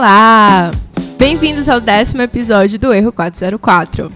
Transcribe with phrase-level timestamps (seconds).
[0.00, 0.70] Olá!
[1.18, 4.10] Bem-vindos ao décimo episódio do Erro 404.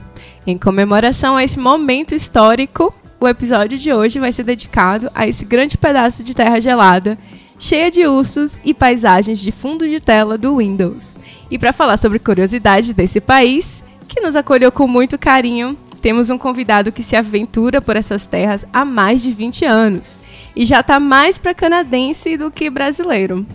[0.47, 5.45] Em comemoração a esse momento histórico, o episódio de hoje vai ser dedicado a esse
[5.45, 7.19] grande pedaço de terra gelada,
[7.59, 11.05] cheia de ursos e paisagens de fundo de tela do Windows.
[11.51, 16.39] E para falar sobre curiosidades desse país, que nos acolheu com muito carinho, temos um
[16.39, 20.19] convidado que se aventura por essas terras há mais de 20 anos
[20.57, 23.47] e já está mais para canadense do que brasileiro.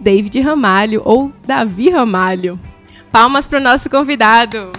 [0.00, 2.58] David Ramalho ou Davi Ramalho.
[3.10, 4.72] Palmas para o nosso convidado.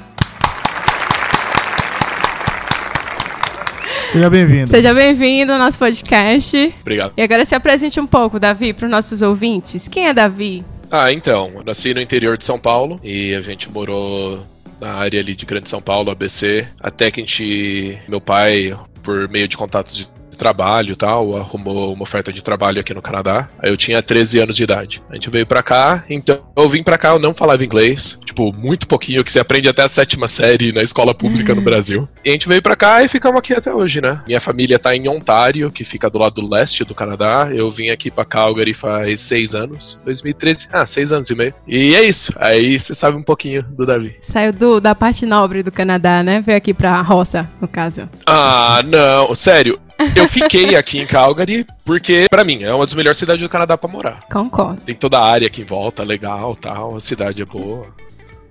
[4.12, 4.68] Seja bem-vindo.
[4.68, 6.74] Seja bem-vindo ao nosso podcast.
[6.82, 7.14] Obrigado.
[7.16, 9.88] E agora se apresente um pouco, Davi, para os nossos ouvintes.
[9.88, 10.66] Quem é Davi?
[10.90, 14.40] Ah, então, eu nasci no interior de São Paulo e a gente morou
[14.82, 19.30] na área ali de Grande São Paulo, ABC, até que a gente, meu pai, por
[19.30, 23.50] meio de contatos de trabalho e tal, arrumou uma oferta de trabalho aqui no Canadá.
[23.60, 25.04] Aí eu tinha 13 anos de idade.
[25.10, 28.52] A gente veio pra cá, então eu vim pra cá, eu não falava inglês, tipo,
[28.58, 32.08] muito pouquinho, que você aprende até a sétima série na escola pública no Brasil.
[32.24, 34.22] E a gente veio pra cá e ficamos aqui até hoje, né?
[34.26, 37.50] Minha família tá em Ontário, que fica do lado do leste do Canadá.
[37.54, 41.54] Eu vim aqui pra Calgary faz seis anos, 2013, ah, seis anos e meio.
[41.68, 44.16] E é isso, aí você sabe um pouquinho do Davi.
[44.22, 46.42] Saiu do, da parte nobre do Canadá, né?
[46.42, 48.10] Veio aqui pra roça, no caso.
[48.26, 49.80] Ah, não, sério.
[50.16, 53.78] Eu fiquei aqui em Calgary porque, pra mim, é uma das melhores cidades do Canadá
[53.78, 54.22] pra morar.
[54.32, 54.82] Concordo.
[54.82, 57.88] Tem toda a área aqui em volta, legal tal, a cidade é boa.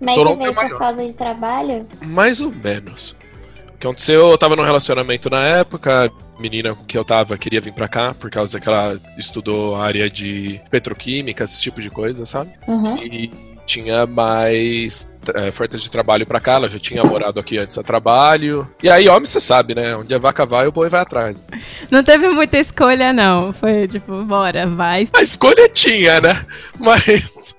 [0.00, 0.70] Mas Toronto você veio é maior.
[0.70, 1.86] por causa de trabalho?
[2.04, 3.16] Mais ou menos.
[3.74, 7.36] O que aconteceu, eu tava num relacionamento na época, a menina com que eu tava
[7.38, 11.80] queria vir pra cá, por causa que ela estudou a área de petroquímica, esse tipo
[11.80, 12.50] de coisa, sabe?
[12.66, 12.96] Uhum.
[12.96, 13.30] E
[13.69, 17.83] tinha mais é, ofertas de trabalho pra cá, ela já tinha morado aqui antes a
[17.83, 18.69] trabalho.
[18.83, 19.94] E aí, homem, você sabe, né?
[19.94, 21.44] Onde a vaca vai, o boi vai atrás.
[21.91, 23.53] Não teve muita escolha, não.
[23.53, 25.06] Foi tipo, bora, vai.
[25.12, 26.47] A escolha tinha, né?
[26.78, 27.54] Mas.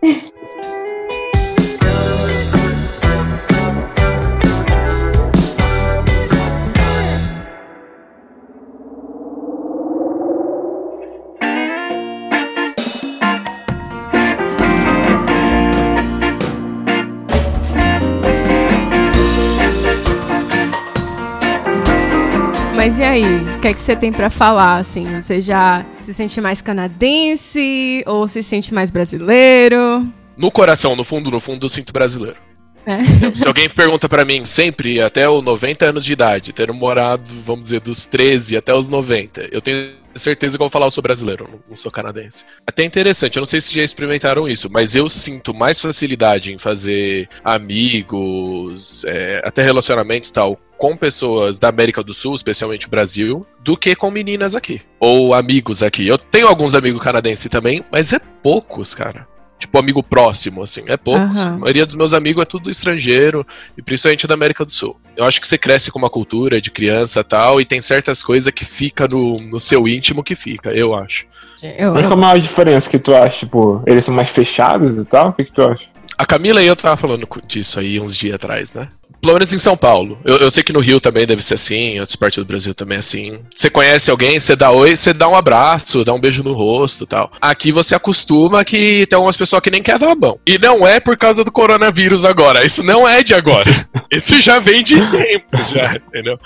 [23.00, 23.24] E aí?
[23.24, 25.04] O que é que você tem pra falar, assim?
[25.22, 30.06] Você já se sente mais canadense ou se sente mais brasileiro?
[30.36, 32.38] No coração, no fundo, no fundo, eu sinto brasileiro.
[32.86, 33.00] É.
[33.36, 37.64] Se alguém pergunta pra mim, sempre, até os 90 anos de idade, tendo morado, vamos
[37.66, 41.02] dizer, dos 13 até os 90, eu tenho certeza que eu vou falar, eu sou
[41.04, 42.44] brasileiro, não- sou canadense.
[42.66, 46.58] Até interessante, eu não sei se já experimentaram isso, mas eu sinto mais facilidade em
[46.58, 53.46] fazer amigos, é, até relacionamentos e tal, com pessoas da América do Sul, especialmente Brasil,
[53.62, 54.82] do que com meninas aqui.
[54.98, 56.08] Ou amigos aqui.
[56.08, 59.28] Eu tenho alguns amigos canadenses também, mas é poucos, cara.
[59.60, 61.42] Tipo, amigo próximo, assim, é poucos.
[61.42, 61.56] Aham.
[61.56, 63.46] A maioria dos meus amigos é tudo estrangeiro,
[63.78, 64.98] e principalmente da América do Sul.
[65.18, 68.24] Eu acho que você cresce com uma cultura de criança e tal, e tem certas
[68.24, 71.26] coisas que fica no, no seu íntimo que fica, eu acho.
[71.62, 73.40] Eu, Mas qual a maior diferença que tu acha?
[73.40, 75.30] Tipo, eles são mais fechados e tal?
[75.30, 75.90] O que, que tu acha?
[76.18, 78.88] A Camila e eu tava falando disso aí uns dias atrás, né?
[79.22, 80.20] Pelo menos em São Paulo.
[80.24, 82.74] Eu, eu sei que no Rio também deve ser assim, em outras partes do Brasil
[82.74, 83.40] também é assim.
[83.54, 87.04] Você conhece alguém, você dá oi, você dá um abraço, dá um beijo no rosto
[87.04, 87.32] e tal.
[87.42, 90.40] Aqui você acostuma que tem umas pessoas que nem querem dar a mão.
[90.46, 92.66] E não é por causa do coronavírus agora.
[92.66, 93.70] Isso não é de agora.
[94.12, 96.40] Isso já vem de tempos, já, entendeu?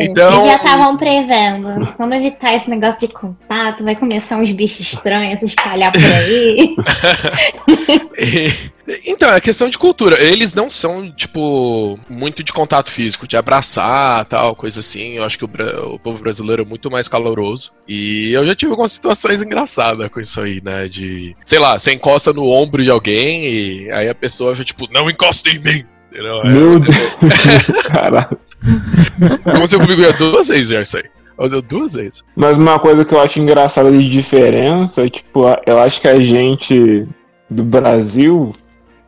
[0.00, 0.32] Então.
[0.32, 1.94] Eles já estavam prevendo.
[1.98, 6.02] Vamos evitar esse negócio de contato, vai começar uns bichos estranhos a se espalhar por
[6.02, 6.74] aí.
[9.06, 10.20] Então, é questão de cultura.
[10.20, 15.12] Eles não são, tipo, muito de contato físico, de abraçar, tal, coisa assim.
[15.12, 15.50] Eu acho que o,
[15.94, 17.72] o povo brasileiro é muito mais caloroso.
[17.86, 20.88] E eu já tive algumas situações engraçadas com isso aí, né?
[20.88, 24.88] De, sei lá, você encosta no ombro de alguém e aí a pessoa já, tipo,
[24.92, 25.84] não encosta em mim.
[26.10, 26.40] Entendeu?
[26.42, 26.96] É, Meu Deus.
[27.86, 28.38] Caralho.
[29.44, 31.04] Aconteceu comigo já duas vezes, aí.
[31.32, 32.24] Aconteceu duas vezes.
[32.36, 37.06] Mas uma coisa que eu acho engraçada de diferença, tipo, eu acho que a gente
[37.48, 38.52] do Brasil,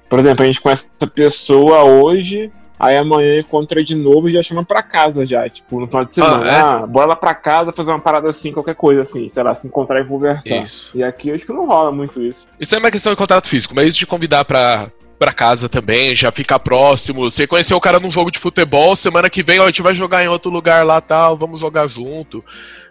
[0.08, 4.42] por exemplo, a gente conhece essa pessoa hoje, aí amanhã encontra de novo e já
[4.42, 6.44] chama pra casa já, tipo, no final de semana.
[6.44, 6.60] Ah, é?
[6.60, 9.66] Ah, bora lá pra casa fazer uma parada assim, qualquer coisa assim, sei lá, se
[9.66, 10.56] encontrar e conversar.
[10.56, 10.90] Isso.
[10.96, 12.48] E aqui eu acho que não rola muito isso.
[12.58, 14.90] Isso é uma questão de contato físico, mas isso de convidar pra,
[15.22, 17.30] pra casa também, já ficar próximo.
[17.30, 19.94] Você conheceu o cara num jogo de futebol, semana que vem ó, a gente vai
[19.94, 22.44] jogar em outro lugar lá tal, vamos jogar junto.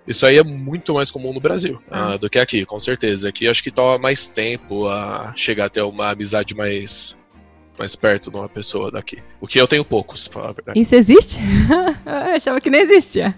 [0.07, 3.27] Isso aí é muito mais comum no Brasil ah, do que aqui, com certeza.
[3.27, 7.17] Aqui acho que toma mais tempo a chegar até uma amizade mais,
[7.77, 9.21] mais perto de uma pessoa daqui.
[9.41, 10.79] O que eu tenho poucos, pra falar a verdade.
[10.79, 11.37] Isso existe?
[12.07, 13.35] eu achava que não existia.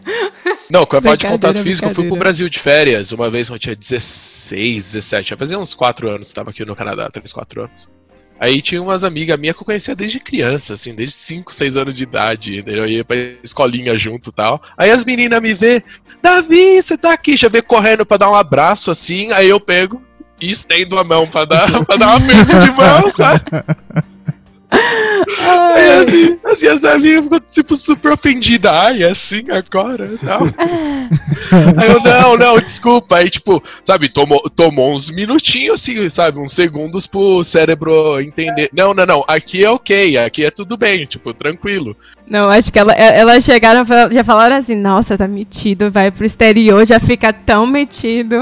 [0.69, 2.17] Não, quando eu falo de contato físico, eu fui pro.
[2.17, 5.29] Brasil de férias uma vez quando eu tinha 16, 17.
[5.31, 8.02] Já fazia uns 4 anos que tava aqui no Canadá, 3, 4 anos.
[8.39, 11.95] Aí tinha umas amigas minhas que eu conhecia desde criança, assim, desde 5, 6 anos
[11.95, 12.63] de idade.
[12.65, 14.61] Eu ia pra escolinha junto e tal.
[14.77, 15.83] Aí as meninas me vê,
[16.21, 20.01] Davi, você tá aqui, já vê correndo pra dar um abraço assim, aí eu pego
[20.41, 23.41] e estendo a mão pra dar, pra dar uma perda de mão, sabe?
[25.39, 28.71] Aí assim, as minhas amigas ficam, tipo, super ofendidas.
[28.71, 30.41] Ai, é assim agora tal.
[31.77, 33.17] Aí eu, não, não, desculpa.
[33.17, 38.69] Aí, tipo, sabe, tomou, tomou uns minutinhos, assim, sabe, uns segundos pro cérebro entender.
[38.73, 41.95] Não, não, não, aqui é ok, aqui é tudo bem, tipo, tranquilo.
[42.27, 46.85] Não, acho que ela, elas chegaram, já falaram assim, nossa, tá metido, vai pro exterior,
[46.85, 48.35] já fica tão metido.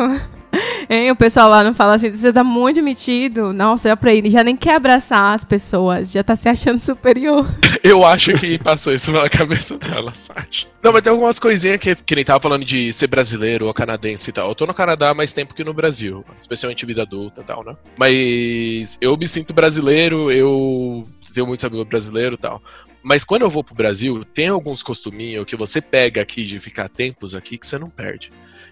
[0.94, 1.10] Hein?
[1.10, 3.54] O pessoal lá não fala assim, você tá muito metido.
[3.54, 7.48] Nossa, já pra ele, já nem quer abraçar as pessoas, já tá se achando superior.
[7.82, 10.68] Eu acho que passou isso pela cabeça dela, Sasha.
[10.84, 14.32] Não, mas tem algumas coisinhas que, que nem tava falando de ser brasileiro ou canadense
[14.32, 14.50] e tal.
[14.50, 17.64] Eu tô no Canadá há mais tempo que no Brasil, especialmente vida adulta e tal,
[17.64, 17.74] né?
[17.98, 22.62] Mas eu me sinto brasileiro, eu tenho muitos amigos brasileiros e tal.
[23.02, 26.90] Mas quando eu vou pro Brasil, tem alguns costuminhos que você pega aqui de ficar
[26.90, 28.30] tempos aqui que você não perde.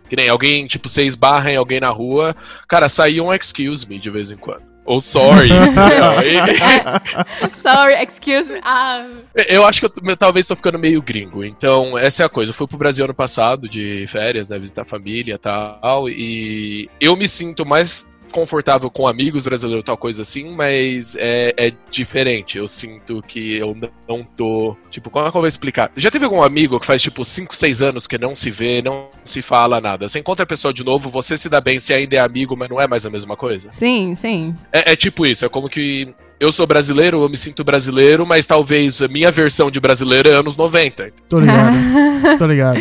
[0.09, 2.35] Que nem alguém, tipo, você esbarra em alguém na rua,
[2.67, 4.69] cara, sai um excuse me de vez em quando.
[4.89, 5.49] Ou sorry.
[7.53, 8.59] sorry, excuse me.
[8.63, 9.07] Ah.
[9.47, 11.43] Eu acho que eu, talvez estou ficando meio gringo.
[11.43, 12.49] Então, essa é a coisa.
[12.49, 14.57] Eu fui pro Brasil ano passado de férias, né?
[14.57, 16.09] Visitar a família e tal.
[16.09, 21.71] E eu me sinto mais confortável com amigos brasileiros, tal coisa assim, mas é, é
[21.89, 22.57] diferente.
[22.57, 23.75] Eu sinto que eu
[24.07, 24.75] não tô.
[24.89, 25.91] Tipo, como é que eu vou explicar?
[25.95, 29.09] Já teve algum amigo que faz, tipo, 5, 6 anos que não se vê, não
[29.23, 30.07] se fala nada?
[30.07, 32.69] Você encontra a pessoa de novo, você se dá bem se ainda é amigo, mas
[32.69, 33.69] não é mais a mesma coisa?
[33.71, 34.55] Sim, sim.
[34.71, 38.45] É, é tipo isso, é como que eu sou brasileiro, eu me sinto brasileiro, mas
[38.45, 41.11] talvez a minha versão de brasileiro é anos 90.
[41.27, 41.75] Tô ligado.
[42.39, 42.79] Tô ligado.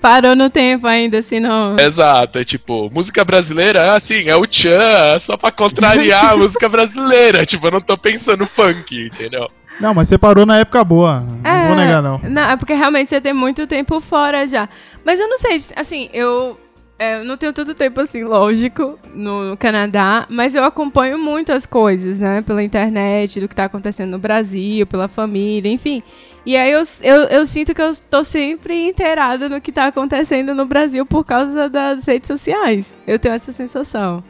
[0.00, 1.78] Parou no tempo ainda, assim, não.
[1.78, 7.44] Exato, é tipo, música brasileira, assim, é o Tchan, só pra contrariar a música brasileira.
[7.44, 9.50] Tipo, eu não tô pensando funk, entendeu?
[9.78, 11.20] Não, mas você parou na época boa.
[11.20, 12.18] Não é, vou negar, não.
[12.22, 14.68] Não, é porque realmente você tem muito tempo fora já.
[15.04, 16.58] Mas eu não sei, assim, eu
[17.00, 22.18] é, eu não tenho tanto tempo assim, lógico, no Canadá, mas eu acompanho muitas coisas,
[22.18, 22.42] né?
[22.42, 26.02] Pela internet, do que tá acontecendo no Brasil, pela família, enfim.
[26.44, 30.54] E aí eu, eu, eu sinto que eu estou sempre inteirada no que tá acontecendo
[30.54, 32.96] no Brasil por causa das redes sociais.
[33.06, 34.24] Eu tenho essa sensação.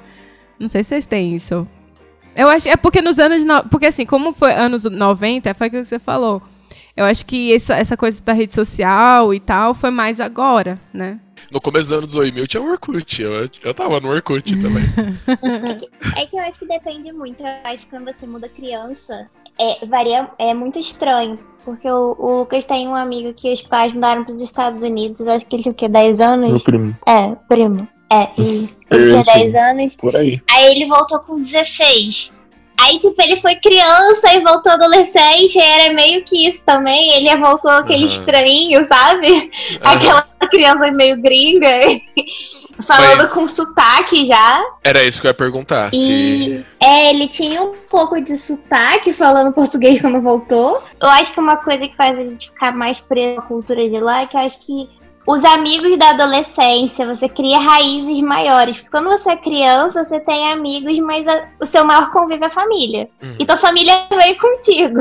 [0.59, 1.67] Não sei se vocês têm isso.
[2.35, 3.45] Eu acho é porque nos anos.
[3.45, 6.43] No, porque assim, como foi anos 90, foi aquilo que você falou.
[6.97, 11.21] Eu acho que essa, essa coisa da rede social e tal foi mais agora, né?
[11.51, 13.23] No começo dos anos 2000 tinha o Orkut.
[13.23, 14.85] Eu, eu tava no Orkut também.
[15.71, 17.43] É que, é que eu acho que depende muito.
[17.43, 19.29] Eu acho que quando você muda criança,
[19.59, 21.39] é, varia, é muito estranho.
[21.65, 25.29] Porque o, o Lucas tem um amigo que os pais mudaram para os Estados Unidos,
[25.29, 25.89] acho que ele tinha o quê?
[25.89, 26.51] 10 anos?
[26.51, 26.97] Meu primo.
[27.07, 27.89] É, primo.
[28.13, 29.97] É, ele tinha 10 anos.
[29.97, 30.41] Por aí.
[30.51, 32.33] Aí ele voltou com 16.
[32.81, 37.13] Aí, tipo, ele foi criança e voltou adolescente, e era meio que isso também.
[37.13, 38.11] Ele voltou aquele uhum.
[38.11, 39.31] estranho, sabe?
[39.31, 39.79] Uhum.
[39.83, 41.69] Aquela criança meio gringa.
[42.83, 43.33] Falando Mas...
[43.33, 44.65] com sotaque já.
[44.83, 45.91] Era isso que eu ia perguntar.
[45.93, 45.97] E...
[45.97, 46.67] Se...
[46.81, 50.83] É, ele tinha um pouco de sotaque falando português quando voltou.
[51.01, 53.99] Eu acho que uma coisa que faz a gente ficar mais preso à cultura de
[53.99, 54.89] lá é que eu acho que
[55.27, 58.79] os amigos da adolescência, você cria raízes maiores.
[58.79, 62.47] Porque quando você é criança, você tem amigos, mas a, o seu maior convívio é
[62.47, 63.09] a família.
[63.23, 63.37] Uhum.
[63.39, 65.01] E tua família veio contigo.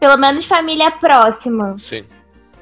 [0.00, 1.74] Pelo menos família próxima.
[1.78, 2.04] Sim.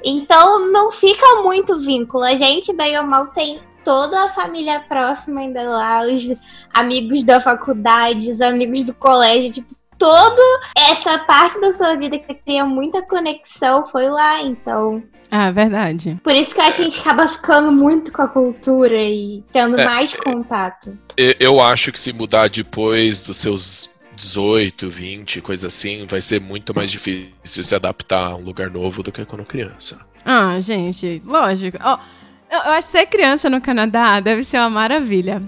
[0.03, 2.23] Então não fica muito vínculo.
[2.23, 6.35] A gente, bem ou mal, tem toda a família próxima ainda lá, os
[6.73, 10.41] amigos da faculdade, os amigos do colégio, tipo, toda
[10.77, 15.01] essa parte da sua vida que cria muita conexão foi lá, então.
[15.31, 16.19] Ah, verdade.
[16.23, 20.13] Por isso que a gente acaba ficando muito com a cultura e tendo é, mais
[20.13, 20.91] contato.
[21.39, 26.75] Eu acho que se mudar depois dos seus 18, 20, coisa assim, vai ser muito
[26.75, 29.99] mais difícil se adaptar a um lugar novo do que quando criança.
[30.25, 31.77] Ah, gente, lógico.
[31.83, 31.97] Oh,
[32.57, 35.41] eu acho que ser criança no Canadá deve ser uma maravilha.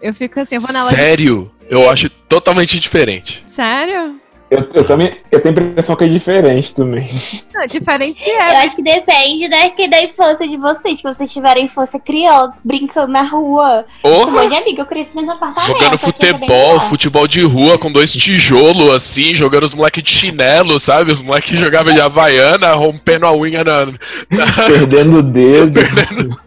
[0.00, 0.96] Eu fico assim, eu vou na loja.
[0.96, 1.50] Sério?
[1.68, 3.42] Eu acho totalmente diferente.
[3.46, 4.20] Sério?
[4.50, 7.06] Eu, eu, também eu tenho a impressão que é diferente também.
[7.54, 8.52] Não, diferente é.
[8.52, 10.98] Eu acho que depende né, que da infância de vocês.
[10.98, 13.84] Se vocês tiverem infância criança, brincando na rua.
[14.02, 14.26] Oh.
[14.26, 15.78] Com um de amigo, eu cresci no apartamento.
[15.78, 21.12] Jogando futebol, futebol de rua com dois tijolos assim, jogando os moleques de chinelo, sabe?
[21.12, 23.86] Os moleques jogavam de havaiana, rompendo a unha na.
[23.86, 24.52] na...
[24.66, 25.80] Perdendo o dedo.
[25.80, 26.40] Perdendo...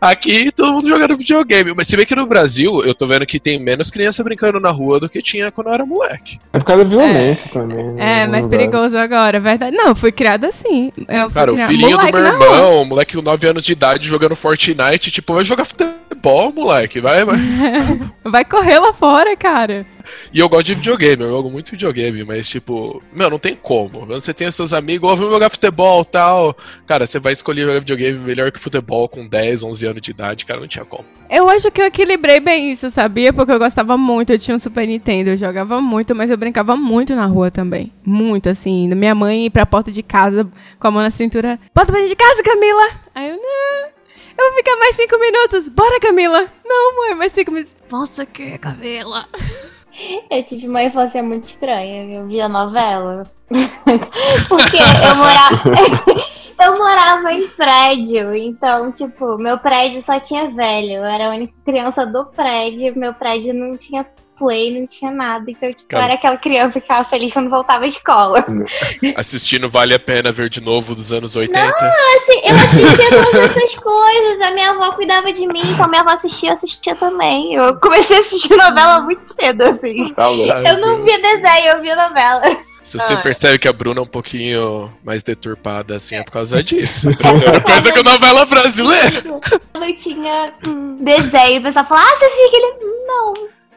[0.00, 1.72] Aqui todo mundo jogando videogame.
[1.74, 4.70] Mas se vê que no Brasil, eu tô vendo que tem menos criança brincando na
[4.70, 6.38] rua do que tinha quando eu era moleque.
[6.52, 7.13] É por causa da violência.
[7.16, 7.92] É também.
[7.92, 8.22] Né?
[8.22, 9.76] É, mais perigoso agora, é verdade.
[9.76, 10.92] Não, fui criada assim.
[11.08, 14.36] Eu Cara, o filhinho do meu irmão, o moleque com 9 anos de idade jogando
[14.36, 17.36] Fortnite, tipo, vai jogar futebol, moleque, vai, vai.
[18.24, 19.86] vai correr lá fora, cara.
[20.32, 24.06] E eu gosto de videogame, eu jogo muito videogame, mas tipo, meu, não tem como.
[24.06, 26.56] Você tem seus amigos, vamos jogar futebol tal.
[26.86, 30.44] Cara, você vai escolher jogar videogame melhor que futebol com 10, 11 anos de idade,
[30.44, 31.04] cara, não tinha como.
[31.30, 33.32] Eu acho que eu equilibrei bem isso, sabia?
[33.32, 36.76] Porque eu gostava muito, eu tinha um Super Nintendo, eu jogava muito, mas eu brincava
[36.76, 37.92] muito na rua também.
[38.04, 38.88] Muito, assim.
[38.94, 40.46] Minha mãe ir pra porta de casa
[40.78, 41.58] com a mão na cintura.
[41.72, 42.90] Porta pra de casa, Camila!
[43.14, 43.88] Aí eu, não.
[44.36, 45.68] Eu vou ficar mais cinco minutos.
[45.68, 46.52] Bora, Camila!
[46.64, 47.76] Não, mãe, mais cinco minutos.
[47.90, 49.26] Nossa, que Camila?
[50.30, 53.30] Eu tive uma infância muito estranha, eu via novela.
[54.48, 55.56] Porque eu morava.
[56.64, 60.94] eu morava em prédio, então, tipo, meu prédio só tinha velho.
[60.94, 64.04] Eu era a única criança do prédio, meu prédio não tinha
[64.38, 65.50] play, não tinha nada.
[65.50, 68.44] Então, tipo, eu era aquela criança que ficava feliz quando voltava à escola.
[69.16, 71.58] Assistindo Vale a Pena Ver de Novo dos anos 80.
[71.60, 74.40] Não, assim, eu assistia todas essas coisas.
[74.42, 77.54] A minha avó cuidava de mim, então minha avó assistia, eu assistia também.
[77.54, 80.12] Eu comecei a assistir novela muito cedo, assim.
[80.14, 80.28] Tá.
[80.66, 82.42] Eu não via desenho, eu via novela.
[82.82, 83.16] Se você Ah.
[83.16, 87.08] percebe que a Bruna é um pouquinho mais deturpada assim, é por causa disso.
[87.16, 89.22] Primeira coisa que novela brasileira.
[89.72, 90.52] Quando tinha
[91.00, 92.74] desenho, o pessoal falava, ah, você assistia aquele.
[93.06, 93.32] Não.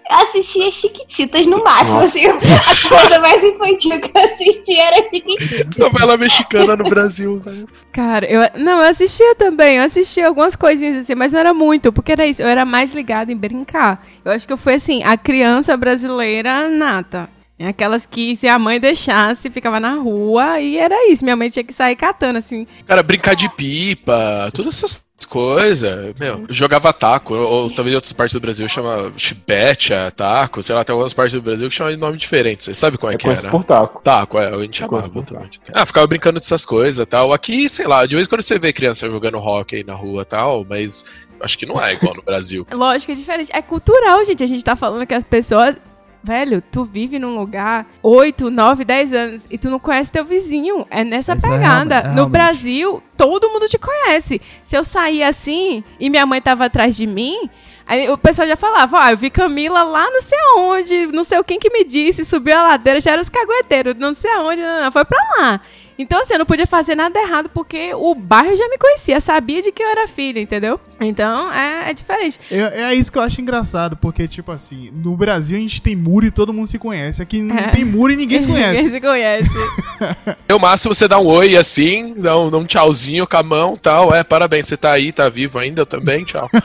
[0.10, 2.18] Eu assistia Chiquititas no máximo, Nossa.
[2.18, 2.26] assim.
[2.28, 5.76] A coisa mais infantil que eu assistia era Chiquititas.
[5.78, 7.68] Novela mexicana no Brasil, velho.
[7.92, 8.42] Cara, eu.
[8.56, 9.78] Não, eu assistia também.
[9.78, 12.42] Eu assistia algumas coisinhas assim, mas não era muito, porque era isso.
[12.42, 14.06] Eu era mais ligada em brincar.
[14.24, 17.30] Eu acho que eu fui assim, a criança brasileira nata.
[17.60, 21.24] Aquelas que, se a mãe deixasse, ficava na rua e era isso.
[21.24, 22.68] Minha mãe tinha que sair catando, assim.
[22.86, 26.16] Cara, brincar de pipa, todas essas coisas.
[26.20, 30.76] Meu, jogava taco, ou, ou talvez em outras partes do Brasil chama chibete, taco, sei
[30.76, 32.64] lá, tem algumas partes do Brasil que chamam de nome diferente.
[32.64, 33.50] Você sabe como é, É que era?
[33.50, 34.02] por taco.
[34.02, 35.60] Taco, é, a gente chamava totalmente.
[35.74, 37.32] Ah, ficava brincando dessas coisas e tal.
[37.34, 40.26] Aqui, sei lá, de vez em quando você vê criança jogando hockey na rua e
[40.26, 41.06] tal, mas
[41.42, 42.66] acho que não é igual no Brasil.
[42.74, 43.52] Lógico, é diferente.
[43.54, 44.44] É cultural, gente.
[44.44, 45.76] A gente tá falando que as pessoas.
[46.28, 50.86] Velho, tu vive num lugar 8, 9, 10 anos e tu não conhece teu vizinho.
[50.90, 51.96] É nessa Isso é pegada.
[52.02, 52.28] realmente- é no.
[52.28, 54.42] Brasil, todo mundo te conhece.
[54.62, 57.50] Se eu sair assim e minha mãe tava atrás de mim,
[57.88, 61.40] aí o pessoal já falava: Ó, eu vi Camila lá não sei aonde, não sei
[61.40, 64.62] o quem que me disse, subiu a ladeira, já era os cagueteiros, não sei aonde,
[64.62, 65.62] não, não, foi pra lá.
[66.00, 69.62] Então, assim, eu não podia fazer nada errado porque o bairro já me conhecia, sabia
[69.62, 70.80] de que eu era filha, entendeu?
[71.00, 72.40] Então, é, é diferente.
[72.52, 75.96] É, é isso que eu acho engraçado, porque, tipo assim, no Brasil a gente tem
[75.96, 77.22] muro e todo mundo se conhece.
[77.22, 77.68] Aqui não É.
[77.70, 78.84] tem muro e ninguém se conhece.
[78.84, 79.50] Ninguém se conhece.
[80.48, 83.74] No máximo você dá um oi assim, dá um, dá um tchauzinho com a mão
[83.76, 84.14] e tal.
[84.16, 86.48] É, parabéns, você tá aí, tá vivo ainda, eu também, tchau.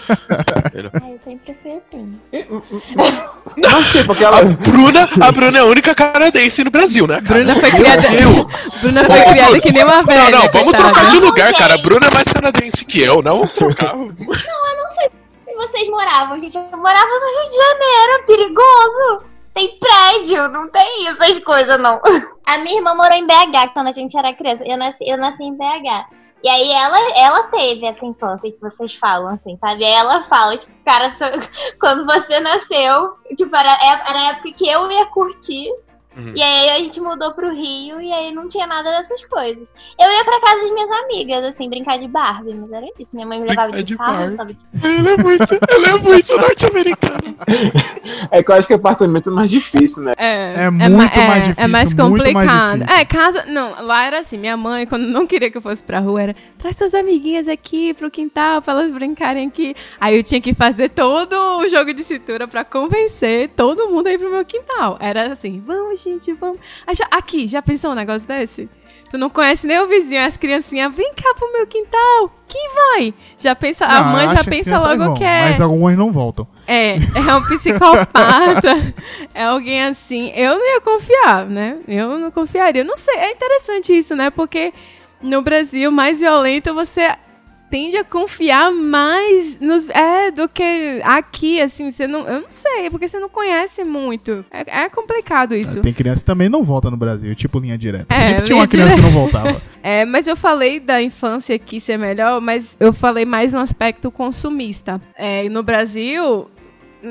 [0.95, 2.15] Ah, eu sempre fui assim.
[3.57, 4.43] Mas tipo, A aquela.
[4.45, 7.43] Bruna, a Bruna é a única canadense no Brasil, né, cara?
[7.45, 8.03] Bruna foi criada.
[8.81, 10.31] Bruna foi criada que nem uma velha.
[10.31, 10.93] Não, não, vamos coitada.
[10.93, 11.75] trocar de Não, lugar, cara.
[11.75, 13.95] A Bruna é mais canadense que eu, não vamos trocar.
[13.95, 16.57] Onde vocês moravam, gente?
[16.57, 19.33] Eu morava no Rio de Janeiro, é perigoso.
[19.55, 22.01] Tem prédio, não tem essas coisas, não.
[22.47, 24.65] A minha irmã morou em BH quando a gente era criança.
[24.65, 26.23] Eu nasci, eu nasci em BH.
[26.43, 29.85] E aí ela, ela teve essa infância que vocês falam, assim, sabe?
[29.85, 31.15] Aí ela fala, tipo, cara,
[31.79, 35.71] quando você nasceu, tipo, era, era a época que eu ia curtir.
[36.17, 36.33] Uhum.
[36.35, 39.73] E aí a gente mudou pro Rio e aí não tinha nada dessas coisas.
[39.99, 43.15] Eu ia pra casa das minhas amigas, assim, brincar de Barbie, mas era isso.
[43.17, 45.99] Minha mãe me levava Brincar de de carro, levava de Ela é muito, ela é
[45.99, 47.35] muito norte-americana.
[48.31, 50.13] É que eu acho que apartamento é mais difícil, né?
[50.17, 52.79] É, É ma- muito é- mais É difícil, mais muito mais complicado.
[52.81, 52.97] difícil.
[53.01, 53.45] É, casa.
[53.47, 54.39] Não, lá era assim.
[54.39, 57.95] Minha mãe, quando não queria que eu fosse pra rua, era traz suas amiguinhas aqui
[57.95, 59.75] pro quintal pra elas brincarem aqui.
[60.01, 64.19] Aí eu tinha que fazer todo o jogo de cintura pra convencer todo mundo aí
[64.19, 64.97] pro meu quintal.
[65.01, 66.59] Era assim, vamos, gente, vamos.
[67.11, 68.69] Aqui, já pensou um negócio desse?
[69.13, 72.33] Tu não conhece nem o vizinho, as criancinhas, vem cá pro meu quintal.
[72.49, 73.15] Quem vai?
[73.39, 75.51] Já pensa, a Não, mãe eu já que pensa crianças logo vão, que é.
[75.51, 76.47] Mas algumas não voltam.
[76.67, 78.95] É, é um psicopata,
[79.35, 80.33] é alguém assim.
[80.35, 81.77] Eu não ia confiar, né?
[81.87, 82.83] Eu não confiaria.
[82.83, 84.31] Não sei, é interessante isso, né?
[84.31, 84.73] Porque
[85.21, 87.15] no Brasil, mais violento, você
[87.73, 89.89] tende a confiar mais nos.
[89.89, 91.91] É, do que aqui, assim.
[91.91, 94.45] Você não, eu não sei, porque você não conhece muito.
[94.51, 95.81] É, é complicado isso.
[95.81, 98.15] Tem criança que também não volta no Brasil, tipo linha direta.
[98.15, 99.63] É, Sempre tinha uma criança que não voltava.
[99.85, 104.13] É, mas eu falei da infância aqui ser melhor, mas eu falei mais no aspecto
[104.13, 105.01] consumista.
[105.17, 106.49] É, no Brasil,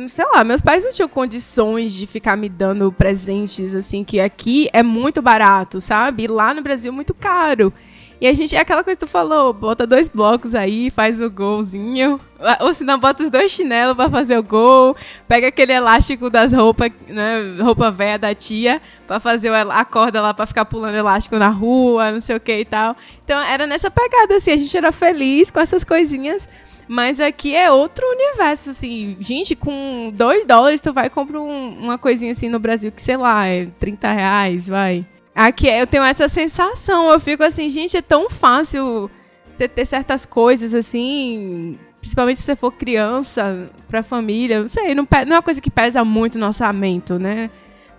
[0.07, 4.69] sei lá, meus pais não tinham condições de ficar me dando presentes, assim, que aqui
[4.71, 6.23] é muito barato, sabe?
[6.23, 7.73] E lá no Brasil, muito caro.
[8.21, 11.27] E a gente, é aquela coisa que tu falou, bota dois blocos aí, faz o
[11.27, 12.21] golzinho.
[12.59, 14.95] Ou se não, bota os dois chinelos pra fazer o gol.
[15.27, 17.57] Pega aquele elástico das roupas, né?
[17.59, 22.11] Roupa velha da tia, pra fazer a corda lá pra ficar pulando elástico na rua,
[22.11, 22.95] não sei o que e tal.
[23.25, 26.47] Então era nessa pegada, assim, a gente era feliz com essas coisinhas.
[26.87, 29.17] Mas aqui é outro universo, assim.
[29.19, 33.17] Gente, com 2 dólares tu vai comprar um, uma coisinha assim no Brasil que, sei
[33.17, 35.05] lá, é 30 reais, vai.
[35.35, 39.09] Aqui eu tenho essa sensação, eu fico assim, gente, é tão fácil
[39.49, 45.07] você ter certas coisas assim, principalmente se você for criança, pra família, não sei, não,
[45.27, 47.49] não é uma coisa que pesa muito no orçamento, né?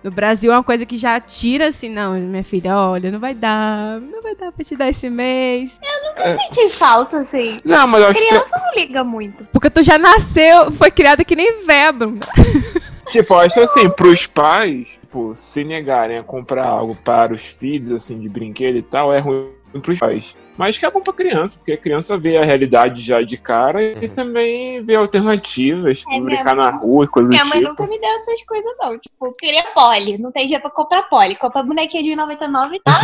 [0.03, 3.33] No Brasil é uma coisa que já tira assim, não, minha filha, olha, não vai
[3.33, 5.79] dar, não vai dar pra te dar esse mês.
[5.81, 7.57] Eu nunca senti falta, assim.
[7.63, 8.27] Não, mas eu acho que.
[8.27, 9.45] Criança não liga muito.
[9.45, 11.93] Porque tu já nasceu, foi criada que nem véia,
[13.09, 17.91] Tipo, eu acho assim, pros pais, tipo, se negarem a comprar algo para os filhos,
[17.91, 19.49] assim, de brinquedo e tal, é ruim
[19.81, 20.35] pros pais.
[20.55, 23.81] Mas que é bom pra criança, porque a criança vê a realidade já de cara
[23.81, 26.71] e também vê alternativas, tipo, É brincar mesmo.
[26.71, 27.69] na rua e coisas do Minha mãe tipo.
[27.69, 28.97] nunca me deu essas coisas, não.
[28.99, 30.19] Tipo, queria pole.
[30.19, 31.35] Não tem dinheiro pra comprar pole.
[31.35, 32.99] Compra bonequinha de 99 e tá.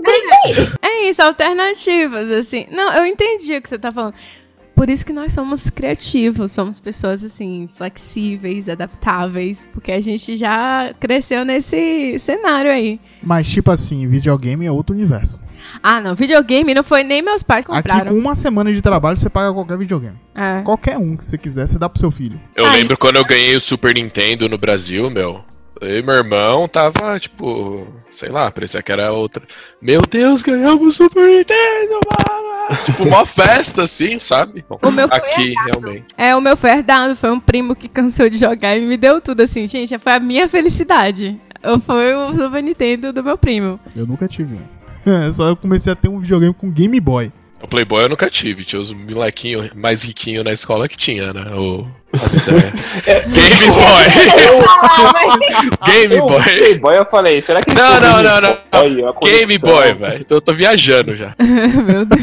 [0.00, 0.54] Brinca aí.
[0.82, 2.66] É isso, alternativas, assim.
[2.70, 4.14] Não, eu entendi o que você tá falando.
[4.78, 10.94] Por isso que nós somos criativos, somos pessoas, assim, flexíveis, adaptáveis, porque a gente já
[11.00, 13.00] cresceu nesse cenário aí.
[13.20, 15.42] Mas, tipo assim, videogame é outro universo.
[15.82, 18.12] Ah, não, videogame não foi nem meus pais Aqui, compraram.
[18.12, 20.16] com uma semana de trabalho, você paga qualquer videogame.
[20.32, 20.62] É.
[20.62, 22.40] Qualquer um que você quiser, você dá pro seu filho.
[22.54, 22.78] Eu Ai.
[22.78, 25.42] lembro quando eu ganhei o Super Nintendo no Brasil, meu.
[25.80, 29.42] Eu e meu irmão tava, tipo, sei lá, parecia que era outra.
[29.80, 32.78] Meu Deus, ganhamos o Super Nintendo, mano!
[32.84, 34.64] tipo, uma festa, assim, sabe?
[34.68, 36.04] Bom, O meu foi aqui, realmente.
[36.16, 39.20] É, o meu foi herdado, foi um primo que cansou de jogar e me deu
[39.20, 39.66] tudo, assim.
[39.66, 41.40] Gente, foi a minha felicidade.
[41.62, 43.80] Eu- Foi o Super Nintendo do meu primo.
[43.96, 45.32] Eu nunca tive um.
[45.32, 47.32] Só eu comecei a ter um videogame com Game Boy.
[47.60, 51.50] O Playboy eu nunca tive, tinha os molequinhos mais riquinhos na escola que tinha, né?
[51.54, 51.84] O...
[52.14, 52.72] ideias.
[53.26, 54.06] Game Boy!
[55.86, 56.42] Game Eu, Boy!
[56.42, 58.58] Playboy, eu falei, será que Não, não, não, não.
[59.22, 59.58] Game?
[59.58, 60.20] Boy, velho.
[60.20, 61.34] Então eu tô viajando já.
[61.38, 62.18] meu Deus.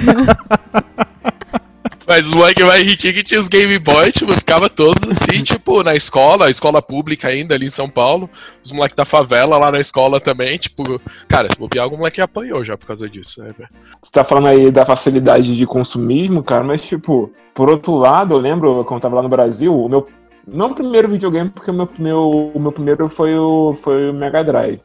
[2.08, 5.82] Mas os moleque mais riquinho que tinha os Game Boy, tipo, ficava todos assim, tipo,
[5.82, 8.30] na escola, escola pública ainda ali em São Paulo.
[8.64, 10.84] Os moleques da favela lá na escola também, tipo,
[11.28, 13.70] cara, se bobear, algum moleque apanhou já por causa disso, né, velho?
[14.02, 18.38] Você tá falando aí da facilidade de consumismo, cara, mas tipo, por outro lado, eu
[18.38, 20.08] lembro quando eu tava lá no Brasil, o meu.
[20.48, 24.14] Não o primeiro videogame, porque o meu, meu, o meu primeiro foi o, foi o
[24.14, 24.80] Mega Drive.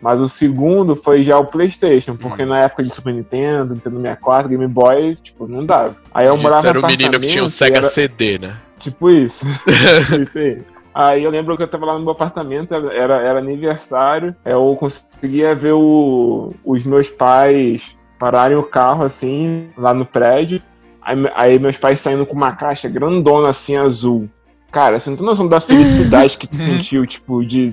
[0.00, 4.48] Mas o segundo foi já o PlayStation, porque na época de Super Nintendo, Nintendo 64,
[4.48, 5.96] Game Boy, tipo, não dava.
[6.12, 8.56] Aí eu Isso morava era o menino que tinha um Sega era- CD, né?
[8.78, 9.46] Tipo isso.
[10.20, 10.62] isso aí.
[10.94, 15.54] Aí eu lembro que eu tava lá no meu apartamento, era, era aniversário, eu conseguia
[15.54, 20.62] ver o- os meus pais pararem o carro assim, lá no prédio.
[21.02, 24.28] Aí, aí meus pais saindo com uma caixa grandona assim, azul.
[24.70, 27.72] Cara, você não tem noção da felicidade que tu sentiu, tipo, de,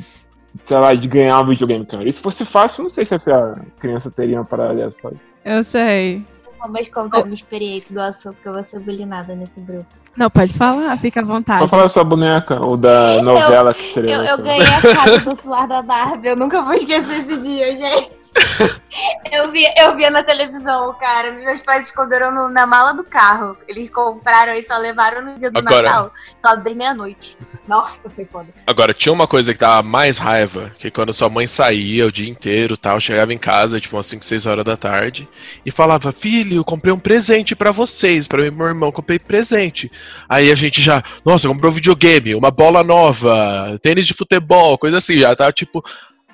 [0.64, 2.08] sei lá, de ganhar um videogame, cara.
[2.08, 5.02] E se fosse fácil, eu não sei se essa criança teria uma parada dessa.
[5.02, 5.20] sabe?
[5.44, 6.26] Eu sei.
[6.60, 10.03] Vamos contar a minha experiência do assunto, que eu vou ser bulinada nesse grupo.
[10.16, 11.60] Não, pode falar, fica à vontade.
[11.60, 14.16] Pode falar da sua boneca, ou da novela que seria.
[14.16, 17.76] Eu, eu ganhei a casa do celular da Barbie, eu nunca vou esquecer esse dia,
[17.76, 18.14] gente.
[19.32, 21.32] Eu vi, eu via na televisão, cara.
[21.32, 23.58] Meus pais esconderam no- na mala do carro.
[23.68, 26.12] Eles compraram e só levaram no dia do Agora- Natal.
[26.40, 27.36] Só abri meia-noite.
[27.68, 28.48] Nossa, foi foda.
[28.68, 32.30] Agora, tinha uma coisa que dava mais raiva, que quando sua mãe saía o dia
[32.30, 35.28] inteiro tal, chegava em casa, tipo, umas 5, 6 horas da tarde,
[35.66, 39.18] e falava, filho, eu comprei um presente pra vocês, pra mim e meu irmão, comprei
[39.18, 39.92] presente.
[40.28, 44.98] Aí a gente já, nossa, comprou um videogame, uma bola nova, tênis de futebol, coisa
[44.98, 45.84] assim, já tava tipo.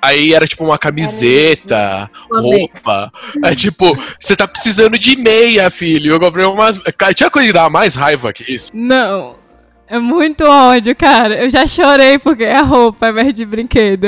[0.01, 3.11] Aí era tipo uma camiseta, roupa.
[3.43, 3.85] É tipo,
[4.17, 6.13] você tá precisando de meia, filho.
[6.13, 6.79] Eu comprei umas.
[7.13, 8.71] Tinha coisa que dava mais raiva que isso.
[8.73, 9.35] Não.
[9.89, 11.43] É muito ódio, cara.
[11.43, 14.07] Eu já chorei porque é roupa ao invés de brinquedo.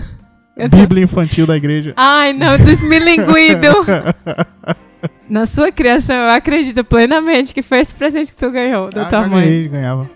[0.70, 1.92] Bíblia infantil da igreja.
[1.96, 3.68] Ai, não, desmilinguido.
[5.32, 9.04] Na sua criação, eu acredito plenamente que foi esse presente que tu ganhou da Ah,
[9.06, 9.44] tua já mãe.
[9.46, 10.10] ganhei, ganhava.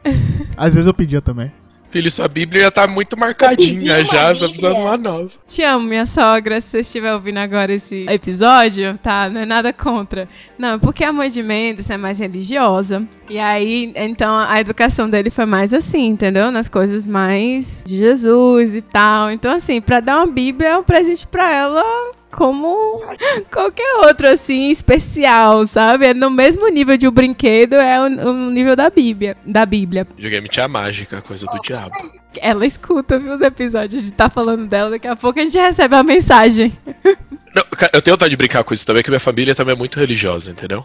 [0.55, 1.51] Às vezes eu pedia também.
[1.89, 4.49] Filho, sua Bíblia já tá muito marcadinha já, Bíblia?
[4.49, 5.31] precisando uma nova.
[5.47, 6.61] Te amo, minha sogra.
[6.61, 9.31] Se você estiver ouvindo agora esse episódio, tá?
[9.31, 10.29] Não é nada contra.
[10.59, 13.03] Não, porque a mãe de Mendes é mais religiosa.
[13.31, 16.51] E aí, então, a educação dele foi mais assim, entendeu?
[16.51, 19.31] Nas coisas mais de Jesus e tal.
[19.31, 21.83] Então, assim, pra dar uma Bíblia é um presente pra ela
[22.31, 22.79] como
[23.53, 26.07] qualquer outro, assim, especial, sabe?
[26.07, 29.37] É no mesmo nível de um brinquedo, é o, o nível da Bíblia.
[29.45, 30.07] Da Bíblia.
[30.17, 31.95] Videogame tinha mágica, coisa do diabo.
[32.39, 34.03] Ela escuta, viu, os episódios.
[34.03, 36.77] A gente tá falando dela, daqui a pouco a gente recebe a mensagem.
[37.57, 39.99] Não, eu tenho vontade de brincar com isso também, que minha família também é muito
[39.99, 40.85] religiosa, entendeu?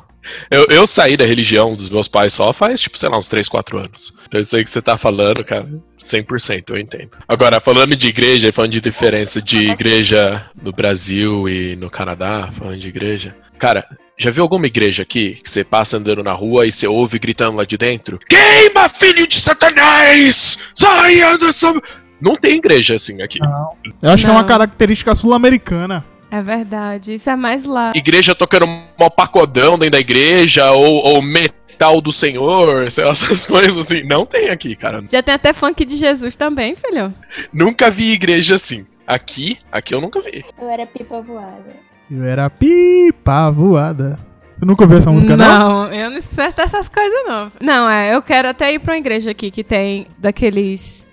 [0.50, 3.50] Eu, eu saí da religião dos meus pais só faz, tipo, sei lá, uns 3,
[3.50, 4.14] 4 anos.
[4.26, 5.68] Então isso aí que você tá falando, cara,
[6.00, 7.10] 100% eu entendo.
[7.28, 12.80] Agora, falando de igreja, falando de diferença de igreja no Brasil e no Canadá, falando
[12.80, 13.36] de igreja.
[13.60, 13.86] Cara,
[14.18, 17.58] já viu alguma igreja aqui que você passa andando na rua e você ouve gritando
[17.58, 18.18] lá de dentro?
[18.30, 20.60] Queima, filho de Satanás!
[20.74, 21.82] Sai, Anderson!
[22.22, 23.40] Não tem igreja assim aqui.
[23.40, 23.72] Não.
[24.02, 24.48] Eu acho que é uma Não.
[24.48, 26.06] característica sul-americana.
[26.32, 27.92] É verdade, isso é mais lá.
[27.94, 34.04] Igreja tocando um pacodão dentro da igreja, ou, ou metal do Senhor, essas coisas assim.
[34.04, 35.04] Não tem aqui, cara.
[35.12, 37.14] Já tem até funk de Jesus também, filho.
[37.52, 38.88] Nunca vi igreja assim.
[39.06, 40.46] Aqui, aqui eu nunca vi.
[40.58, 41.76] Eu era pipa voada.
[42.10, 44.18] Eu era pipa voada.
[44.56, 45.60] Você nunca ouviu essa música, não?
[45.60, 47.52] Não, eu não sei dessas coisas, não.
[47.62, 51.06] Não, é, eu quero até ir pra uma igreja aqui que tem daqueles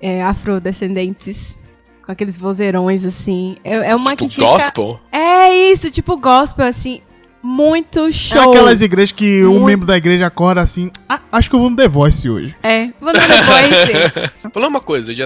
[0.00, 1.56] é, afrodescendentes
[2.06, 3.56] com aqueles vozeirões assim.
[3.64, 4.46] É, é uma Tipo, que fica...
[4.46, 5.00] gospel.
[5.12, 7.00] É isso, tipo gospel, assim.
[7.42, 8.48] Muito É show.
[8.50, 9.64] aquelas igrejas que um Muito.
[9.66, 10.90] membro da igreja acorda assim.
[11.08, 12.56] Ah, acho que eu vou no The Voice hoje.
[12.60, 14.32] É, vou no The Voice.
[14.52, 15.22] Falando uma coisa de,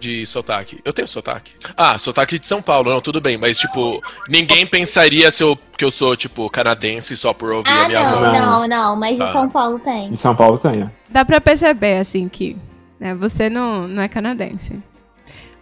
[0.00, 0.80] de sotaque.
[0.84, 1.52] Eu tenho sotaque.
[1.76, 3.38] Ah, sotaque de São Paulo, não, tudo bem.
[3.38, 7.84] Mas, tipo, ninguém pensaria se eu, que eu sou, tipo, canadense só por ouvir Ah,
[7.84, 8.32] a minha não, voz.
[8.40, 9.28] não, não, mas Tá.
[9.28, 10.08] em São Paulo tem.
[10.08, 10.82] Em São Paulo tem.
[10.82, 10.90] é.
[11.08, 12.56] Dá pra perceber, assim, que
[12.98, 14.76] né, você não, não é canadense.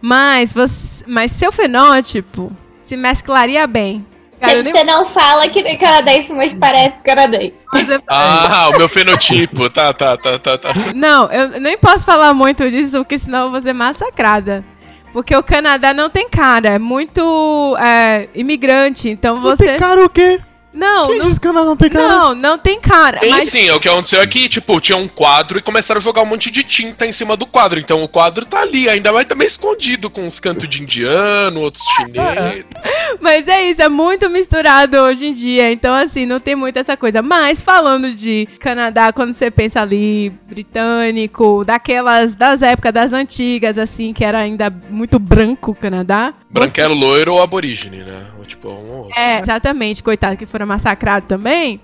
[0.01, 4.05] Mas, você, mas seu fenótipo se mesclaria bem.
[4.39, 7.59] Cara, nem- você não fala que nem canadense, mas parece canadense.
[8.07, 9.69] Ah, o meu fenotipo.
[9.69, 10.69] Tá, tá, tá, tá, tá.
[10.95, 14.63] Não, eu nem posso falar muito disso, porque senão eu vou ser massacrada.
[15.11, 19.65] Porque o Canadá não tem cara, é muito é, imigrante, então Não você...
[19.65, 20.39] tem cara o quê?
[20.73, 22.07] Não, Quem não, disse que ela não tem cara?
[22.07, 23.19] não, não tem cara.
[23.19, 26.03] Tem mas sim, o que aconteceu é que, tipo, tinha um quadro e começaram a
[26.03, 27.79] jogar um monte de tinta em cima do quadro.
[27.79, 31.83] Então o quadro tá ali, ainda mais também escondido, com uns cantos de indiano, outros
[31.95, 32.65] chineses.
[33.19, 35.71] Mas é isso, é muito misturado hoje em dia.
[35.71, 37.21] Então, assim, não tem muito essa coisa.
[37.21, 44.13] Mas falando de Canadá, quando você pensa ali, britânico, daquelas, das épocas das antigas, assim,
[44.13, 46.33] que era ainda muito branco o Canadá.
[46.49, 48.25] Branquelo loiro ou aborígene, né?
[48.37, 49.19] Ou, tipo, um ou outro.
[49.19, 51.79] É, exatamente, coitado, que foram massacrados também.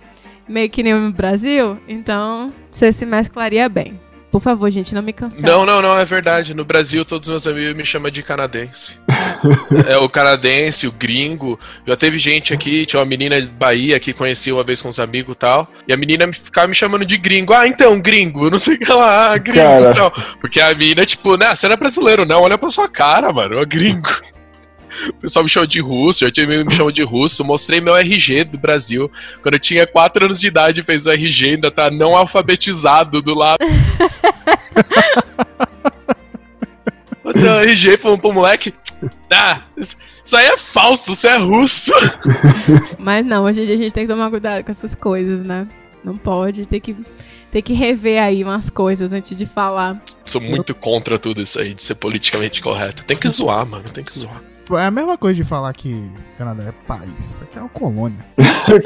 [0.48, 1.80] Meio que nem no Brasil.
[1.88, 4.00] Então, você se mesclaria bem.
[4.30, 5.48] Por favor, gente, não me cancele.
[5.48, 6.54] Não, não, não, é verdade.
[6.54, 8.98] No Brasil, todos os meus amigos me chamam de canadense.
[9.88, 11.58] é o canadense, o gringo.
[11.88, 15.00] Já teve gente aqui, tinha uma menina de Bahia que conheci uma vez com uns
[15.00, 15.72] amigos e tal.
[15.88, 17.54] E a menina me- ficava me chamando de gringo.
[17.54, 20.12] Ah, então, gringo, não sei o que lá, ah, gringo e tal.
[20.42, 23.58] Porque a menina, tipo, né, você não é brasileiro, não, olha pra sua cara, mano,
[23.58, 24.10] é gringo.
[25.10, 27.44] O pessoal me chamou de russo, já tinha me chamou de russo.
[27.44, 29.12] Mostrei meu RG do Brasil.
[29.42, 33.34] Quando eu tinha 4 anos de idade, fez o RG, ainda tá não alfabetizado do
[33.34, 33.60] lado.
[37.26, 38.72] O seu RG falando pro moleque.
[39.34, 41.92] Ah, isso aí é falso, isso é russo.
[43.00, 45.68] Mas não, hoje em dia a gente tem que tomar cuidado com essas coisas, né?
[46.04, 46.96] Não pode, tem que,
[47.52, 50.00] tem que rever aí umas coisas antes de falar.
[50.24, 53.04] Sou muito contra tudo isso aí de ser politicamente correto.
[53.04, 54.40] Tem que zoar, mano, tem que zoar.
[54.74, 57.12] É a mesma coisa de falar que o Canadá é país.
[57.20, 58.26] Isso aqui é uma colônia.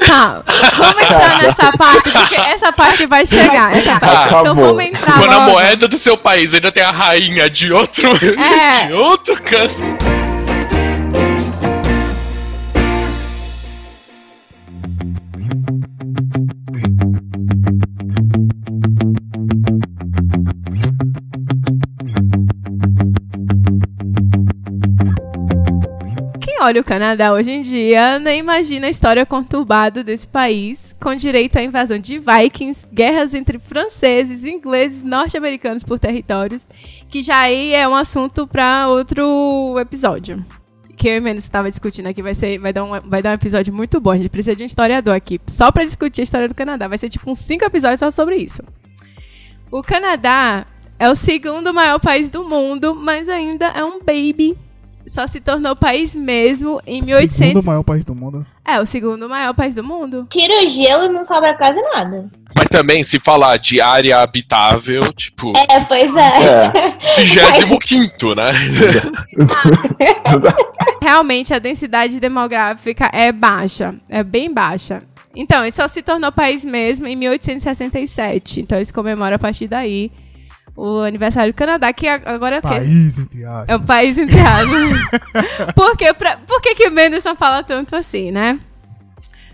[0.06, 0.42] Tá,
[0.76, 3.74] vamos entrar nessa parte, porque essa parte vai chegar.
[3.76, 4.26] Essa parte.
[4.26, 4.66] Então Acabou.
[4.66, 8.02] vamos entrar Quando a moeda do seu país ainda tem a rainha de outro,
[8.38, 8.86] É.
[8.88, 9.74] de outro canto.
[26.60, 31.56] Olha o Canadá hoje em dia nem imagina a história conturbada desse país, com direito
[31.56, 36.64] à invasão de vikings, guerras entre franceses, ingleses, norte-americanos por territórios,
[37.08, 40.44] que já aí é um assunto para outro episódio.
[40.96, 43.34] Que eu e Menos estava discutindo aqui, vai, ser, vai, dar um, vai dar um
[43.34, 44.10] episódio muito bom.
[44.10, 46.86] A gente precisa de um historiador aqui, só para discutir a história do Canadá.
[46.86, 48.62] Vai ser tipo uns cinco episódios só sobre isso.
[49.70, 50.66] O Canadá
[50.98, 54.58] é o segundo maior país do mundo, mas ainda é um baby
[55.06, 57.36] só se tornou país mesmo em 1800.
[57.36, 58.46] Segundo maior país do mundo.
[58.64, 60.26] É, o segundo maior país do mundo.
[60.30, 62.28] Tira o gelo e não sobra quase nada.
[62.56, 66.28] Mas também, se falar de área habitável, tipo, É, pois é.
[66.28, 67.64] É.
[67.66, 68.52] 25, né?
[71.02, 75.02] Realmente a densidade demográfica é baixa, é bem baixa.
[75.34, 78.60] Então, ele só se tornou país mesmo em 1867.
[78.60, 80.10] Então, eles comemoram a partir daí
[80.80, 82.68] o aniversário do Canadá, que agora é o quê?
[82.68, 83.68] País, entre aspas.
[83.68, 84.70] É o país enterrado.
[85.76, 88.58] por, que, pra, por que que o Menderson fala tanto assim, né?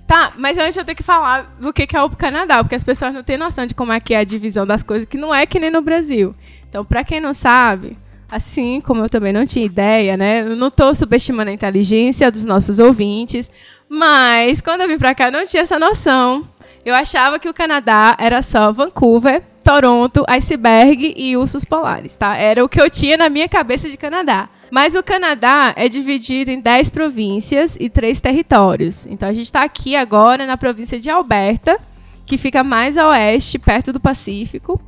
[0.06, 2.84] Tá, mas antes eu tenho que falar do que, que é o Canadá, porque as
[2.84, 5.34] pessoas não têm noção de como é que é a divisão das coisas, que não
[5.34, 6.32] é que nem no Brasil.
[6.68, 7.98] Então, pra quem não sabe,
[8.30, 10.42] assim como eu também não tinha ideia, né?
[10.42, 13.50] Eu não tô subestimando a inteligência dos nossos ouvintes,
[13.88, 16.48] mas quando eu vim pra cá eu não tinha essa noção.
[16.84, 22.36] Eu achava que o Canadá era só Vancouver, Toronto, iceberg e ursos polares, tá?
[22.36, 24.48] Era o que eu tinha na minha cabeça de Canadá.
[24.70, 29.06] Mas o Canadá é dividido em 10 províncias e 3 territórios.
[29.06, 31.80] Então a gente está aqui agora na província de Alberta,
[32.24, 34.80] que fica mais a oeste, perto do Pacífico.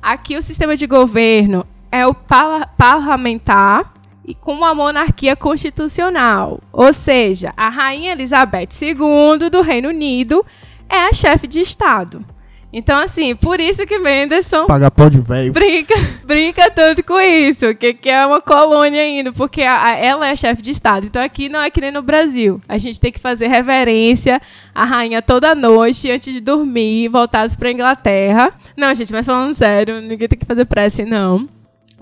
[0.00, 3.92] Aqui o sistema de governo é o parlamentar
[4.24, 6.58] e com uma monarquia constitucional.
[6.72, 10.42] Ou seja, a rainha Elizabeth II do Reino Unido
[10.88, 12.24] é a chefe de Estado.
[12.72, 15.52] Então, assim, por isso que Menderson Paga pau de velho.
[15.52, 20.26] brinca, brinca tanto com isso, que, que é uma colônia ainda, porque a- a- ela
[20.26, 21.06] é chefe de Estado.
[21.06, 22.62] Então aqui não é que nem no Brasil.
[22.66, 24.40] A gente tem que fazer reverência
[24.74, 28.50] à rainha toda noite antes de dormir, voltados pra Inglaterra.
[28.74, 31.46] Não, gente, mas falando sério, ninguém tem que fazer prece, não.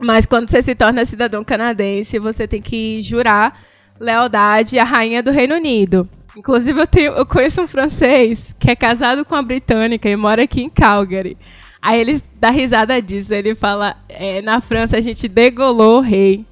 [0.00, 3.58] Mas quando você se torna cidadão canadense, você tem que jurar
[3.98, 6.08] lealdade à rainha do Reino Unido.
[6.36, 10.44] Inclusive, eu, tenho, eu conheço um francês que é casado com uma britânica e mora
[10.44, 11.36] aqui em Calgary.
[11.82, 13.34] Aí ele dá risada disso.
[13.34, 16.44] Ele fala: é, na França a gente degolou o rei.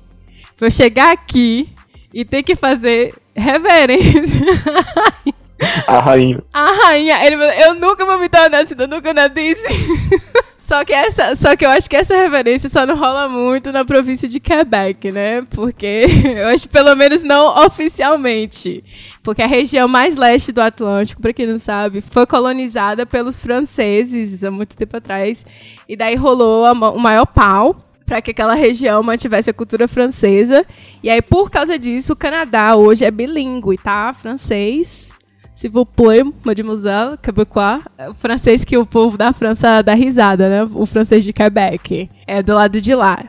[0.56, 1.68] Pra eu chegar aqui
[2.12, 4.46] e ter que fazer reverência
[5.86, 6.42] A rainha.
[6.52, 9.62] a rainha, ele falou, eu nunca vou me tornar cidadão canadense.
[10.56, 13.84] só que essa, só que eu acho que essa reverência só não rola muito na
[13.84, 15.42] província de Quebec, né?
[15.50, 16.04] Porque
[16.36, 18.84] eu acho pelo menos não oficialmente,
[19.22, 24.44] porque a região mais leste do Atlântico, pra quem não sabe, foi colonizada pelos franceses
[24.44, 25.44] há muito tempo atrás,
[25.88, 30.64] e daí rolou a o maior pau para que aquela região mantivesse a cultura francesa.
[31.02, 34.14] E aí, por causa disso, o Canadá hoje é bilíngue, tá?
[34.14, 35.17] Francês,
[35.58, 37.80] S'il vous plaît, mademoiselle, québécois.
[37.98, 40.70] É o francês que o povo da França dá risada, né?
[40.72, 42.08] O francês de Quebec.
[42.28, 43.24] É do lado de lá.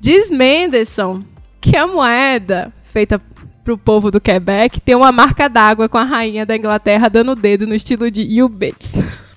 [0.00, 1.22] Diz Mendelson
[1.60, 3.20] que a moeda feita
[3.62, 7.36] pro povo do Quebec tem uma marca d'água com a rainha da Inglaterra dando o
[7.36, 8.94] dedo no estilo de You Bitch.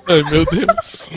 [0.07, 1.10] Ai, meu Deus.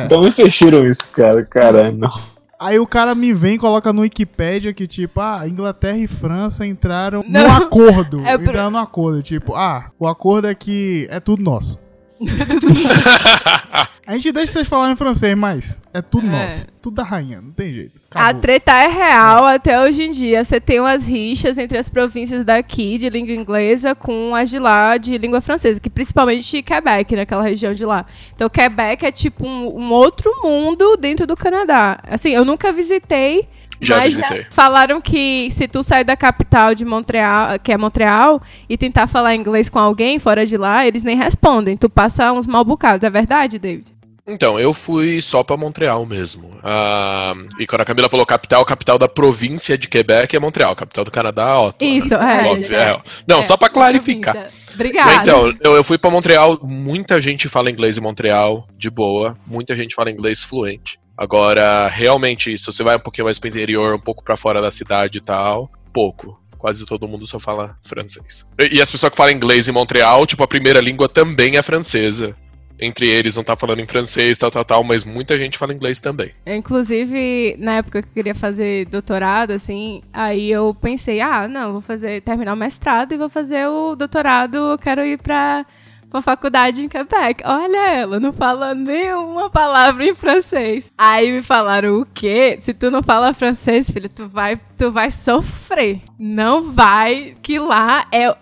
[0.00, 1.44] Então vocês tiram isso, cara.
[1.44, 2.33] Caralho, não.
[2.60, 6.66] Aí o cara me vem e coloca no Wikipedia que, tipo, ah, Inglaterra e França
[6.66, 7.42] entraram Não.
[7.48, 8.20] no acordo.
[8.26, 9.22] É pro- Entraram no acordo.
[9.22, 11.78] Tipo, ah, o acordo é que é tudo nosso.
[14.06, 16.30] A gente deixa vocês falarem francês, mas é tudo É.
[16.30, 16.66] nosso.
[16.82, 17.98] Tudo da rainha, não tem jeito.
[18.14, 18.40] A Acabou.
[18.42, 20.44] treta é real até hoje em dia.
[20.44, 24.98] Você tem umas rixas entre as províncias daqui de língua inglesa com as de lá
[24.98, 28.04] de língua francesa, que principalmente Quebec, naquela região de lá.
[28.34, 31.98] Então Quebec é tipo um, um outro mundo dentro do Canadá.
[32.06, 33.48] Assim, eu nunca visitei.
[33.80, 34.46] Já mas visitei.
[34.50, 39.34] falaram que se tu sair da capital de Montreal, que é Montreal, e tentar falar
[39.34, 41.76] inglês com alguém fora de lá, eles nem respondem.
[41.76, 43.02] Tu passa uns mal bocados.
[43.04, 43.92] É verdade, David?
[44.26, 46.56] Então, eu fui só pra Montreal mesmo.
[46.62, 50.74] Ah, e quando a Camila falou capital, capital da província de Quebec é Montreal.
[50.74, 51.90] Capital do Canadá, Ottawa.
[51.90, 52.48] Isso, é.
[52.48, 53.02] Óbvio, é.
[53.26, 54.50] Não, só pra clarificar.
[54.72, 55.20] Obrigada.
[55.20, 59.36] Então, eu, eu fui pra Montreal, muita gente fala inglês em Montreal, de boa.
[59.46, 60.98] Muita gente fala inglês fluente.
[61.16, 64.70] Agora, realmente, se você vai um pouquinho mais pro interior, um pouco pra fora da
[64.70, 66.40] cidade e tal, pouco.
[66.58, 68.46] Quase todo mundo só fala francês.
[68.58, 71.62] E, e as pessoas que falam inglês em Montreal, tipo, a primeira língua também é
[71.62, 72.34] francesa.
[72.80, 76.00] Entre eles não tá falando em francês, tal, tal, tal, mas muita gente fala inglês
[76.00, 76.32] também.
[76.46, 81.82] Inclusive, na época que eu queria fazer doutorado, assim, aí eu pensei, ah, não, vou
[81.82, 85.64] fazer, terminar o mestrado e vou fazer o doutorado, quero ir pra,
[86.10, 87.42] pra faculdade em Quebec.
[87.44, 90.92] Olha ela, não fala nenhuma palavra em francês.
[90.98, 92.58] Aí me falaram, o quê?
[92.60, 96.00] Se tu não fala francês, filho, tu vai, tu vai sofrer.
[96.18, 98.34] Não vai, que lá é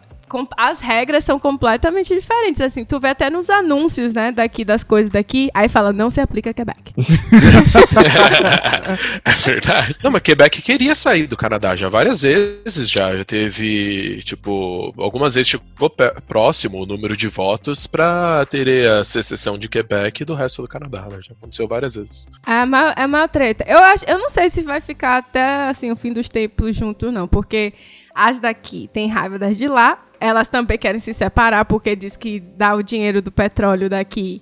[0.57, 2.61] as regras são completamente diferentes.
[2.61, 6.21] Assim, tu vê até nos anúncios, né, daqui das coisas daqui, aí fala não se
[6.21, 6.93] aplica a Quebec.
[9.25, 9.97] é verdade.
[10.03, 13.17] Não, mas Quebec queria sair do Canadá já várias vezes já.
[13.17, 15.91] Já teve, tipo, algumas vezes chegou
[16.27, 20.69] próximo o número de votos pra ter a secessão de Quebec e do resto do
[20.69, 21.19] Canadá, né?
[21.23, 22.27] Já aconteceu várias vezes.
[22.47, 23.65] É a maior, é a maior treta.
[23.67, 27.11] Eu, acho, eu não sei se vai ficar até assim, o fim dos tempos junto,
[27.11, 27.27] não.
[27.27, 27.73] Porque
[28.15, 29.99] as daqui têm raiva das de lá.
[30.21, 34.41] Elas também querem se separar, porque diz que dá o dinheiro do petróleo daqui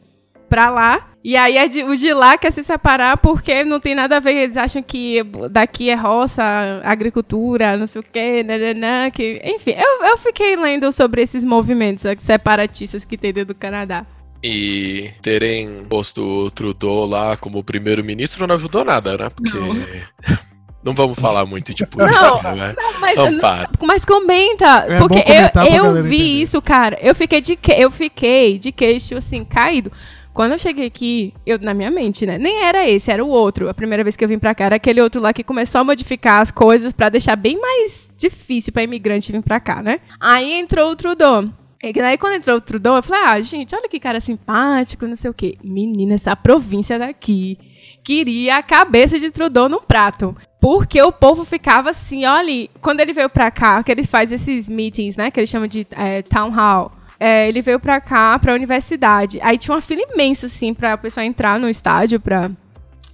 [0.48, 1.06] pra lá.
[1.22, 4.20] E aí a de- o de lá quer se separar porque não tem nada a
[4.20, 4.34] ver.
[4.34, 6.42] Eles acham que daqui é roça,
[6.84, 9.40] agricultura, não sei o quê, nananã, que...
[9.44, 14.04] Enfim, eu, eu fiquei lendo sobre esses movimentos separatistas que tem dentro do Canadá.
[14.42, 19.28] E terem posto o Trudeau lá como primeiro-ministro não ajudou nada, né?
[19.28, 19.58] Porque.
[20.82, 22.74] Não, vamos falar muito de política, né?
[23.00, 23.68] Mas, Não, para.
[23.82, 26.42] Mas comenta, É porque eu, eu vi entender.
[26.42, 26.98] isso, cara.
[27.02, 29.92] Eu fiquei de que, eu fiquei de queixo assim caído.
[30.32, 32.38] Quando eu cheguei aqui, eu na minha mente, né?
[32.38, 33.68] Nem era esse, era o outro.
[33.68, 35.84] A primeira vez que eu vim pra cá era aquele outro lá que começou a
[35.84, 40.00] modificar as coisas pra deixar bem mais difícil pra imigrante vir pra cá, né?
[40.18, 41.44] Aí entrou o Trudeau.
[41.82, 45.16] E aí quando entrou o Trudeau, eu falei, ah, gente, olha que cara simpático, não
[45.16, 45.56] sei o quê.
[45.64, 47.58] Menina, essa província daqui
[48.04, 50.36] queria a cabeça de Trudeau num prato.
[50.60, 54.68] Porque o povo ficava assim, olha, quando ele veio pra cá, que ele faz esses
[54.68, 58.54] meetings, né, que ele chama de é, town hall, é, ele veio pra cá, pra
[58.54, 59.40] universidade.
[59.42, 62.50] Aí tinha uma fila imensa, assim, pra pessoa entrar no estádio pra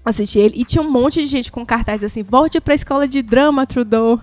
[0.04, 0.60] assistir ele.
[0.60, 4.20] E tinha um monte de gente com cartazes assim, volte pra escola de drama, Trudeau.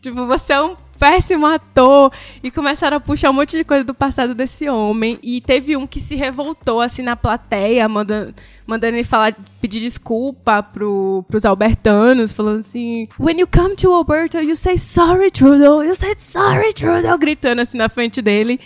[0.00, 2.12] Tipo, você é um péssimo ator.
[2.44, 5.18] E começaram a puxar um monte de coisa do passado desse homem.
[5.20, 8.32] E teve um que se revoltou, assim, na plateia, mandando,
[8.64, 14.40] mandando ele falar, pedir desculpa pro, pros albertanos, falando assim: When you come to Alberta,
[14.42, 15.82] you say sorry, Trudeau.
[15.82, 17.18] You say sorry, Trudeau.
[17.18, 18.60] Gritando assim na frente dele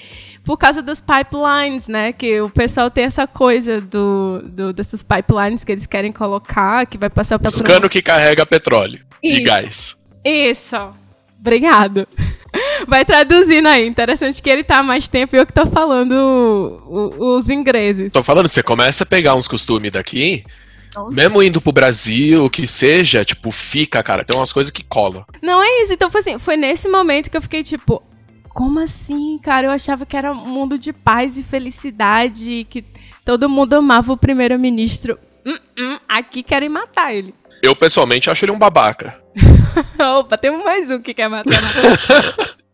[0.45, 2.13] por causa das pipelines, né?
[2.13, 6.97] Que o pessoal tem essa coisa do, do dessas pipelines que eles querem colocar, que
[6.97, 9.41] vai passar para Os cano que carrega petróleo Isso.
[9.41, 10.07] e gás.
[10.25, 11.06] Isso.
[11.47, 12.09] Obrigado.
[12.89, 13.87] Vai traduzindo aí.
[13.87, 16.83] Interessante que ele tá há mais tempo e eu que tô falando
[17.17, 18.13] os ingleses.
[18.13, 20.45] Tô falando, você começa a pegar uns costumes daqui.
[20.93, 21.15] Nossa.
[21.15, 24.25] Mesmo indo pro Brasil, o que seja, tipo, fica, cara.
[24.25, 25.25] Tem umas coisas que colam.
[25.41, 25.93] Não é isso.
[25.93, 28.03] Então foi assim, foi nesse momento que eu fiquei tipo,
[28.49, 29.69] como assim, cara?
[29.69, 32.85] Eu achava que era um mundo de paz e felicidade, que
[33.25, 35.17] todo mundo amava o primeiro-ministro.
[35.47, 37.33] Hum, hum, aqui querem matar ele.
[37.63, 39.21] Eu, pessoalmente, acho ele um babaca.
[40.19, 41.61] Opa, temos mais um que quer matar.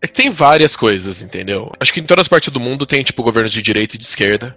[0.01, 1.71] é que tem várias coisas, entendeu?
[1.81, 4.05] Acho que em todas as partes do mundo tem, tipo, governos de direita e de
[4.05, 4.57] esquerda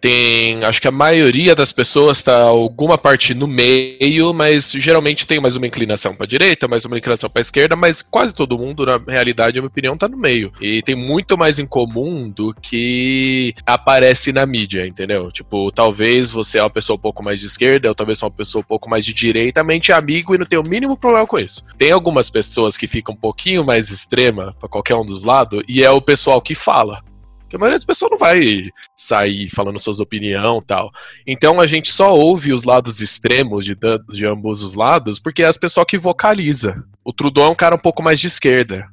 [0.00, 0.62] tem.
[0.64, 5.56] Acho que a maioria das pessoas está alguma parte no meio, mas geralmente tem mais
[5.56, 9.58] uma inclinação para direita, mais uma inclinação para esquerda, mas quase todo mundo, na realidade,
[9.58, 10.52] a minha opinião, está no meio.
[10.60, 15.30] E tem muito mais em comum do que aparece na mídia, entendeu?
[15.30, 18.60] Tipo, talvez você é uma pessoa um pouco mais de esquerda, ou talvez uma pessoa
[18.60, 21.64] um pouco mais de direita, mente amigo e não tem o mínimo problema com isso.
[21.76, 25.82] Tem algumas pessoas que ficam um pouquinho mais extrema para qualquer um dos lados, e
[25.82, 27.02] é o pessoal que fala.
[27.48, 30.92] Porque a maioria das pessoas não vai sair falando suas opiniões tal.
[31.26, 33.74] Então a gente só ouve os lados extremos de,
[34.10, 36.84] de ambos os lados porque é as pessoas que vocaliza.
[37.02, 38.86] O Trudeau é um cara um pouco mais de esquerda.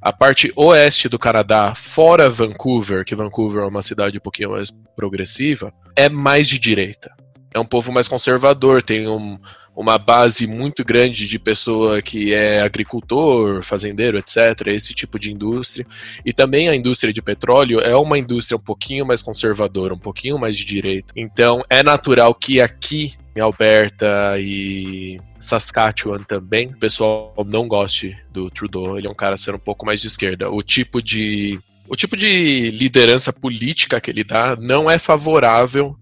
[0.00, 4.70] A parte oeste do Canadá, fora Vancouver, que Vancouver é uma cidade um pouquinho mais
[4.94, 7.10] progressiva, é mais de direita.
[7.52, 9.36] É um povo mais conservador, tem um,
[9.76, 15.86] uma base muito grande de pessoa que é agricultor, fazendeiro, etc., esse tipo de indústria.
[16.24, 20.38] E também a indústria de petróleo é uma indústria um pouquinho mais conservadora, um pouquinho
[20.38, 21.12] mais de direita.
[21.14, 28.48] Então é natural que aqui em Alberta e Saskatchewan também, o pessoal não goste do
[28.48, 28.96] Trudeau.
[28.96, 30.50] Ele é um cara sendo um pouco mais de esquerda.
[30.50, 35.94] O tipo de o tipo de liderança política que ele dá não é favorável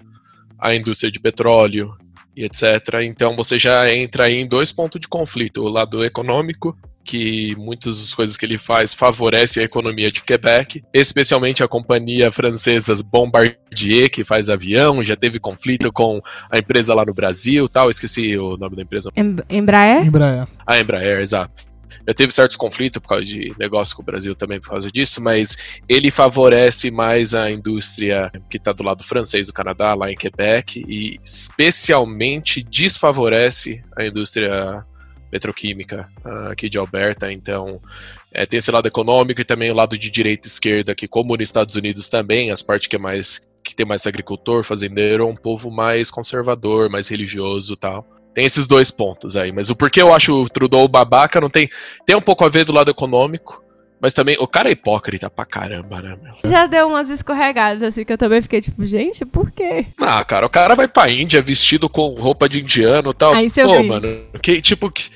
[0.58, 1.94] à indústria de petróleo,
[2.36, 3.02] e etc.
[3.02, 8.00] Então você já entra aí em dois pontos de conflito: o lado econômico, que muitas
[8.00, 14.10] das coisas que ele faz favorecem a economia de Quebec, especialmente a companhia francesa Bombardier,
[14.10, 16.20] que faz avião, já teve conflito com
[16.50, 19.10] a empresa lá no Brasil, tal, esqueci o nome da empresa.
[19.50, 20.06] Embraer?
[20.06, 20.48] Embraer.
[20.66, 21.73] A Embraer, exato
[22.06, 25.22] já teve certos conflitos por causa de negócio com o Brasil também por causa disso,
[25.22, 30.16] mas ele favorece mais a indústria que está do lado francês do Canadá, lá em
[30.16, 34.84] Quebec, e especialmente desfavorece a indústria
[35.30, 37.32] petroquímica uh, aqui de Alberta.
[37.32, 37.80] Então,
[38.32, 41.36] é, tem esse lado econômico e também o lado de direita e esquerda, que como
[41.36, 45.26] nos Estados Unidos também, as partes que é mais que tem mais agricultor, fazendeiro, é
[45.26, 48.06] um povo mais conservador, mais religioso tal.
[48.34, 49.52] Tem esses dois pontos aí.
[49.52, 51.68] Mas o porquê eu acho o Trudeau babaca não tem.
[52.04, 53.62] Tem um pouco a ver do lado econômico.
[54.00, 56.34] Mas também, o cara é hipócrita pra caramba, né, meu?
[56.44, 59.86] Já deu umas escorregadas, assim, que eu também fiquei tipo, gente, por quê?
[59.98, 63.32] Ah, cara, o cara vai pra Índia vestido com roupa de indiano e tal.
[63.32, 65.10] Aí Pô, mano, que, tipo, que...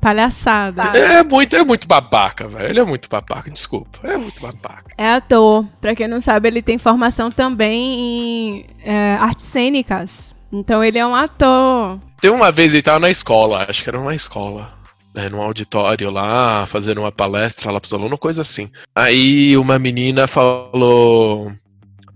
[0.00, 0.96] Palhaçada.
[0.96, 2.68] É muito, é muito babaca, velho.
[2.68, 3.98] Ele é muito babaca, desculpa.
[4.04, 4.94] É muito babaca.
[4.96, 5.66] É ator.
[5.80, 10.35] Pra quem não sabe, ele tem formação também em é, artes cênicas.
[10.52, 11.98] Então ele é um ator.
[12.20, 14.74] Tem uma vez ele tava na escola, acho que era uma escola.
[15.14, 18.70] Né, num auditório lá, fazendo uma palestra lá pros alunos, coisa assim.
[18.94, 21.52] Aí uma menina falou.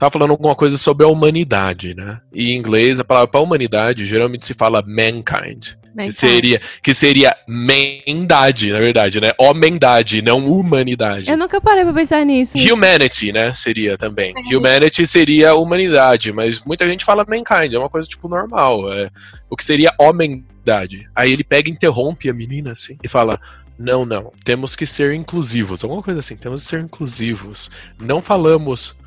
[0.01, 2.23] Tava falando alguma coisa sobre a humanidade, né?
[2.33, 5.75] E em inglês, a palavra para humanidade geralmente se fala mankind.
[5.95, 9.33] Que seria, que seria mendade, na verdade, né?
[9.39, 11.31] Homendade, não humanidade.
[11.31, 12.57] Eu nunca parei pra pensar nisso.
[12.57, 13.53] Humanity, né?
[13.53, 14.33] Seria também.
[14.35, 14.57] É.
[14.57, 18.91] Humanity seria humanidade, mas muita gente fala mankind, é uma coisa, tipo, normal.
[18.91, 19.11] É,
[19.51, 21.11] o que seria homendade.
[21.15, 23.39] Aí ele pega e interrompe a menina, assim, e fala...
[23.79, 24.31] Não, não.
[24.45, 25.83] Temos que ser inclusivos.
[25.83, 26.37] Alguma coisa assim.
[26.37, 27.71] Temos que ser inclusivos.
[27.99, 29.00] Não falamos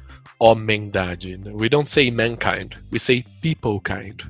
[0.52, 1.40] homendade.
[1.54, 2.76] We don't say mankind.
[2.92, 4.22] We say people kind.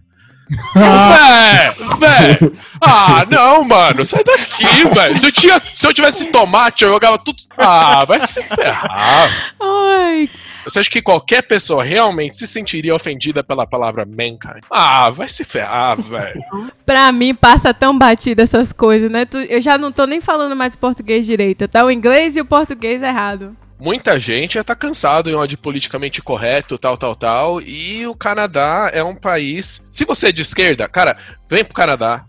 [0.75, 2.53] Véi, véi.
[2.81, 5.19] Ah, não, mano, sai daqui, velho.
[5.19, 7.37] Se, eu tinha- se eu tivesse tomate, eu jogava tudo.
[7.57, 9.53] Ah, vai se ferrar.
[9.59, 10.29] Ai,
[10.65, 14.63] Você acha que qualquer pessoa realmente se sentiria ofendida pela palavra mankind?
[14.69, 16.43] Ah, vai se ferrar, velho.
[16.85, 19.25] pra mim passa tão batido essas coisas, né?
[19.49, 21.67] Eu já não tô nem falando mais português direito.
[21.67, 23.55] Tá o inglês e o português errado.
[23.79, 27.61] Muita gente já tá cansado em ódio politicamente correto, tal, tal, tal.
[27.61, 29.85] E o Canadá é um país.
[29.89, 31.17] Se você é de esquerda, cara,
[31.49, 32.25] vem pro Canadá.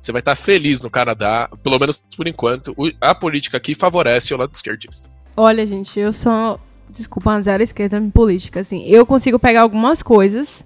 [0.00, 2.74] Você vai estar feliz no Canadá, pelo menos por enquanto.
[3.00, 5.10] A política aqui favorece o lado esquerdista.
[5.36, 6.60] Olha, gente, eu sou.
[6.90, 8.84] Desculpa, uma zero esquerda em política, assim.
[8.86, 10.64] Eu consigo pegar algumas coisas,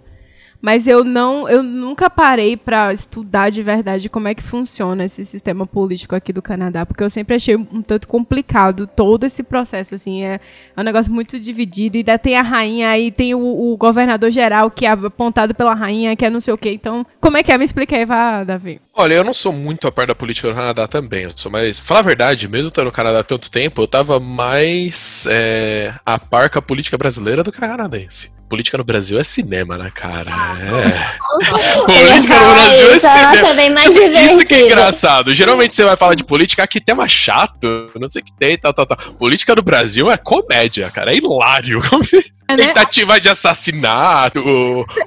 [0.63, 1.49] mas eu não.
[1.49, 6.33] Eu nunca parei pra estudar de verdade como é que funciona esse sistema político aqui
[6.33, 10.23] do Canadá, porque eu sempre achei um tanto complicado todo esse processo, assim.
[10.25, 10.41] É,
[10.77, 13.41] é um negócio muito dividido, e ainda tem a rainha, aí tem o,
[13.73, 16.71] o governador geral, que é apontado pela rainha, que é não sei o quê.
[16.71, 17.59] Então, como é que é?
[17.59, 18.07] Me explica aí,
[18.47, 18.81] Davi.
[18.95, 21.25] Olha, eu não sou muito a par da política do Canadá também.
[21.25, 21.79] Eu sou mais.
[21.79, 26.19] Falar a verdade, mesmo estando no Canadá há tanto tempo, eu tava mais é, a
[26.19, 28.31] par com a política brasileira do que a canadense.
[28.51, 30.31] Política no Brasil é cinema, né, cara?
[30.31, 31.81] É.
[31.87, 33.81] política no Brasil é cinema.
[33.81, 34.27] divertido.
[34.27, 35.35] Isso que é engraçado.
[35.35, 38.59] Geralmente você vai falar de política, ah, que tema chato, não sei o que tem,
[38.59, 38.99] tal, tal, tal.
[39.15, 41.81] Política no Brasil é comédia, cara, é hilário.
[42.57, 42.67] Né?
[42.67, 44.43] Tentativa de assassinato,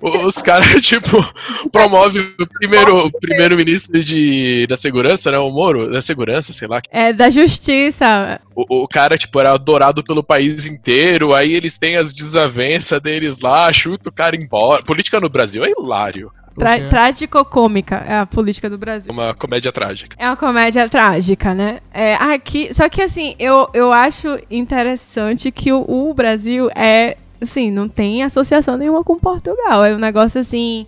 [0.01, 1.23] os caras, tipo,
[1.71, 6.67] promovem o primeiro, o primeiro ministro de, da segurança, né, o Moro, da segurança, sei
[6.67, 6.81] lá.
[6.89, 8.39] É da justiça.
[8.55, 13.39] O, o cara, tipo, era adorado pelo país inteiro, aí eles têm as desavenças deles
[13.39, 14.83] lá, chuta o cara embora.
[14.83, 16.31] Política no Brasil é hilário.
[16.55, 19.11] Tra Trágico-cômica é a política do Brasil.
[19.11, 20.15] Uma comédia trágica.
[20.17, 21.79] É uma comédia trágica, né?
[21.93, 27.71] É, aqui, só que assim, eu, eu acho interessante que o, o Brasil é, assim,
[27.71, 29.83] não tem associação nenhuma com Portugal.
[29.83, 30.87] É um negócio assim,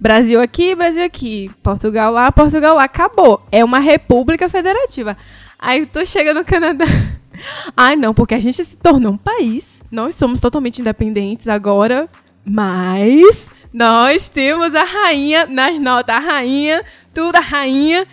[0.00, 3.42] Brasil aqui, Brasil aqui, Portugal lá, Portugal lá, acabou.
[3.50, 5.16] É uma república federativa.
[5.58, 6.84] Aí tu chega no Canadá.
[7.76, 9.82] Ai, não, porque a gente se tornou um país.
[9.90, 12.08] Nós somos totalmente independentes agora,
[12.44, 16.14] mas nós temos a rainha nas notas.
[16.14, 18.06] A rainha, tudo a rainha,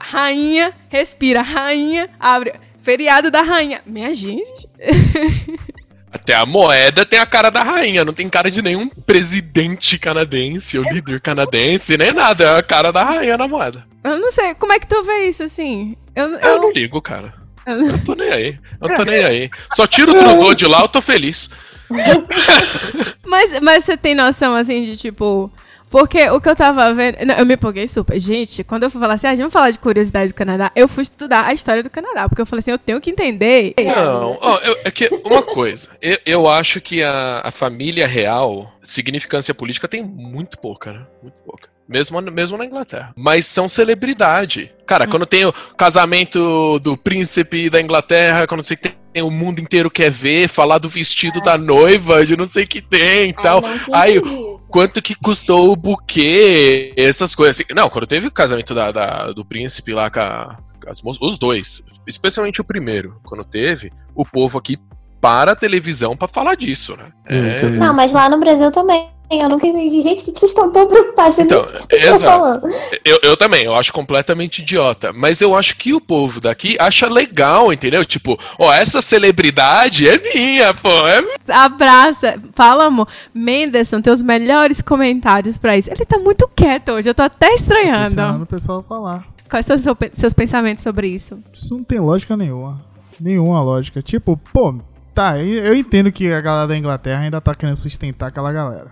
[0.00, 2.52] rainha, respira, rainha, abre.
[2.82, 3.80] Feriado da rainha.
[3.86, 4.68] Minha gente.
[6.12, 10.78] Até a moeda tem a cara da rainha, não tem cara de nenhum presidente canadense
[10.78, 12.44] ou líder canadense, nem nada.
[12.44, 13.84] É a cara da rainha na moeda.
[14.04, 15.96] Eu não sei, como é que tu vê isso assim?
[16.14, 17.32] Eu, Eu eu, não ligo, cara.
[17.66, 18.58] Eu não tô nem aí.
[18.80, 19.50] Eu não tô nem aí.
[19.74, 21.48] Só tiro o Trudeau de lá, eu tô feliz.
[23.24, 25.50] mas, mas você tem noção assim de tipo.
[25.92, 27.18] Porque o que eu tava vendo.
[27.26, 28.18] não, eu me empolguei super.
[28.18, 31.02] Gente, quando eu fui falar assim, ah, vai falar de curiosidade do Canadá, eu fui
[31.02, 32.26] estudar a história do Canadá.
[32.30, 33.74] Porque eu falei assim, eu tenho que entender.
[33.78, 38.72] Não, ó, eu- é que uma coisa, eu, eu acho que a, a família real,
[38.82, 41.00] significância política tem muito pouca, né?
[41.22, 41.68] Muito pouca.
[41.86, 43.12] Mesmo, mesmo na Inglaterra.
[43.14, 44.72] Mas são celebridade.
[44.86, 49.90] Cara, quando tem o casamento do príncipe da Inglaterra, quando você tem o mundo inteiro
[49.90, 53.60] quer ver, falar do vestido da noiva, de não sei o que tem e tal.
[53.92, 54.22] Aí,
[54.70, 57.56] quanto que custou o buquê, essas coisas.
[57.60, 61.02] Assim, não, quando teve o casamento da, da- do príncipe lá com, a- com as
[61.02, 64.76] moças, os dois, especialmente o primeiro, quando teve, o povo aqui
[65.20, 67.04] para a televisão pra falar disso, né?
[67.28, 67.62] É.
[67.70, 69.08] Não, mas lá no Brasil também.
[69.30, 70.00] Eu nunca entendi.
[70.02, 71.38] Gente, o que vocês estão tão preocupados?
[71.38, 72.60] Eu Então, nem sei o que vocês estão exato.
[72.60, 72.76] falando.
[73.02, 75.10] eu, eu também, eu acho completamente idiota.
[75.12, 78.04] Mas eu acho que o povo daqui acha legal, entendeu?
[78.04, 80.88] Tipo, ó, essa celebridade é minha, pô.
[81.08, 81.22] É...
[81.50, 82.38] Abraça.
[82.54, 83.08] Fala, amor.
[83.32, 85.90] Menderson tem os melhores comentários pra isso.
[85.90, 88.04] Ele tá muito quieto hoje, eu tô até estranhando.
[88.08, 89.26] ensinando o pessoal a falar.
[89.48, 91.42] Quais são os seu- seus pensamentos sobre isso?
[91.54, 92.82] Isso não tem lógica nenhuma.
[93.20, 94.02] Nenhuma lógica.
[94.02, 94.74] Tipo, pô,
[95.14, 98.90] tá, eu eu entendo que a galera da Inglaterra ainda tá querendo sustentar aquela galera.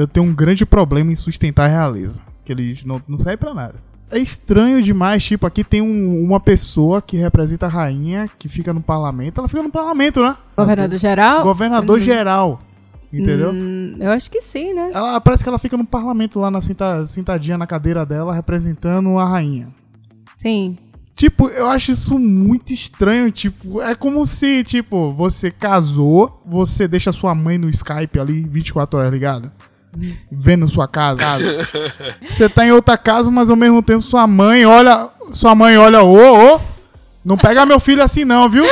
[0.00, 2.20] Eu tenho um grande problema em sustentar a realeza.
[2.44, 3.74] Que eles não, não servem pra nada.
[4.10, 8.72] É estranho demais, tipo, aqui tem um- uma pessoa que representa a rainha, que fica
[8.74, 9.38] no parlamento.
[9.38, 10.36] Ela fica no parlamento, né?
[10.56, 11.42] Governador geral?
[11.44, 12.04] Governador Uhum.
[12.04, 12.58] geral.
[13.12, 13.50] Entendeu?
[13.52, 14.90] Hum, eu acho que sim, né?
[14.92, 19.18] Ela parece que ela fica no parlamento lá, na senta- sentadinha na cadeira dela, representando
[19.18, 19.68] a rainha.
[20.36, 20.76] Sim.
[21.14, 23.30] Tipo, eu acho isso muito estranho.
[23.30, 28.98] Tipo, é como se, tipo, você casou, você deixa sua mãe no Skype ali 24
[28.98, 29.52] horas ligada.
[30.30, 31.44] Vendo sua casa.
[32.28, 35.08] Você tá em outra casa, mas ao mesmo tempo sua mãe olha.
[35.32, 36.60] Sua mãe olha, ô, ô.
[37.24, 38.64] Não pega meu filho assim não, viu?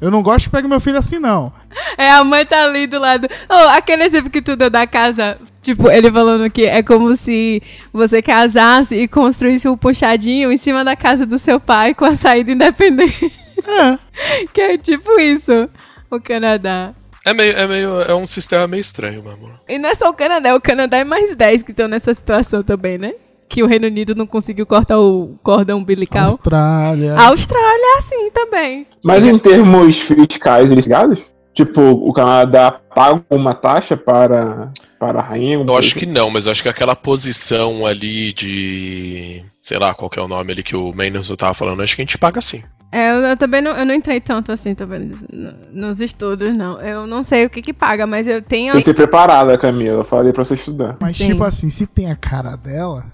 [0.00, 1.52] Eu não gosto que pegue meu filho assim não.
[1.96, 3.26] É, a mãe tá ali do lado.
[3.48, 5.38] Oh, aquele exemplo que tu deu da casa.
[5.62, 7.62] Tipo, ele falando que é como se
[7.92, 12.14] você casasse e construísse um puxadinho em cima da casa do seu pai com a
[12.14, 13.32] saída independente.
[13.66, 14.46] É.
[14.52, 15.68] que é tipo isso,
[16.10, 16.94] o Canadá.
[17.26, 19.60] É meio, é meio, é um sistema meio estranho, meu amor.
[19.68, 22.62] E não é só o Canadá, o Canadá é mais 10 que estão nessa situação
[22.62, 23.14] também, né?
[23.48, 26.30] que o Reino Unido não conseguiu cortar o cordão umbilical.
[26.30, 27.14] Austrália.
[27.14, 28.86] A Austrália é assim também.
[29.04, 31.32] Mas em termos fiscais, eles ligados?
[31.54, 35.64] Tipo, o Canadá paga uma taxa para, para a rainha?
[35.66, 39.42] Eu acho que não, mas eu acho que aquela posição ali de.
[39.62, 42.02] Sei lá qual que é o nome ali que o Menos tava falando, acho que
[42.02, 42.62] a gente paga sim.
[42.92, 45.12] É, eu, eu também não, eu não entrei tanto assim, também
[45.72, 46.80] nos estudos, não.
[46.80, 48.72] Eu não sei o que que paga, mas eu tenho.
[48.72, 49.98] Tem que ser preparada, Camila.
[49.98, 50.96] Eu falei pra você estudar.
[51.00, 51.28] Mas, Sim.
[51.28, 53.04] tipo assim, se tem a cara dela,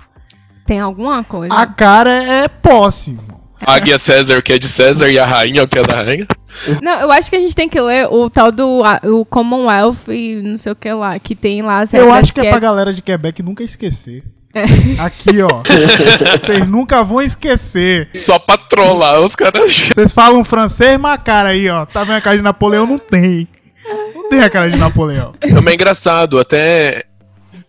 [0.67, 1.53] Tem alguma coisa.
[1.55, 3.17] a cara é posse.
[3.65, 6.27] Águia César, o que é de César, e a rainha, o que é da rainha.
[6.83, 10.43] Não, eu acho que a gente tem que ler o tal do o Commonwealth e
[10.43, 12.93] não sei o que lá, que tem lá as Eu acho que é pra galera
[12.93, 14.23] de Quebec nunca esquecer.
[14.55, 14.65] É.
[15.03, 15.63] Aqui, ó.
[16.45, 18.09] Vocês nunca vão esquecer.
[18.15, 19.71] Só pra trollar os caras.
[19.95, 21.87] Vocês falam francês, mas a cara aí, ó.
[21.87, 22.87] Tá vendo a cara de Napoleão?
[22.87, 23.49] Não tem.
[24.15, 25.33] Não tem a cara de Napoleão.
[25.41, 27.05] Também é engraçado, até.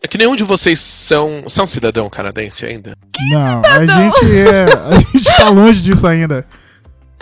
[0.01, 1.45] É que nenhum de vocês são.
[1.47, 2.97] São cidadão canadense ainda?
[3.31, 4.65] Não, a gente é.
[4.95, 6.45] A gente tá longe disso ainda.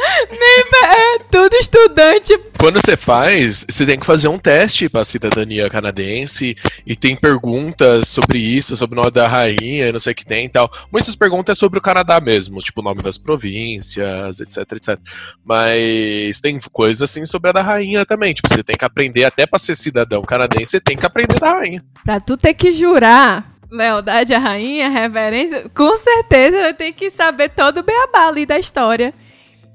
[0.03, 2.37] É tudo estudante.
[2.59, 8.07] Quando você faz, você tem que fazer um teste pra cidadania canadense e tem perguntas
[8.07, 10.71] sobre isso, sobre o nome da rainha, e não sei o que tem e tal.
[10.91, 14.99] Muitas perguntas sobre o Canadá mesmo, tipo o nome das províncias, etc, etc.
[15.45, 18.33] Mas tem coisas assim sobre a da rainha também.
[18.33, 21.53] Tipo, você tem que aprender até pra ser cidadão canadense, você tem que aprender da
[21.53, 21.83] rainha.
[22.03, 27.49] Pra tu ter que jurar lealdade à rainha, reverência, com certeza eu tenho que saber
[27.49, 29.13] todo o beabá ali da história.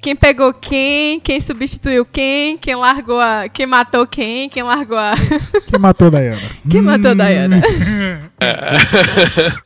[0.06, 3.48] Quem pegou quem, quem substituiu quem, quem largou a.
[3.48, 5.14] Quem matou quem, quem largou a.
[5.66, 6.40] Quem matou Diana?
[6.70, 7.16] Quem matou Hum.
[7.16, 7.60] Diana?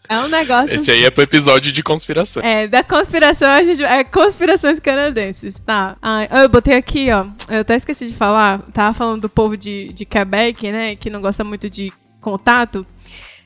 [0.08, 0.74] É um negócio.
[0.74, 2.42] Esse aí é pro episódio de conspiração.
[2.42, 3.84] É, da conspiração a gente.
[3.84, 5.98] É conspirações canadenses, tá?
[6.00, 7.26] Ah, eu botei aqui, ó.
[7.46, 8.60] Eu até esqueci de falar.
[8.72, 10.96] Tava falando do povo de, de Quebec, né?
[10.96, 12.86] Que não gosta muito de contato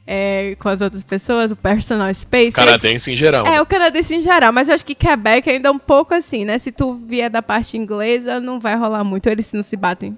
[0.07, 2.53] é, com as outras pessoas, o personal space.
[2.53, 3.47] Canadense em geral.
[3.47, 6.45] É, o canadense em geral, mas eu acho que Quebec ainda é um pouco assim,
[6.45, 6.59] né?
[6.59, 10.17] Se tu vier da parte inglesa, não vai rolar muito, eles não se batem.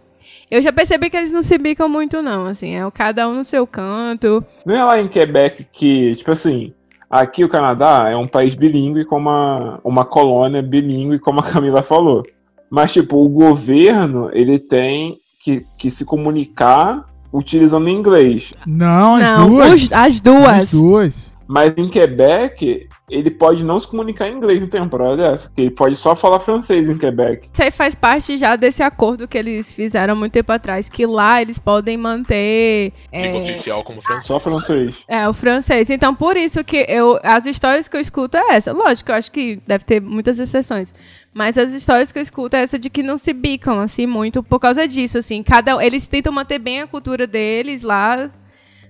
[0.50, 3.34] Eu já percebi que eles não se bicam muito, não, assim, é o cada um
[3.34, 4.44] no seu canto.
[4.64, 6.72] Não é lá em Quebec que, tipo assim,
[7.08, 11.82] aqui o Canadá é um país bilíngue com uma, uma colônia bilíngue, como a Camila
[11.82, 12.24] falou.
[12.68, 18.52] Mas, tipo, o governo, ele tem que, que se comunicar utilizando inglês.
[18.66, 19.82] Não, as não, duas.
[19.84, 20.46] os- as duas.
[20.48, 21.32] As duas.
[21.48, 25.70] Mas em Quebec, ele pode não se comunicar em inglês no temporada dessa, que ele
[25.70, 27.48] pode só falar francês em Quebec.
[27.52, 31.06] Isso aí faz parte já desse acordo que eles fizeram há muito tempo atrás, que
[31.06, 34.26] lá eles podem manter é, oficial como francês.
[34.26, 34.96] Só francês.
[35.06, 35.88] é, o francês.
[35.88, 37.16] Então, por isso que eu.
[37.22, 38.72] As histórias que eu escuto é essa.
[38.72, 40.92] Lógico, eu acho que deve ter muitas exceções.
[41.36, 44.42] Mas as histórias que eu escuto é essa de que não se bicam, assim, muito
[44.42, 45.42] por causa disso, assim.
[45.42, 48.30] Cada, eles tentam manter bem a cultura deles lá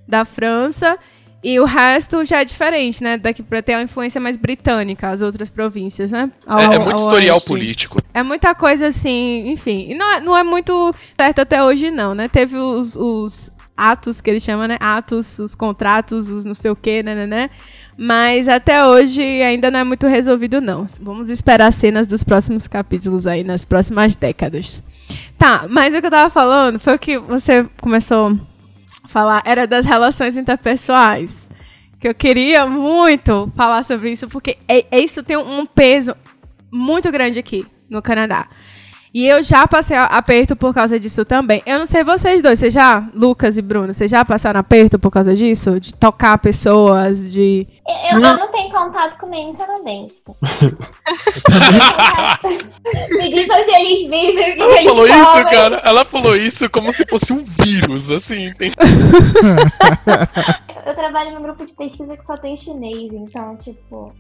[0.07, 0.97] da França.
[1.43, 3.17] E o resto já é diferente, né?
[3.19, 6.31] Daqui pra ter uma influência mais britânica, as outras províncias, né?
[6.47, 7.49] Ao- É, é muito historial oeste.
[7.49, 8.01] político.
[8.15, 9.89] É muita coisa assim, enfim.
[9.91, 12.29] E não é, não é muito certo até hoje, não, né?
[12.29, 14.77] Teve os, os atos que eles chamam, né?
[14.79, 17.51] Atos, os contratos, os não sei o quê, né, né, né?
[17.99, 20.87] Mas até hoje ainda não é muito resolvido, não.
[21.01, 24.83] Vamos esperar cenas dos próximos capítulos aí, nas próximas décadas.
[25.39, 28.39] Tá, mas o que eu tava falando foi o que você começou
[29.03, 31.31] a falar, era das relações interpessoais.
[31.99, 36.15] Que eu queria muito falar sobre isso, porque é, é isso tem um peso
[36.71, 38.47] muito grande aqui no Canadá.
[39.17, 41.62] E eu já passei a- aperto por causa disso também.
[41.64, 45.11] Eu não sei vocês dois, vocês já, Lucas e Bruno, vocês já passaram aperto por
[45.11, 45.81] causa disso?
[45.81, 47.67] De tocar pessoas, de.
[48.12, 50.25] Eu, eu não tenho contato com nenhum canadense.
[53.11, 55.45] Me diz onde eles vivem, o que Ela eles falou isso, comem.
[55.47, 55.77] cara.
[55.83, 58.53] Ela falou isso como se fosse um vírus, assim.
[58.59, 58.71] Tem...
[60.85, 64.12] Eu trabalho num grupo de pesquisa que só tem chinês, então, tipo.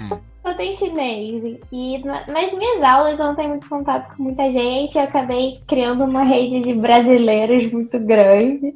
[0.00, 0.18] Hum.
[0.44, 1.42] Só tem chinês.
[1.70, 4.96] E na- nas minhas aulas eu não tenho muito contato com muita gente.
[4.98, 8.74] Eu acabei criando uma rede de brasileiros muito grande.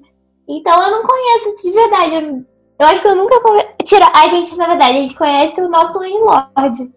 [0.49, 2.15] Então eu não conheço de verdade.
[2.15, 2.45] Eu,
[2.79, 3.65] eu acho que eu nunca conhe...
[3.85, 6.93] Tira, a gente, na verdade, a gente conhece o nosso landlord.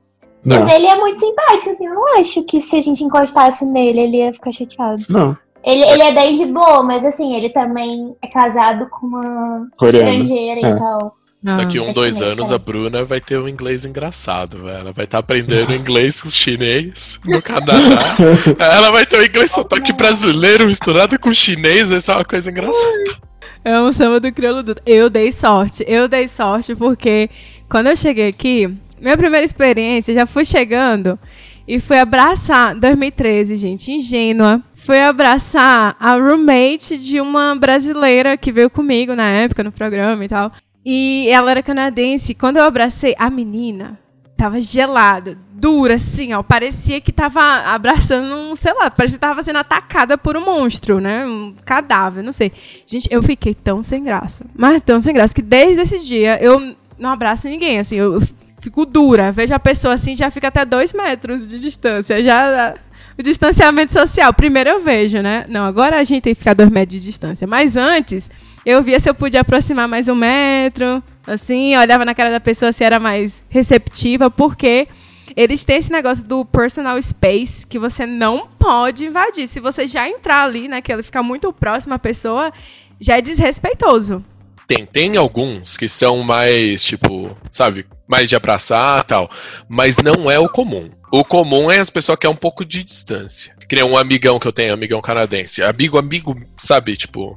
[0.46, 1.88] Não, Mas ele é muito simpático, assim.
[1.88, 5.04] Eu não acho que se a gente encostasse nele, ele ia ficar chateado.
[5.10, 5.36] não.
[5.62, 10.22] Ele, ele é bem de boa, mas assim, ele também é casado com uma Coreano.
[10.22, 10.70] estrangeira, É.
[10.72, 11.12] então.
[11.42, 14.78] Daqui um, dois anos, a Bruna vai ter um inglês engraçado, velho.
[14.78, 17.76] Ela vai estar aprendendo inglês com chinês no Canadá.
[18.60, 23.30] Ela vai ter um inglês sotaque brasileiro misturado com chinês, vai ser uma coisa engraçada.
[23.64, 24.82] É um samba do crioulo Duda.
[24.86, 25.86] Eu dei sorte.
[25.88, 27.30] Eu dei sorte porque
[27.70, 28.70] quando eu cheguei aqui,
[29.00, 31.18] minha primeira experiência, já fui chegando
[31.66, 34.62] e fui abraçar, 2013, gente, ingênua.
[34.76, 40.28] Fui abraçar a roommate de uma brasileira que veio comigo na época no programa e
[40.28, 40.52] tal.
[40.86, 42.34] E ela era canadense.
[42.34, 44.00] Quando eu abracei a menina,
[44.38, 46.42] tava gelada, dura, assim, ó.
[46.42, 51.00] Parecia que tava abraçando um, sei lá, parecia que tava sendo atacada por um monstro,
[51.00, 51.26] né?
[51.26, 52.52] Um cadáver, não sei.
[52.86, 54.46] Gente, eu fiquei tão sem graça.
[54.56, 58.22] Mas tão sem graça que desde esse dia eu não abraço ninguém, assim, eu,
[58.60, 59.32] fico dura.
[59.32, 62.24] Vejo a pessoa assim, já fica até dois metros de distância.
[62.24, 62.76] Já.
[63.20, 64.34] O distanciamento social.
[64.34, 65.44] Primeiro eu vejo, né?
[65.50, 67.46] Não, agora a gente tem que ficar dois metros de distância.
[67.46, 68.32] Mas antes,
[68.66, 72.72] eu via se eu podia aproximar mais um metro, assim, olhava na cara da pessoa
[72.72, 74.88] se era mais receptiva, porque
[75.36, 79.50] eles têm esse negócio do personal space que você não pode invadir.
[79.50, 82.54] Se você já entrar ali, né, que ele fica muito próximo à pessoa,
[83.02, 84.24] já é desrespeitoso.
[84.70, 89.28] Tem, tem alguns que são mais, tipo, sabe, mais de abraçar tal,
[89.68, 90.88] mas não é o comum.
[91.12, 93.56] O comum é as pessoas que é um pouco de distância.
[93.72, 95.64] Nem um amigão que eu tenho, amigão canadense.
[95.64, 97.36] Amigo, amigo, sabe, tipo,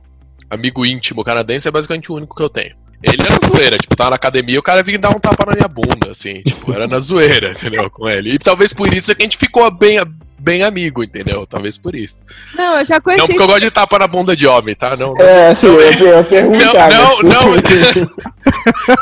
[0.50, 2.76] amigo íntimo canadense é basicamente o único que eu tenho.
[3.02, 5.56] Ele era na zoeira, tipo, tava na academia o cara vinha dar um tapa na
[5.56, 7.88] minha bunda, assim, tipo, era na zoeira, entendeu?
[7.88, 8.34] Com ele.
[8.34, 9.96] E talvez por isso é que a gente ficou bem,
[10.42, 11.46] bem amigo, entendeu?
[11.46, 12.20] Talvez por isso.
[12.54, 13.20] Não, eu já conheci.
[13.20, 14.96] Não porque eu gosto de tapa na bunda de homem, tá?
[14.96, 16.90] Não, É, sim, eu ia perguntar.
[16.90, 17.42] não, mas- não,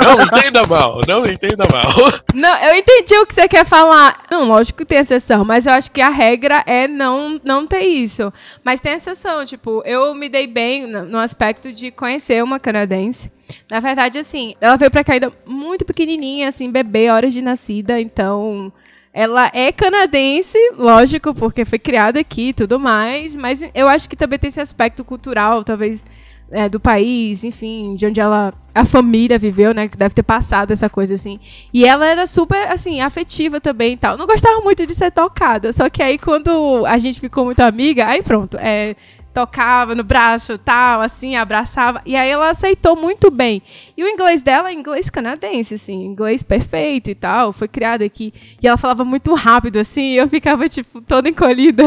[0.16, 2.12] não entenda mal, não entenda mal.
[2.34, 4.22] Não, eu entendi o que você quer falar.
[4.30, 7.80] Não, lógico que tem exceção, mas eu acho que a regra é não, não ter
[7.86, 8.32] isso.
[8.62, 13.32] Mas tem exceção, tipo, eu me dei bem no no aspecto de conhecer uma canadense.
[13.68, 17.98] Na verdade, assim, ela veio pra cá ainda muito pequenininha, assim, bebê, horas de nascida,
[18.00, 18.72] então...
[19.12, 24.14] Ela é canadense, lógico, porque foi criada aqui e tudo mais, mas eu acho que
[24.14, 26.06] também tem esse aspecto cultural, talvez
[26.50, 30.72] é, do país, enfim, de onde ela a família viveu, né, que deve ter passado
[30.72, 31.40] essa coisa assim.
[31.74, 34.16] E ela era super assim afetiva também, e tal.
[34.16, 38.06] Não gostava muito de ser tocada, só que aí quando a gente ficou muito amiga,
[38.06, 38.94] aí pronto, é
[39.32, 42.00] tocava no braço, tal, assim, abraçava.
[42.04, 43.62] E aí ela aceitou muito bem.
[43.96, 48.32] E o inglês dela é inglês canadense, assim, inglês perfeito e tal, foi criada aqui.
[48.62, 51.84] E ela falava muito rápido, assim, e eu ficava, tipo, toda encolhida.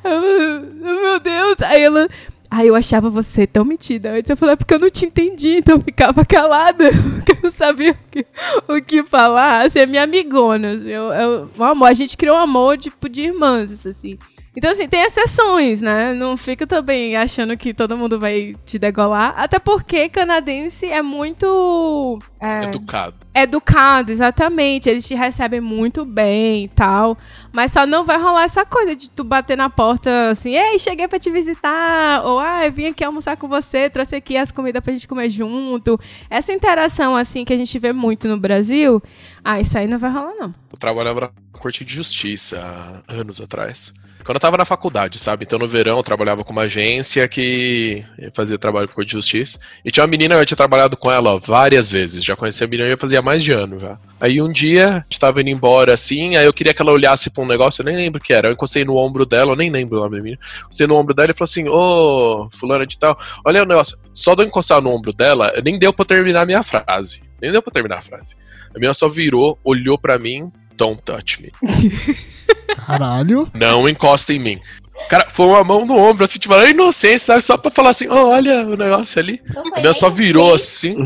[0.04, 1.62] Meu Deus!
[1.62, 2.08] Aí ela.
[2.48, 4.30] Aí eu achava você tão metida antes.
[4.30, 7.50] Eu falei, é porque eu não te entendi, então eu ficava calada, porque eu não
[7.50, 8.26] sabia o que,
[8.68, 9.66] o que falar.
[9.66, 10.74] Assim, é minha amigona.
[10.74, 14.16] assim, Eu, eu, amor, a gente criou um amor tipo, de irmãs, assim.
[14.56, 16.14] Então, assim, tem exceções, né?
[16.14, 19.34] Não fica também achando que todo mundo vai te degolar.
[19.36, 22.18] Até porque canadense é muito.
[22.40, 23.16] É, Educado.
[23.34, 24.88] educado, exatamente.
[24.88, 27.18] Eles te recebem muito bem e tal.
[27.52, 31.06] Mas só não vai rolar essa coisa de tu bater na porta assim, ei, cheguei
[31.06, 32.24] pra te visitar.
[32.24, 35.28] Ou, ah, eu vim aqui almoçar com você, trouxe aqui as comidas pra gente comer
[35.28, 36.00] junto.
[36.30, 39.02] Essa interação, assim, que a gente vê muito no Brasil,
[39.44, 40.52] ah, isso aí não vai rolar, não.
[40.72, 42.58] Eu trabalhava na Corte de Justiça
[43.06, 43.92] há anos atrás.
[44.26, 45.44] Quando eu tava na faculdade, sabe?
[45.44, 48.04] Então no verão eu trabalhava com uma agência que
[48.34, 49.56] fazia trabalho por de Justiça.
[49.84, 52.24] E tinha uma menina, eu tinha trabalhado com ela várias vezes.
[52.24, 53.96] Já conhecia a menina, já fazia mais de ano já.
[54.20, 57.30] Aí um dia, a gente tava indo embora assim, aí eu queria que ela olhasse
[57.30, 58.48] pra um negócio, eu nem lembro o que era.
[58.48, 60.42] Eu encostei no ombro dela, eu nem lembro o nome da menina.
[60.58, 63.96] Encostei no ombro dela e falou assim: Ô, fulana de tal, olha o negócio.
[64.12, 67.22] Só de eu encostar no ombro dela, nem deu pra terminar a minha frase.
[67.40, 68.34] Nem deu pra terminar a frase.
[68.70, 71.52] A menina só virou, olhou pra mim, don't touch me.
[72.86, 73.50] Caralho.
[73.54, 74.60] Não encosta em mim.
[75.08, 77.42] Cara, foi uma mão no ombro, assim, tipo, era inocência, sabe?
[77.42, 79.42] Só pra falar assim, oh, olha o negócio ali.
[79.74, 80.96] A minha só virou assim.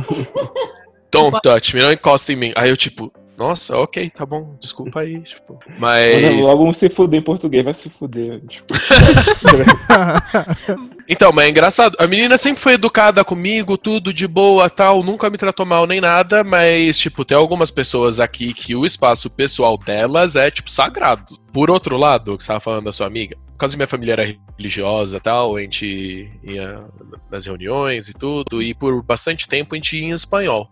[1.11, 2.53] Don't touch me, não encosta em mim.
[2.55, 5.59] Aí eu, tipo, nossa, ok, tá bom, desculpa aí, tipo.
[5.79, 6.23] Mas.
[6.23, 8.39] Manda logo um se fuder em português, vai se fuder.
[8.47, 8.75] Tipo,
[11.09, 11.97] Então, mas é engraçado.
[11.99, 16.03] A menina sempre foi educada comigo, tudo de boa, tal, nunca me tratou mal nem
[16.03, 21.35] nada, mas, tipo, tem algumas pessoas aqui que o espaço pessoal delas é, tipo, sagrado.
[21.51, 23.89] Por outro lado, o que você tava falando da sua amiga, por causa que minha
[23.89, 26.79] família era religiosa tal, a gente ia
[27.31, 30.69] nas reuniões e tudo, e por bastante tempo a gente ia em espanhol.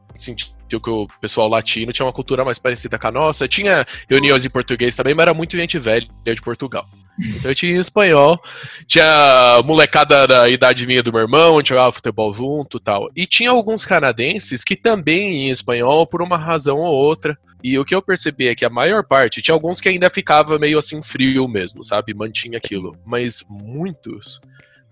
[0.69, 3.49] Que o pessoal latino tinha uma cultura mais parecida com a nossa.
[3.49, 6.87] Tinha reuniões em português também, mas era muito gente velha de Portugal.
[7.19, 8.41] Então eu tinha em espanhol.
[8.87, 13.11] Tinha molecada da idade minha do meu irmão, a gente jogava futebol junto tal.
[13.17, 17.37] E tinha alguns canadenses que também em espanhol por uma razão ou outra.
[17.63, 20.59] E o que eu percebi é que a maior parte, tinha alguns que ainda ficava
[20.61, 22.15] meio assim frio mesmo, sabe?
[22.15, 22.97] Mantinha aquilo.
[23.05, 24.41] Mas muitos,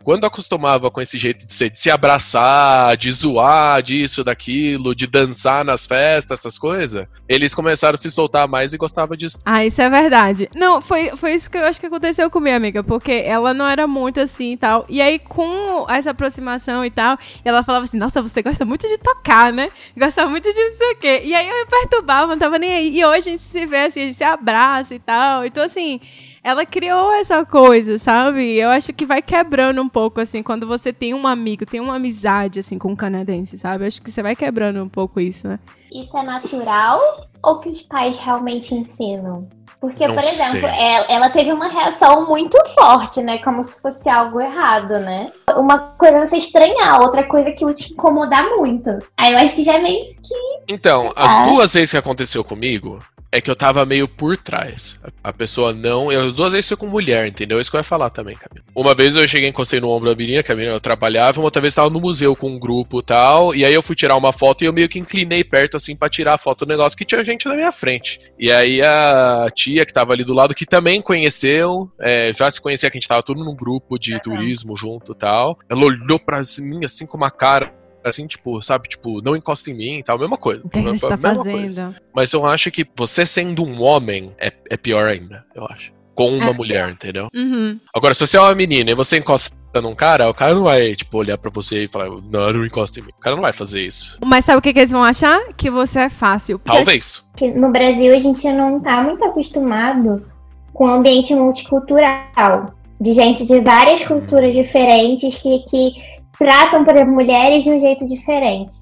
[0.07, 5.05] quando acostumava com esse jeito de, ser, de se abraçar, de zoar disso, daquilo, de
[5.05, 9.41] dançar nas festas, essas coisas, eles começaram a se soltar mais e gostavam disso.
[9.45, 10.49] Ah, isso é verdade.
[10.55, 13.67] Não, foi, foi isso que eu acho que aconteceu com minha amiga, porque ela não
[13.67, 14.87] era muito assim e tal.
[14.89, 18.99] E aí, com essa aproximação e tal, ela falava assim: Nossa, você gosta muito de
[18.99, 19.71] tocar, né?
[19.99, 21.23] Gosta muito de não sei o quê.
[21.25, 22.97] E aí eu me perturbava, não tava nem aí.
[22.97, 25.45] E hoje a gente se vê assim, a gente se abraça e tal.
[25.45, 26.01] Então, assim.
[26.47, 28.55] Ela criou essa coisa, sabe?
[28.55, 31.97] Eu acho que vai quebrando um pouco, assim, quando você tem um amigo, tem uma
[31.97, 33.83] amizade, assim, com um canadense, sabe?
[33.83, 35.59] Eu acho que você vai quebrando um pouco isso, né?
[35.93, 37.01] Isso é natural
[37.43, 39.49] ou que os pais realmente ensinam?
[39.81, 43.39] Porque, Não por exemplo, ela, ela teve uma reação muito forte, né?
[43.39, 45.33] Como se fosse algo errado, né?
[45.57, 48.91] Uma coisa é você estranhar, outra coisa é aquilo te incomodar muito.
[49.17, 50.35] Aí eu acho que já é meio que.
[50.69, 51.45] Então, as Ah.
[51.47, 53.01] duas vezes que aconteceu comigo,
[53.37, 54.99] é que eu tava meio por trás.
[55.23, 56.11] A pessoa não.
[56.11, 57.59] Eu, as duas vezes foi com mulher, entendeu?
[57.59, 58.65] É Isso que eu ia falar também, Camila.
[58.75, 61.47] Uma vez eu cheguei, encostei no ombro da menina, que a menina eu trabalhava, uma
[61.47, 63.55] outra vez tava no museu com um grupo e tal.
[63.55, 66.09] E aí eu fui tirar uma foto e eu meio que inclinei perto, assim, pra
[66.09, 68.21] tirar a foto do negócio que tinha gente na minha frente.
[68.39, 72.61] E aí a tia que tava ali do lado, que também conheceu, é, já se
[72.61, 75.59] conhecia, que a gente tava tudo num grupo de turismo junto e tal.
[75.69, 77.73] Ela olhou pra mim assim com uma cara.
[78.07, 80.63] Assim, tipo, sabe, tipo, não encosta em mim e tal, mesma coisa.
[80.65, 81.83] O que, é que você tá Mesma coisa.
[81.87, 82.03] fazendo?
[82.15, 85.93] Mas eu acho que você sendo um homem é, é pior ainda, eu acho.
[86.15, 87.29] Com uma Ah, mulher, entendeu?
[87.35, 87.79] Uhum.
[87.95, 90.95] Agora, se você é uma menina e você encosta num cara, o cara não vai,
[90.97, 93.11] tipo, olhar pra você e falar, não, não encosta em mim.
[93.19, 94.19] O cara não vai fazer isso.
[94.25, 95.39] Mas sabe o que, que eles vão achar?
[95.55, 96.59] Que você é fácil.
[96.61, 97.23] Talvez.
[97.57, 100.25] No Brasil, a gente não tá muito acostumado
[100.73, 102.73] com o ambiente multicultural.
[102.99, 105.93] De gente de várias culturas diferentes que, que
[106.39, 108.75] tratam, por mulheres de um jeito diferente.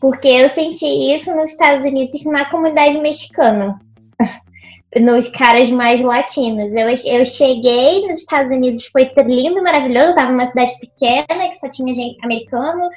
[0.00, 3.78] Porque eu senti isso nos Estados Unidos na comunidade mexicana.
[4.98, 6.74] nos caras mais latinos.
[6.74, 10.08] Eu, eu cheguei nos Estados Unidos, foi lindo maravilhoso.
[10.08, 12.88] Eu tava numa cidade pequena que só tinha gente americano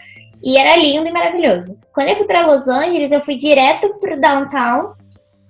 [0.42, 1.78] e era lindo e maravilhoso.
[1.94, 4.94] Quando eu fui pra Los Angeles, eu fui direto pro downtown,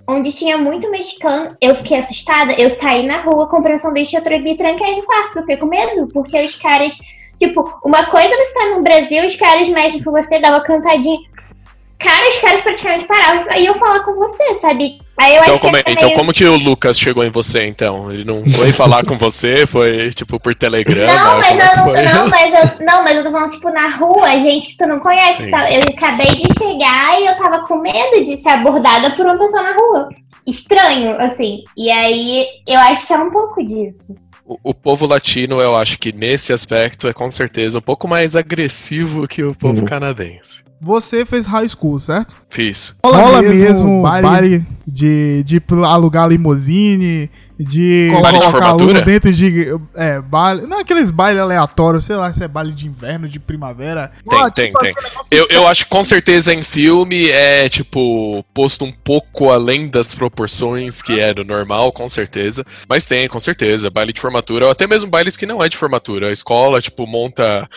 [0.08, 1.56] onde tinha muito mexicano.
[1.62, 2.54] Eu fiquei assustada.
[2.60, 5.38] Eu saí na rua, comprei um sanduíche, eu me tranquei no quarto.
[5.38, 6.98] Eu fiquei com medo, porque os caras.
[7.38, 10.62] Tipo, uma coisa é você estar no Brasil, os caras mexem com você, dá uma
[10.62, 11.20] cantadinha.
[12.00, 14.98] Cara, os caras praticamente paravam e eu falar com você, sabe?
[15.18, 16.20] Aí eu Então acho como, é- que é então, meio...
[16.20, 18.12] como que o Lucas chegou em você, então?
[18.12, 19.66] Ele não foi falar com você?
[19.66, 21.14] Foi, tipo, por telegrama?
[21.14, 23.70] Não, mas Como é eu não, não, mas eu, não, mas eu tô falando, tipo,
[23.70, 25.50] na rua, gente que tu não conhece.
[25.50, 25.72] Tá?
[25.72, 29.64] Eu acabei de chegar e eu tava com medo de ser abordada por uma pessoa
[29.64, 30.10] na rua.
[30.46, 31.64] Estranho, assim.
[31.78, 34.14] E aí, eu acho que é um pouco disso.
[34.54, 38.36] O, o povo latino, eu acho que nesse aspecto é com certeza um pouco mais
[38.36, 39.86] agressivo que o povo Uhum.
[39.86, 40.62] canadense.
[40.80, 42.36] Você fez high school, certo?
[42.50, 42.94] Fiz.
[43.06, 47.30] Rola, mesmo, baile, de, de alugar limousine,
[47.60, 48.84] de Baile de colocar formatura?
[48.92, 49.68] aluno dentro de.
[49.96, 50.66] É, baile.
[50.68, 54.12] Não, aqueles bailes aleatórios, sei lá se é baile de inverno, de primavera.
[54.28, 54.94] Tem, Ah, tem, tipo, tem.
[55.30, 60.16] Eu, eu acho que com certeza em filme é, tipo, posto um pouco além das
[60.16, 62.66] proporções que é do normal, com certeza.
[62.90, 63.90] Mas tem, com certeza.
[63.90, 66.30] Baile de formatura, ou até mesmo bailes que não é de formatura.
[66.30, 67.70] A escola, tipo, monta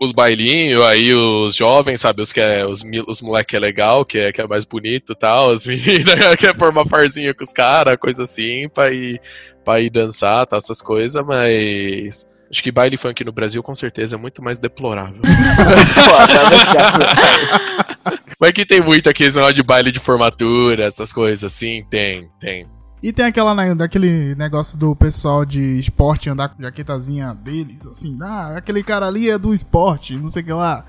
[0.00, 4.04] os bailinhos, aí os jovens, sabe, os que é, os, os moleque que é legal,
[4.04, 7.44] que é, que é mais bonito e tal, as meninas que é formar parzinho com
[7.44, 9.20] os caras, coisa assim, pra ir,
[9.64, 12.26] pra ir dançar, tá, essas coisas, mas...
[12.50, 15.20] Acho que baile funk no Brasil com certeza é muito mais deplorável.
[18.40, 22.28] Mas que tem muito aqui, esse negócio de baile de formatura, essas coisas assim, tem,
[22.38, 22.66] tem.
[23.04, 28.16] E tem aquela, né, daquele negócio do pessoal de esporte andar com jaquetazinha deles, assim,
[28.22, 30.86] ah, aquele cara ali é do esporte, não sei o que lá.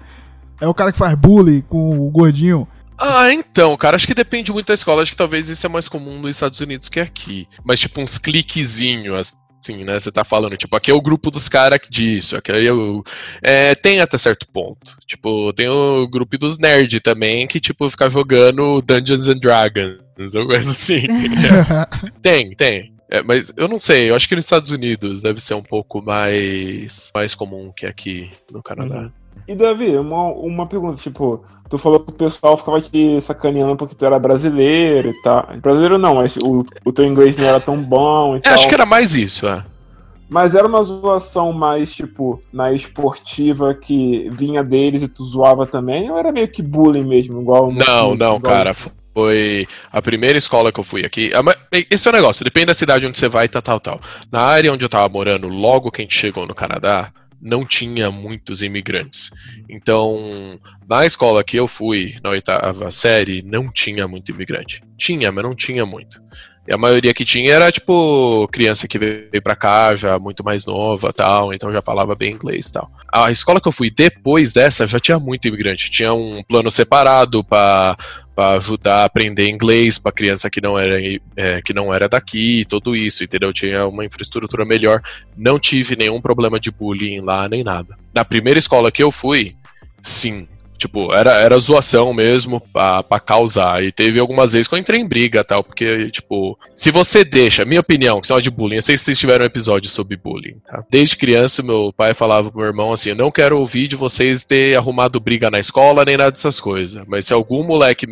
[0.62, 2.66] É o cara que faz bullying com o gordinho.
[2.98, 5.02] Ah, então, cara, acho que depende muito da escola.
[5.02, 7.50] Acho que talvez isso é mais comum nos Estados Unidos que aqui.
[7.66, 10.00] Mas, tipo, uns cliquezinhos, assim, né?
[10.00, 13.04] Você tá falando, tipo, aqui é o grupo dos caras disso, aqui é o.
[13.42, 14.96] É, tem até certo ponto.
[15.06, 20.46] Tipo, tem o grupo dos nerds também, que, tipo, fica jogando Dungeons and Dragons, ou
[20.48, 21.52] coisa assim, entendeu?
[22.22, 22.94] Tem, tem.
[23.10, 26.02] É, mas eu não sei, eu acho que nos Estados Unidos deve ser um pouco
[26.02, 29.12] mais, mais comum que aqui no Canadá.
[29.48, 33.94] E Davi, uma, uma pergunta, tipo, tu falou que o pessoal ficava te sacaneando porque
[33.94, 35.46] tu era brasileiro e tal.
[35.62, 38.54] Brasileiro não, mas o, o teu inglês não era tão bom e É, tal.
[38.56, 39.64] acho que era mais isso, é.
[40.28, 46.10] Mas era uma zoação mais, tipo, na esportiva que vinha deles e tu zoava também?
[46.10, 48.76] Ou era meio que bullying mesmo, igual Não, não, igual- cara.
[49.16, 51.32] Foi a primeira escola que eu fui aqui.
[51.42, 51.56] Mas
[51.90, 54.02] Esse é o negócio, depende da cidade onde você vai, tal, tal, tal.
[54.30, 58.12] Na área onde eu tava morando, logo que a gente chegou no Canadá, não tinha
[58.12, 59.30] muitos imigrantes.
[59.70, 60.60] Então,
[60.90, 64.82] na escola que eu fui, na oitava série, não tinha muito imigrante.
[64.98, 66.22] Tinha, mas não tinha muito.
[66.68, 70.66] E a maioria que tinha era, tipo, criança que veio pra cá, já muito mais
[70.66, 72.92] nova tal, então já falava bem inglês tal.
[73.12, 75.92] A escola que eu fui depois dessa já tinha muito imigrante.
[75.92, 77.96] Tinha um plano separado para
[78.56, 81.00] ajudar a aprender inglês para criança que não era
[81.36, 83.54] é, que não era daqui, tudo isso, entendeu?
[83.54, 85.02] Tinha uma infraestrutura melhor.
[85.38, 87.96] Não tive nenhum problema de bullying lá nem nada.
[88.14, 89.56] Na primeira escola que eu fui,
[90.02, 90.48] sim,
[90.78, 93.84] Tipo, era, era zoação mesmo pra, pra causar.
[93.84, 97.66] E teve algumas vezes que eu entrei em briga tal, porque, tipo, se você deixa,
[97.66, 100.58] minha opinião, que é de bullying, eu sei se vocês tiveram um episódio sobre bullying,
[100.68, 100.84] tá?
[100.90, 104.44] Desde criança, meu pai falava pro meu irmão assim: eu não quero ouvir de vocês
[104.44, 107.04] ter arrumado briga na escola nem nada dessas coisas.
[107.08, 108.06] Mas se algum moleque,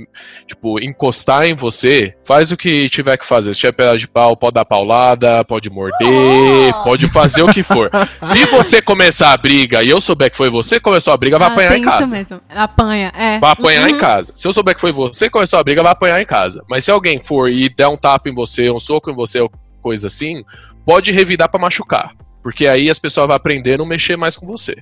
[0.47, 3.53] tipo, encostar em você, faz o que tiver que fazer.
[3.53, 6.83] Se tiver pedaço de pau, pode dar paulada, pode morder, Oh!
[6.83, 7.89] pode fazer o que for.
[8.23, 11.37] se você começar a briga e eu souber que foi você que começou a briga,
[11.37, 12.03] vai Ah, apanhar em casa.
[12.03, 12.41] Isso mesmo.
[12.55, 13.39] Apanha, é.
[13.39, 13.99] Vai apanhar em Uhum.
[13.99, 14.31] casa.
[14.35, 16.63] Se eu souber que foi você que começou a briga, vai apanhar em casa.
[16.69, 19.51] Mas se alguém for e der um tapa em você, um soco em você, ou
[19.81, 20.43] coisa assim,
[20.85, 22.13] pode revidar pra machucar.
[22.41, 24.75] Porque aí as pessoas vão aprender a não mexer mais com você.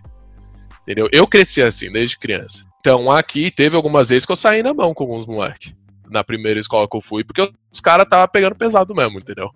[0.84, 1.08] Entendeu?
[1.12, 2.66] Eu cresci assim, desde criança.
[2.80, 5.74] Então aqui teve algumas vezes que eu saí na mão com alguns moleques.
[6.10, 7.42] Na primeira escola que eu fui, porque
[7.72, 9.50] os caras estavam pegando pesado mesmo, entendeu?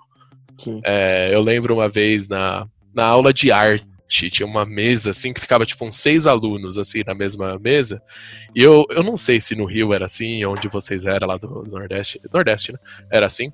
[0.85, 5.41] É, eu lembro uma vez na, na aula de arte, tinha uma mesa assim que
[5.41, 8.01] ficava tipo uns seis alunos assim na mesma mesa.
[8.55, 11.63] E eu, eu não sei se no Rio era assim, onde vocês eram lá do,
[11.67, 12.21] Nordeste.
[12.31, 12.79] Nordeste, né?
[13.11, 13.51] Era assim.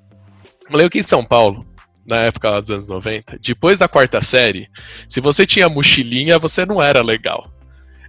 [0.70, 1.66] Eu lembro que em São Paulo,
[2.06, 4.70] na época dos anos 90, depois da quarta série,
[5.08, 7.52] se você tinha mochilinha, você não era legal.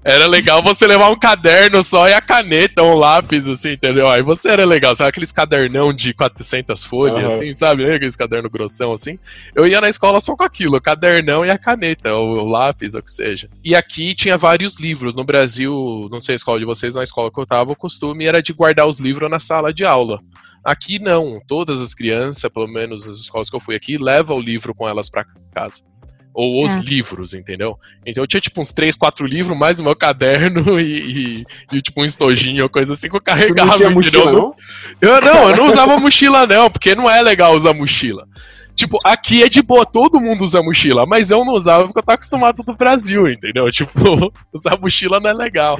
[0.04, 4.10] Era legal você levar um caderno só e a caneta, um lápis, assim, entendeu?
[4.10, 4.96] Aí você era legal.
[4.96, 7.26] Sabe aqueles cadernão de 400 folhas, Aham.
[7.28, 7.88] assim, sabe?
[7.88, 9.16] Aqueles caderno grossão, assim.
[9.54, 12.94] Eu ia na escola só com aquilo, o cadernão e a caneta, ou o lápis,
[12.94, 13.48] ou o que seja.
[13.62, 15.14] E aqui tinha vários livros.
[15.14, 18.26] No Brasil, não sei a escola de vocês, na escola que eu tava, o costume
[18.26, 20.18] era de guardar os livros na sala de aula.
[20.64, 21.40] Aqui não.
[21.46, 24.88] Todas as crianças, pelo menos as escolas que eu fui aqui, levam o livro com
[24.88, 25.24] elas pra
[25.54, 25.91] casa.
[26.34, 26.80] Ou os É.
[26.80, 27.78] livros, entendeu?
[28.06, 31.82] Então eu tinha tipo uns 3, 4 livros, mais o meu caderno e, e, e,
[31.82, 33.70] tipo um estojinho ou coisa assim que eu Tu carregava.
[33.72, 34.24] não tinha entendeu?
[34.24, 34.54] mochila, não?
[35.00, 38.26] Eu não, eu não usava mochila, não, porque não é legal usar mochila.
[38.74, 42.02] Tipo, aqui é de boa, todo mundo usa mochila, mas eu não usava porque eu
[42.02, 43.68] tava acostumado do Brasil, entendeu?
[43.72, 45.78] Tipo, usar mochila não é legal.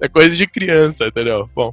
[0.00, 1.48] É coisa de criança, entendeu?
[1.54, 1.70] Bom.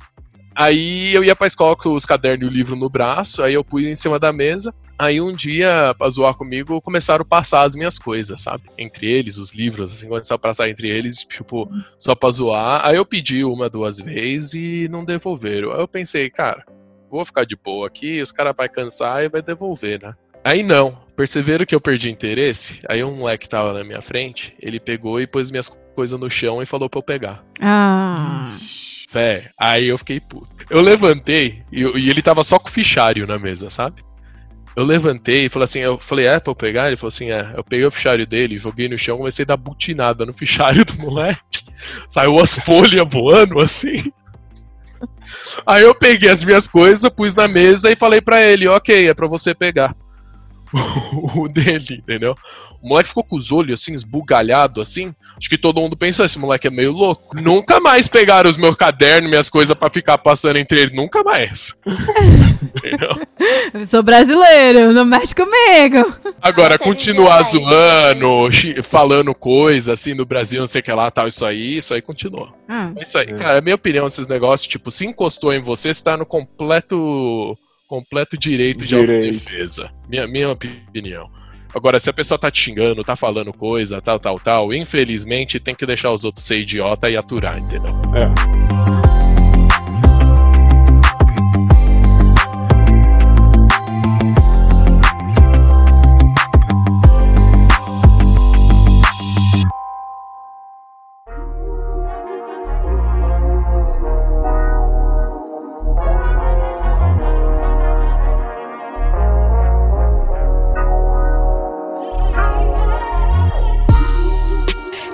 [0.55, 3.63] Aí eu ia pra escola com os cadernos e o livro no braço, aí eu
[3.63, 4.71] pus em cima da mesa.
[4.99, 8.63] Aí um dia, pra zoar comigo, começaram a passar as minhas coisas, sabe?
[8.77, 11.69] Entre eles, os livros, assim, começaram a passar entre eles, tipo,
[11.99, 12.81] só pra zoar.
[12.83, 15.71] Aí eu pedi uma, duas vezes e não devolveram.
[15.71, 16.65] Aí eu pensei, cara,
[17.11, 20.15] vou ficar de boa aqui, os caras vão cansar e vai devolver, né?
[20.43, 22.79] Aí não, perceberam que eu perdi interesse?
[22.87, 26.61] Aí um moleque tava na minha frente, ele pegou e pôs minhas coisas no chão
[26.61, 27.43] e falou pra eu pegar.
[27.59, 28.47] Ah.
[29.09, 30.65] Fé, aí eu fiquei puto.
[30.69, 34.06] Eu levantei e, e ele tava só com o fichário na mesa, sabe?
[34.77, 36.85] Eu levantei e falei assim, eu falei, é pra eu pegar?
[36.85, 37.51] Ele falou assim, é.
[37.55, 40.93] Eu peguei o fichário dele, joguei no chão, comecei a dar butinada no fichário do
[40.99, 41.65] moleque.
[42.07, 44.13] Saiu as folhas voando assim.
[45.65, 49.15] Aí eu peguei as minhas coisas, pus na mesa e falei pra ele, ok, é
[49.15, 49.95] pra você pegar.
[51.35, 52.35] o dele, entendeu?
[52.81, 55.13] O moleque ficou com os olhos assim, esbugalhado assim.
[55.37, 57.35] Acho que todo mundo pensou, esse moleque é meio louco.
[57.39, 60.95] Nunca mais pegaram os meus cadernos, minhas coisas pra ficar passando entre eles.
[60.95, 61.73] Nunca mais.
[63.73, 66.13] Eu sou brasileiro, não mexe comigo.
[66.41, 68.49] Agora, teve continuar zoando,
[68.83, 72.01] falando coisa assim no Brasil, não sei o que lá, tal, isso aí, isso aí
[72.01, 72.53] continua.
[72.67, 73.27] Ah, É isso aí.
[73.29, 73.33] É.
[73.33, 77.57] Cara, a minha opinião, esses negócios, tipo, se encostou em você, você tá no completo,
[77.87, 79.33] completo direito de Direito.
[79.35, 79.91] autodefesa.
[80.09, 81.29] Minha, minha opinião.
[81.73, 85.75] Agora, se a pessoa tá te xingando, tá falando coisa, tal, tal, tal, infelizmente tem
[85.75, 87.93] que deixar os outros ser idiota e aturar, entendeu?
[88.15, 88.96] É.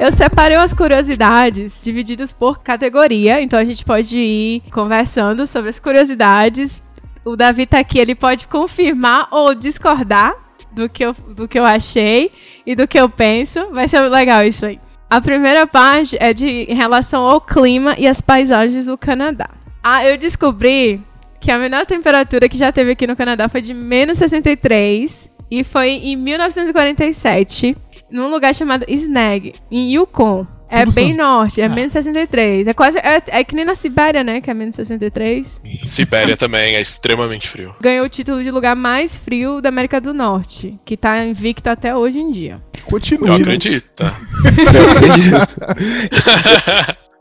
[0.03, 5.79] Eu separei umas curiosidades divididas por categoria, então a gente pode ir conversando sobre as
[5.79, 6.83] curiosidades.
[7.23, 10.35] O Davi tá aqui, ele pode confirmar ou discordar
[10.73, 12.33] do que eu, do que eu achei
[12.65, 13.69] e do que eu penso.
[13.71, 14.77] Vai ser legal isso aí.
[15.09, 19.51] A primeira parte é de em relação ao clima e as paisagens do Canadá.
[19.81, 21.01] Ah, eu descobri
[21.39, 25.63] que a menor temperatura que já teve aqui no Canadá foi de menos 63 e
[25.63, 27.77] foi em 1947
[28.13, 30.45] num lugar chamado Snag, em Yukon.
[30.69, 31.21] É Tudo bem só.
[31.21, 31.69] norte, é Ah.
[31.69, 32.67] menos 63.
[32.67, 32.97] É quase.
[32.99, 34.39] É, é que nem na Sibéria, né?
[34.41, 35.61] Que é menos 63.
[35.83, 37.75] Sibéria também é extremamente frio.
[37.81, 41.95] Ganhou o título de lugar mais frio da América do Norte, que tá invicto até
[41.95, 42.55] hoje em dia.
[42.89, 43.85] Continue, Eu acredito.
[43.95, 44.13] tá?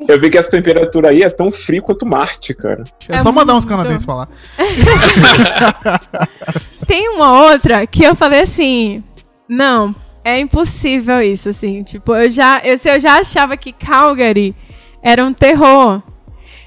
[0.09, 2.83] Eu vi que essa temperatura aí é tão frio quanto Marte, cara.
[3.09, 4.29] É, É só mandar uns canadenses falar.
[6.87, 9.03] Tem uma outra que eu falei assim:
[9.49, 11.83] não, é impossível isso, assim.
[11.83, 14.55] Tipo, eu já, eu, eu já achava que Calgary
[15.03, 16.03] era um terror.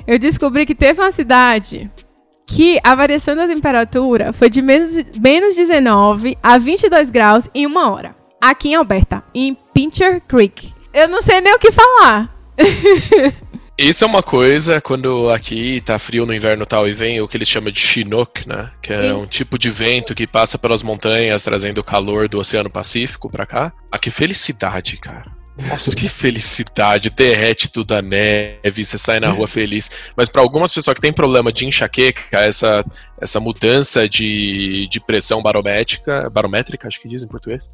[0.05, 1.89] Eu descobri que teve uma cidade
[2.45, 7.91] que a variação da temperatura foi de menos, menos 19 a 22 graus em uma
[7.91, 8.15] hora.
[8.39, 10.73] Aqui em Alberta, em Pincher Creek.
[10.93, 12.33] Eu não sei nem o que falar.
[13.78, 17.36] Isso é uma coisa, quando aqui tá frio no inverno tal e vem o que
[17.36, 18.71] eles chamam de Chinook, né?
[18.82, 22.69] Que é um tipo de vento que passa pelas montanhas trazendo o calor do Oceano
[22.69, 23.73] Pacífico pra cá.
[23.91, 25.26] Ah, que felicidade, cara.
[25.57, 29.89] Nossa, que felicidade, derrete tudo a neve, você sai na rua feliz.
[30.15, 32.83] Mas para algumas pessoas que têm problema de enxaqueca, essa,
[33.21, 37.69] essa mudança de, de pressão barométrica, barométrica, acho que diz em português,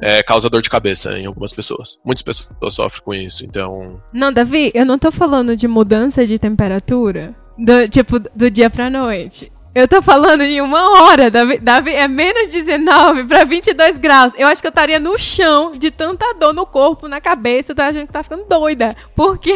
[0.00, 1.98] é, causa dor de cabeça em algumas pessoas.
[2.04, 4.02] Muitas pessoas sofrem com isso, então.
[4.12, 8.88] Não, Davi, eu não tô falando de mudança de temperatura, do, tipo, do dia pra
[8.88, 9.52] noite.
[9.72, 14.32] Eu tô falando em uma hora, Davi, é menos 19 para 22 graus.
[14.36, 17.86] Eu acho que eu estaria no chão de tanta dor no corpo, na cabeça, tá
[17.86, 18.96] achando que tá ficando doida.
[19.14, 19.54] Porque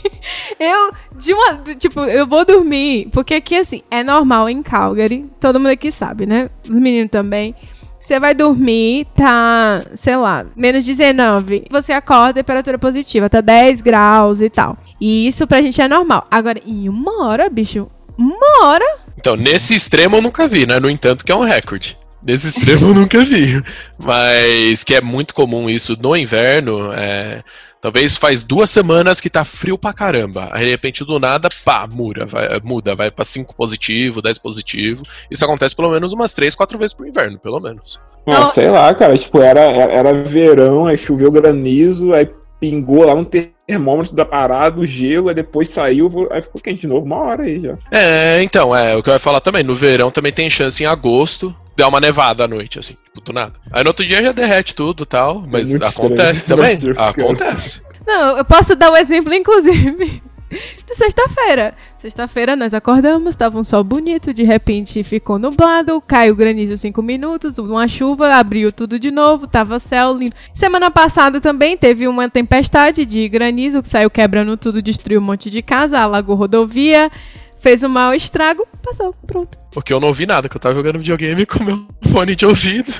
[0.60, 5.58] eu, de uma, tipo, eu vou dormir, porque aqui, assim, é normal em Calgary, todo
[5.58, 6.50] mundo aqui sabe, né?
[6.68, 7.54] Os meninos também.
[7.98, 11.64] Você vai dormir, tá, sei lá, menos 19.
[11.70, 14.76] Você acorda, temperatura positiva, tá 10 graus e tal.
[15.00, 16.26] E isso pra gente é normal.
[16.30, 17.88] Agora, em uma hora, bicho,
[18.18, 20.78] uma hora então, nesse extremo eu nunca vi, né?
[20.78, 21.96] No entanto, que é um recorde.
[22.22, 23.60] Nesse extremo eu nunca vi.
[23.98, 26.92] Mas que é muito comum isso no inverno.
[26.92, 27.42] É...
[27.80, 30.48] Talvez faz duas semanas que tá frio pra caramba.
[30.50, 35.02] Aí de repente do nada, pá, muda, vai, muda, vai pra 5 positivo, 10 positivo.
[35.30, 38.00] Isso acontece pelo menos umas 3, 4 vezes por inverno, pelo menos.
[38.26, 42.28] Ah, sei lá, cara, tipo, era, era verão, aí choveu granizo, aí
[42.60, 46.86] pingou lá um termômetro da parada, o gelo, aí depois saiu, aí ficou quente de
[46.86, 47.76] novo, uma hora aí já.
[47.90, 49.62] É, então, é o que eu ia falar também.
[49.62, 53.32] No verão também tem chance em agosto, dar uma nevada à noite, assim, tipo, do
[53.32, 53.54] nada.
[53.70, 56.78] Aí no outro dia já derrete tudo e tal, mas é acontece estranho.
[56.78, 56.94] também.
[56.96, 57.80] acontece.
[58.06, 60.22] Não, eu posso dar o um exemplo, inclusive
[60.86, 61.74] de sexta-feira.
[62.06, 67.58] Sexta-feira nós acordamos, estava um sol bonito, de repente ficou nublado, caiu granizo cinco minutos,
[67.58, 70.36] uma chuva, abriu tudo de novo, tava céu lindo.
[70.54, 75.50] Semana passada também teve uma tempestade de granizo que saiu quebrando tudo, destruiu um monte
[75.50, 77.10] de casa, alagou rodovia,
[77.58, 79.58] fez um mau estrago, passou, pronto.
[79.72, 82.94] Porque eu não ouvi nada, que eu tava jogando videogame com meu fone de ouvido.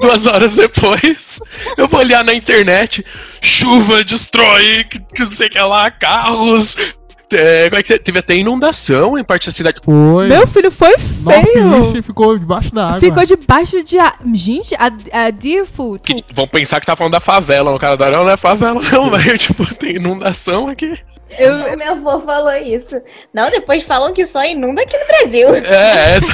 [0.00, 1.40] Duas horas depois,
[1.76, 3.04] eu vou olhar na internet,
[3.42, 6.97] chuva destrói, que não sei o que lá, carros.
[7.32, 9.78] É, como é que teve até inundação em parte da cidade.
[9.82, 10.28] Foi.
[10.28, 11.64] Meu filho foi feio.
[11.64, 13.00] Nossa, ficou debaixo da água.
[13.00, 14.14] Ficou debaixo de a...
[14.32, 16.00] Gente, a, a Deerfoot.
[16.02, 18.10] Que, vão pensar que tá falando da favela no Canadá.
[18.10, 19.38] Não, não é favela, não, velho.
[19.38, 20.98] Tipo, tem inundação aqui.
[21.36, 23.00] Eu, meu avô falou isso.
[23.34, 25.48] Não, depois falam que só inunda aqui no Brasil.
[25.68, 26.32] É, essa.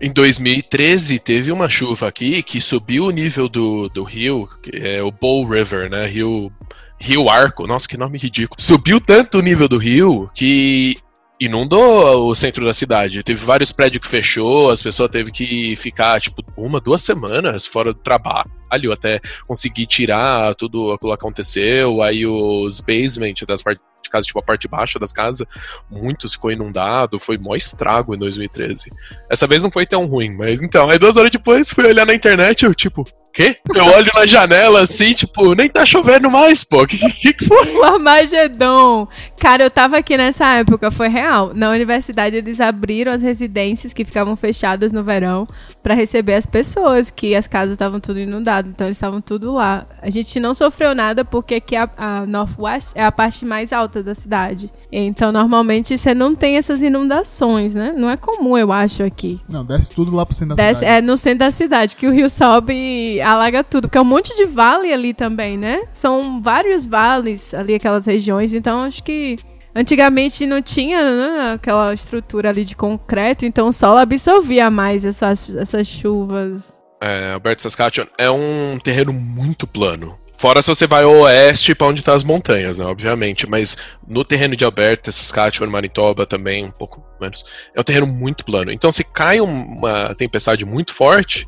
[0.00, 5.02] em 2013 teve uma chuva aqui que subiu o nível do, do rio, que é
[5.02, 6.06] o Bull River, né?
[6.06, 6.52] Rio
[6.98, 8.60] Rio Arco, nossa, que nome ridículo.
[8.60, 10.96] Subiu tanto o nível do rio que
[11.38, 13.22] inundou o centro da cidade.
[13.22, 17.92] Teve vários prédios que fechou, as pessoas teve que ficar, tipo, uma, duas semanas fora
[17.92, 22.02] do trabalho até conseguir tirar tudo aquilo que aconteceu.
[22.02, 25.46] Aí os basement das partes de casa, tipo a parte de baixo das casas,
[25.90, 28.90] muitos ficou inundado, foi mó estrago em 2013.
[29.30, 32.14] Essa vez não foi tão ruim, mas então, aí duas horas depois fui olhar na
[32.14, 33.04] internet, eu tipo,
[33.36, 33.58] quê?
[33.74, 36.82] Eu olho na janela assim, tipo, nem tá chovendo mais, pô.
[36.82, 37.76] O que, que, que foi?
[37.76, 39.06] O Armagedon.
[39.38, 41.52] Cara, eu tava aqui nessa época, foi real.
[41.54, 45.46] Na universidade eles abriram as residências que ficavam fechadas no verão
[45.82, 49.84] para receber as pessoas, que as casas estavam tudo inundadas, então eles estavam tudo lá.
[50.00, 54.02] A gente não sofreu nada porque aqui a, a Northwest é a parte mais alta
[54.02, 54.70] da cidade.
[54.90, 57.92] Então, normalmente você não tem essas inundações, né?
[57.94, 59.38] Não é comum, eu acho, aqui.
[59.46, 60.98] Não, desce tudo lá pro centro da desce, cidade.
[60.98, 64.04] É no centro da cidade, que o rio sobe e alaga tudo, porque é um
[64.04, 65.86] monte de vale ali também, né?
[65.92, 69.36] São vários vales ali, aquelas regiões, então acho que
[69.78, 75.54] Antigamente não tinha né, aquela estrutura ali de concreto, então o solo absorvia mais essas,
[75.54, 76.80] essas chuvas.
[76.98, 80.18] É, Alberto Saskatchewan é um terreno muito plano.
[80.38, 83.76] Fora se você vai ao oeste para onde tá as montanhas, né, obviamente, mas
[84.08, 88.72] no terreno de Alberta, Saskatchewan, Manitoba também, um pouco menos, é um terreno muito plano.
[88.72, 91.46] Então se cai uma tempestade muito forte,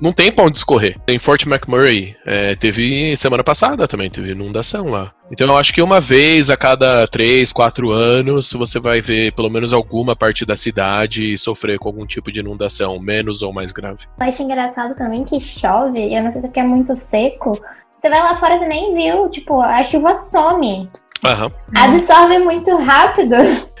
[0.00, 0.96] não tem pra onde escorrer.
[1.06, 5.10] Em Fort McMurray, é, teve semana passada também, teve inundação lá.
[5.30, 9.50] Então eu acho que uma vez a cada três, quatro anos, você vai ver pelo
[9.50, 14.06] menos alguma parte da cidade sofrer com algum tipo de inundação, menos ou mais grave.
[14.20, 17.52] Eu acho engraçado também que chove, eu não sei se é porque é muito seco,
[17.98, 20.88] você vai lá fora e nem viu, tipo, a chuva some.
[21.24, 21.50] Aham.
[21.74, 23.34] Absorve muito rápido.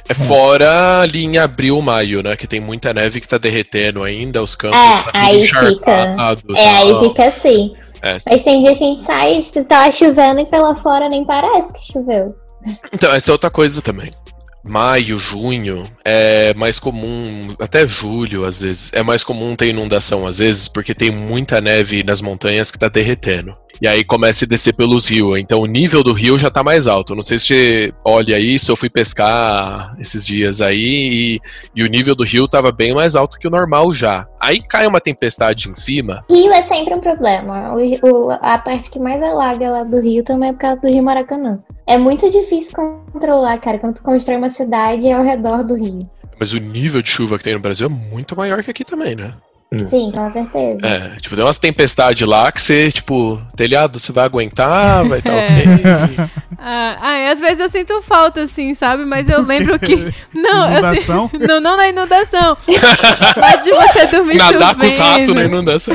[0.08, 2.34] É fora ali em abril, maio, né?
[2.34, 4.78] Que tem muita neve que tá derretendo ainda, os campos.
[4.78, 6.16] É, tá aí fica.
[6.56, 7.74] É, aí fica assim.
[8.00, 11.72] É, Mas tem dia que a gente sai, tá chovendo e pela fora nem parece
[11.72, 12.34] que choveu.
[12.92, 14.12] Então, essa é outra coisa também.
[14.68, 20.38] Maio, junho é mais comum, até julho às vezes, é mais comum ter inundação às
[20.38, 23.52] vezes, porque tem muita neve nas montanhas que tá derretendo.
[23.80, 25.38] E aí começa a descer pelos rios.
[25.38, 27.14] Então o nível do rio já tá mais alto.
[27.14, 31.40] Não sei se você olha isso, eu fui pescar esses dias aí e,
[31.76, 34.26] e, o nível do rio tava bem mais alto que o normal já.
[34.40, 36.24] Aí cai uma tempestade em cima.
[36.28, 37.72] Rio é sempre um problema.
[37.74, 40.88] O, o, a parte que mais alaga lá do rio também é por causa do
[40.88, 41.60] rio Maracanã.
[41.86, 46.08] É muito difícil controlar, cara, quando tu constrói uma cidade ao redor do rio.
[46.38, 49.16] Mas o nível de chuva que tem no Brasil é muito maior que aqui também,
[49.16, 49.34] né?
[49.70, 49.86] Hum.
[49.86, 50.86] Sim, com certeza.
[50.86, 55.30] É, tipo, tem umas tempestades lá que você, tipo, telhado, você vai aguentar, vai estar
[55.30, 55.46] tá é.
[55.46, 56.30] ok.
[56.58, 59.04] ah, às vezes eu sinto falta, assim, sabe?
[59.04, 59.94] Mas eu lembro que.
[60.32, 61.30] Não, inundação?
[61.34, 62.56] Eu, não, não na inundação.
[63.36, 64.80] mas de você dormir Nadar chovendo.
[64.80, 65.94] com os ratos na inundação.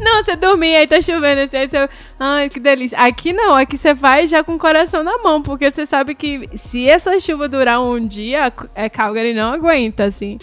[0.00, 1.88] Não, você dormir, aí tá chovendo, assim, aí você...
[2.18, 2.98] Ai, que delícia.
[2.98, 6.48] Aqui não, aqui você vai já com o coração na mão, porque você sabe que
[6.56, 10.38] se essa chuva durar um dia, é Calgary não aguenta, assim.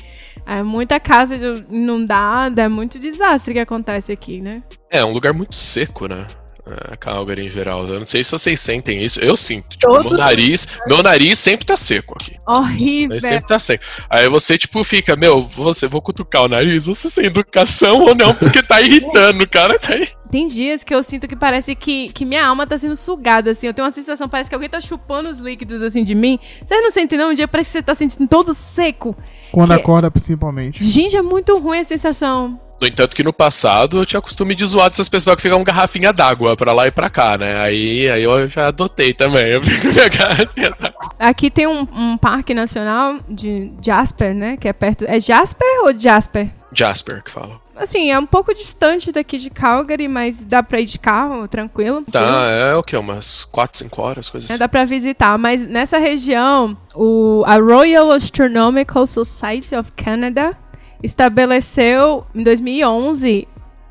[0.46, 1.36] É muita casa
[1.70, 4.62] inundada, é muito desastre que acontece aqui, né?
[4.92, 6.28] É, um lugar muito seco, né?
[6.66, 7.86] É, Calgary em geral.
[7.86, 9.20] Eu não sei se vocês sentem isso.
[9.20, 9.78] Eu sinto.
[9.78, 12.38] Tipo, meu nariz, meu nariz sempre tá seco aqui.
[12.48, 13.20] Horrível.
[13.20, 13.84] sempre tá seco.
[14.10, 18.34] Aí você, tipo, fica, meu, você vou cutucar o nariz, você sem educação ou não,
[18.34, 19.78] porque tá irritando, cara.
[19.78, 20.08] Tá aí.
[20.32, 23.68] Tem dias que eu sinto que parece que, que minha alma tá sendo sugada, assim.
[23.68, 26.40] Eu tenho uma sensação, parece que alguém tá chupando os líquidos, assim, de mim.
[26.66, 27.32] Vocês não sentem, não?
[27.32, 29.16] Um dia parece que você tá sentindo todo seco.
[29.54, 29.76] Quando que...
[29.76, 30.84] acorda, principalmente.
[30.84, 32.60] Gente, é muito ruim a sensação.
[32.82, 35.64] No entanto, que no passado eu tinha costume de zoar dessas pessoas que ficam com
[35.64, 37.62] garrafinha d'água pra lá e pra cá, né?
[37.62, 39.54] Aí, aí eu já adotei também.
[39.54, 41.12] Eu fico minha garrafinha d'água.
[41.20, 44.58] Aqui tem um, um, parque nacional de Jasper, né?
[44.58, 45.06] Que é perto.
[45.08, 46.50] É Jasper ou Jasper?
[46.74, 47.63] Jasper que fala.
[47.76, 52.04] Assim, é um pouco distante daqui de Calgary, mas dá pra ir de carro, tranquilo.
[52.12, 52.96] Tá, é o que?
[52.96, 54.60] Umas 4, 5 horas, coisas é, assim.
[54.60, 60.56] Dá pra visitar, mas nessa região, o, a Royal Astronomical Society of Canada
[61.02, 63.48] estabeleceu em 2011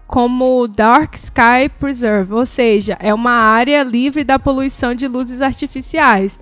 [0.06, 6.38] como Dark Sky Preserve, ou seja, é uma área livre da poluição de luzes artificiais.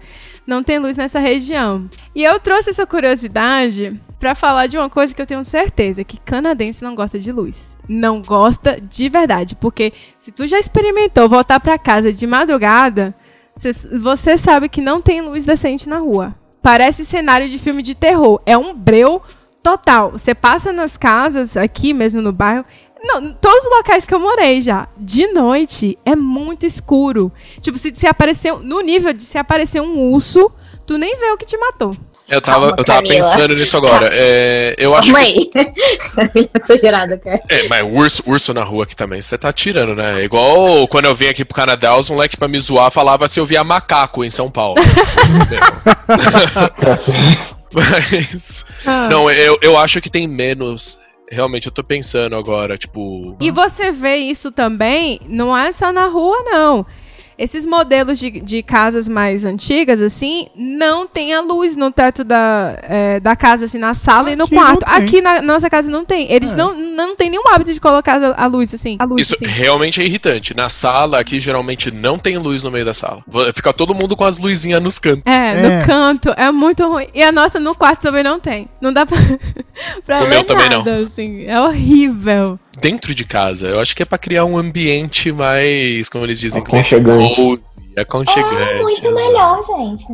[0.50, 1.88] Não tem luz nessa região.
[2.12, 6.18] E eu trouxe essa curiosidade para falar de uma coisa que eu tenho certeza, que
[6.18, 7.54] canadense não gosta de luz.
[7.88, 13.14] Não gosta de verdade, porque se tu já experimentou voltar para casa de madrugada,
[14.02, 16.34] você sabe que não tem luz decente na rua.
[16.60, 18.42] Parece cenário de filme de terror.
[18.44, 19.22] É um breu
[19.62, 20.12] Total.
[20.12, 22.64] Você passa nas casas aqui mesmo no bairro.
[23.02, 24.88] Não, todos os locais que eu morei já.
[24.96, 27.32] De noite é muito escuro.
[27.60, 28.54] Tipo, se, se aparecer.
[28.58, 30.50] No nível de se aparecer um urso,
[30.86, 31.96] tu nem vê o que te matou.
[32.30, 34.08] Eu tava, Calma, eu tava pensando nisso agora.
[34.12, 35.10] É, eu acho.
[35.10, 35.58] Mãe, que...
[36.62, 37.40] exagerada, cara.
[37.48, 40.22] É, mas urso, urso na rua aqui também, você tá tirando, né?
[40.22, 43.46] Igual quando eu vim aqui pro Canadá, os moleques pra me zoar falava se eu
[43.46, 44.80] via macaco em São Paulo.
[47.72, 48.64] Mas.
[48.86, 49.08] Ah.
[49.08, 51.00] Não, eu, eu acho que tem menos.
[51.30, 53.36] Realmente, eu tô pensando agora, tipo.
[53.40, 56.84] E você vê isso também, não é só na rua, não.
[57.40, 62.78] Esses modelos de, de casas mais antigas, assim, não tem a luz no teto da,
[62.82, 64.84] é, da casa, assim, na sala Aqui e no quarto.
[64.86, 66.30] Aqui na nossa casa não tem.
[66.30, 66.56] Eles é.
[66.56, 68.96] não, não tem nenhum hábito de colocar a luz, assim.
[68.98, 69.46] A luz, Isso assim.
[69.46, 70.54] realmente é irritante.
[70.54, 73.24] Na sala, aqui geralmente não tem luz no meio da sala.
[73.54, 75.22] Fica todo mundo com as luzinhas nos cantos.
[75.24, 76.28] É, é, no canto.
[76.36, 77.06] É muito ruim.
[77.14, 78.68] E a nossa no quarto também não tem.
[78.82, 79.16] Não dá pra,
[80.04, 80.82] pra o meu também não.
[81.04, 81.46] assim.
[81.46, 82.58] É horrível.
[82.80, 86.62] Dentro de casa, eu acho que é pra criar um ambiente mais, como eles dizem,
[86.62, 87.29] aconchegante.
[87.96, 88.80] Aconchegante.
[88.80, 90.06] É muito melhor, gente.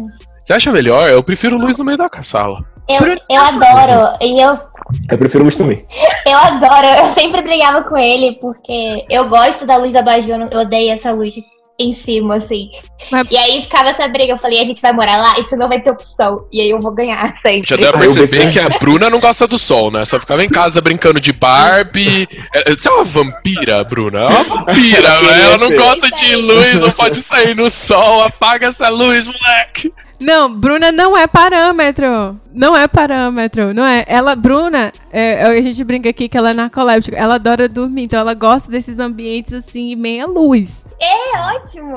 [0.43, 1.09] Você acha melhor?
[1.09, 2.65] Eu prefiro luz no meio da sala.
[2.89, 4.17] Eu, eu adoro.
[4.21, 4.59] E eu.
[5.11, 5.85] Eu prefiro luz também.
[6.25, 6.87] Eu adoro.
[6.87, 11.11] Eu sempre brigava com ele, porque eu gosto da luz da abajur, eu odeio essa
[11.11, 11.35] luz
[11.79, 12.71] em cima, assim.
[13.11, 13.27] Mas...
[13.31, 14.33] E aí ficava essa briga.
[14.33, 16.47] Eu falei, a gente vai morar lá, isso não vai ter opção.
[16.51, 17.69] E aí eu vou ganhar sempre.
[17.69, 20.05] Já deu pra perceber que a Bruna não gosta do sol, né?
[20.05, 22.29] Só ficava em casa brincando de Barbie.
[22.55, 24.21] É, você é uma vampira, Bruna?
[24.21, 25.43] É uma vampira, velho.
[25.43, 28.23] Ela não gosta de luz, não pode sair no sol.
[28.23, 29.93] Apaga essa luz, moleque.
[30.19, 32.41] Não, Bruna não é parâmetro.
[32.53, 34.05] Não é parâmetro, não é.
[34.07, 37.17] Ela, Bruna, é, a gente brinca aqui que ela é narcoléptica.
[37.17, 40.87] Ela adora dormir, então ela gosta desses ambientes assim, meia luz.
[41.01, 41.97] É, ótimo!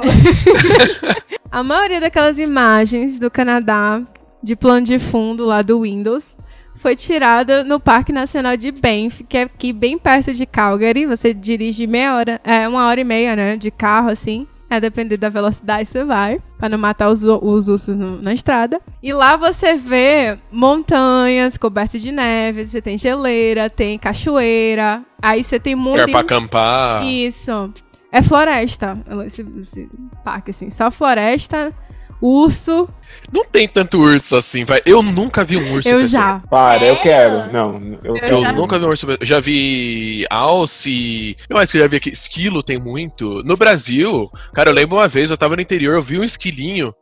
[1.49, 4.01] a maioria daquelas imagens do Canadá,
[4.43, 6.37] de plano de fundo lá do Windows,
[6.75, 11.05] foi tirada no Parque Nacional de Banff, que é aqui bem perto de Calgary.
[11.05, 14.47] Você dirige meia hora, é uma hora e meia, né, de carro assim.
[14.69, 18.79] É depender da velocidade você vai, para não matar os, os ursos no, na estrada.
[19.01, 25.03] E lá você vê montanhas cobertas de neve, você tem geleira, tem cachoeira.
[25.21, 26.05] Aí você tem muito.
[26.05, 27.03] Quer pra acampar.
[27.03, 27.73] Isso.
[28.11, 29.87] É floresta, esse, esse
[30.23, 30.69] parque, assim.
[30.69, 31.73] Só floresta.
[32.21, 32.87] Urso.
[33.31, 34.81] Não tem tanto urso assim, vai.
[34.85, 35.87] Eu nunca vi um urso.
[35.89, 36.23] eu pessoal.
[36.23, 36.39] já.
[36.49, 37.01] Para, eu É?
[37.01, 37.51] quero.
[37.53, 39.07] Não, eu, Eu Eu já- nunca vi um urso.
[39.11, 41.35] Eu já vi alce.
[41.49, 42.09] Eu acho que eu já vi aqui.
[42.09, 43.43] Esquilo tem muito.
[43.43, 46.93] No Brasil, cara, eu lembro uma vez, eu tava no interior, eu vi um esquilinho.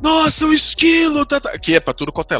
[0.00, 1.26] Nossa, um esquilo!
[1.26, 1.50] Tá, tá.
[1.50, 2.38] Aqui é pra tudo quanto é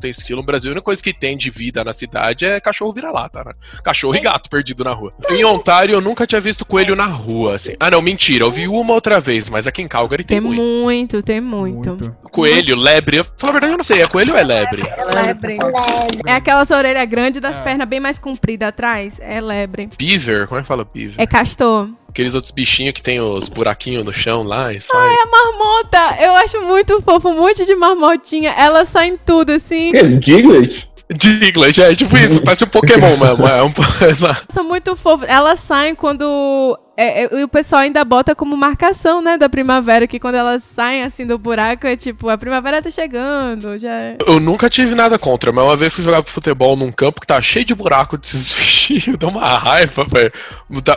[0.00, 0.40] tem esquilo.
[0.40, 3.52] No Brasil, a única coisa que tem de vida na cidade é cachorro vira-lata, né?
[3.82, 5.12] Cachorro e gato perdido na rua.
[5.28, 7.74] Em Ontário, eu nunca tinha visto coelho na rua, assim.
[7.80, 8.44] Ah, não, mentira.
[8.44, 10.62] Eu vi uma outra vez, mas aqui em Calgary tem, Tem muito.
[10.62, 11.88] muito, tem muito.
[11.88, 12.16] Muito.
[12.30, 13.16] Coelho, lebre.
[13.18, 14.02] Eu, falar a verdade, eu não sei.
[14.02, 14.82] É coelho ou é lebre?
[15.14, 15.58] Lebre.
[15.58, 16.22] Leve.
[16.26, 17.62] É aquelas orelhas grandes das É.
[17.62, 19.18] pernas bem mais compridas atrás.
[19.20, 19.90] É lebre.
[19.98, 20.46] Beaver?
[20.46, 21.16] Como é que fala beaver?
[21.18, 21.88] É castor.
[22.12, 25.16] Aqueles outros bichinhos que tem os buraquinhos no chão lá e sai.
[25.30, 26.22] Marmota!
[26.22, 28.50] Eu acho muito fofo, um monte de marmotinha.
[28.50, 29.92] Elas saem tudo assim.
[29.92, 30.02] Que?
[30.18, 30.90] Diglett?
[31.10, 33.48] Diglett, é tipo isso, parece um Pokémon mesmo.
[33.48, 33.72] É um,
[34.06, 34.44] exato.
[34.52, 35.26] São muito fofos.
[35.26, 36.78] Elas saem quando.
[36.96, 40.62] É, é, e o pessoal ainda bota como marcação, né, da primavera, que quando elas
[40.62, 44.16] saem assim do buraco é tipo, a primavera tá chegando, já é.
[44.26, 47.40] Eu nunca tive nada contra, mas uma vez fui jogar futebol num campo que tá
[47.40, 49.16] cheio de buraco desses bichinhos.
[49.18, 50.32] Dá uma raiva, velho.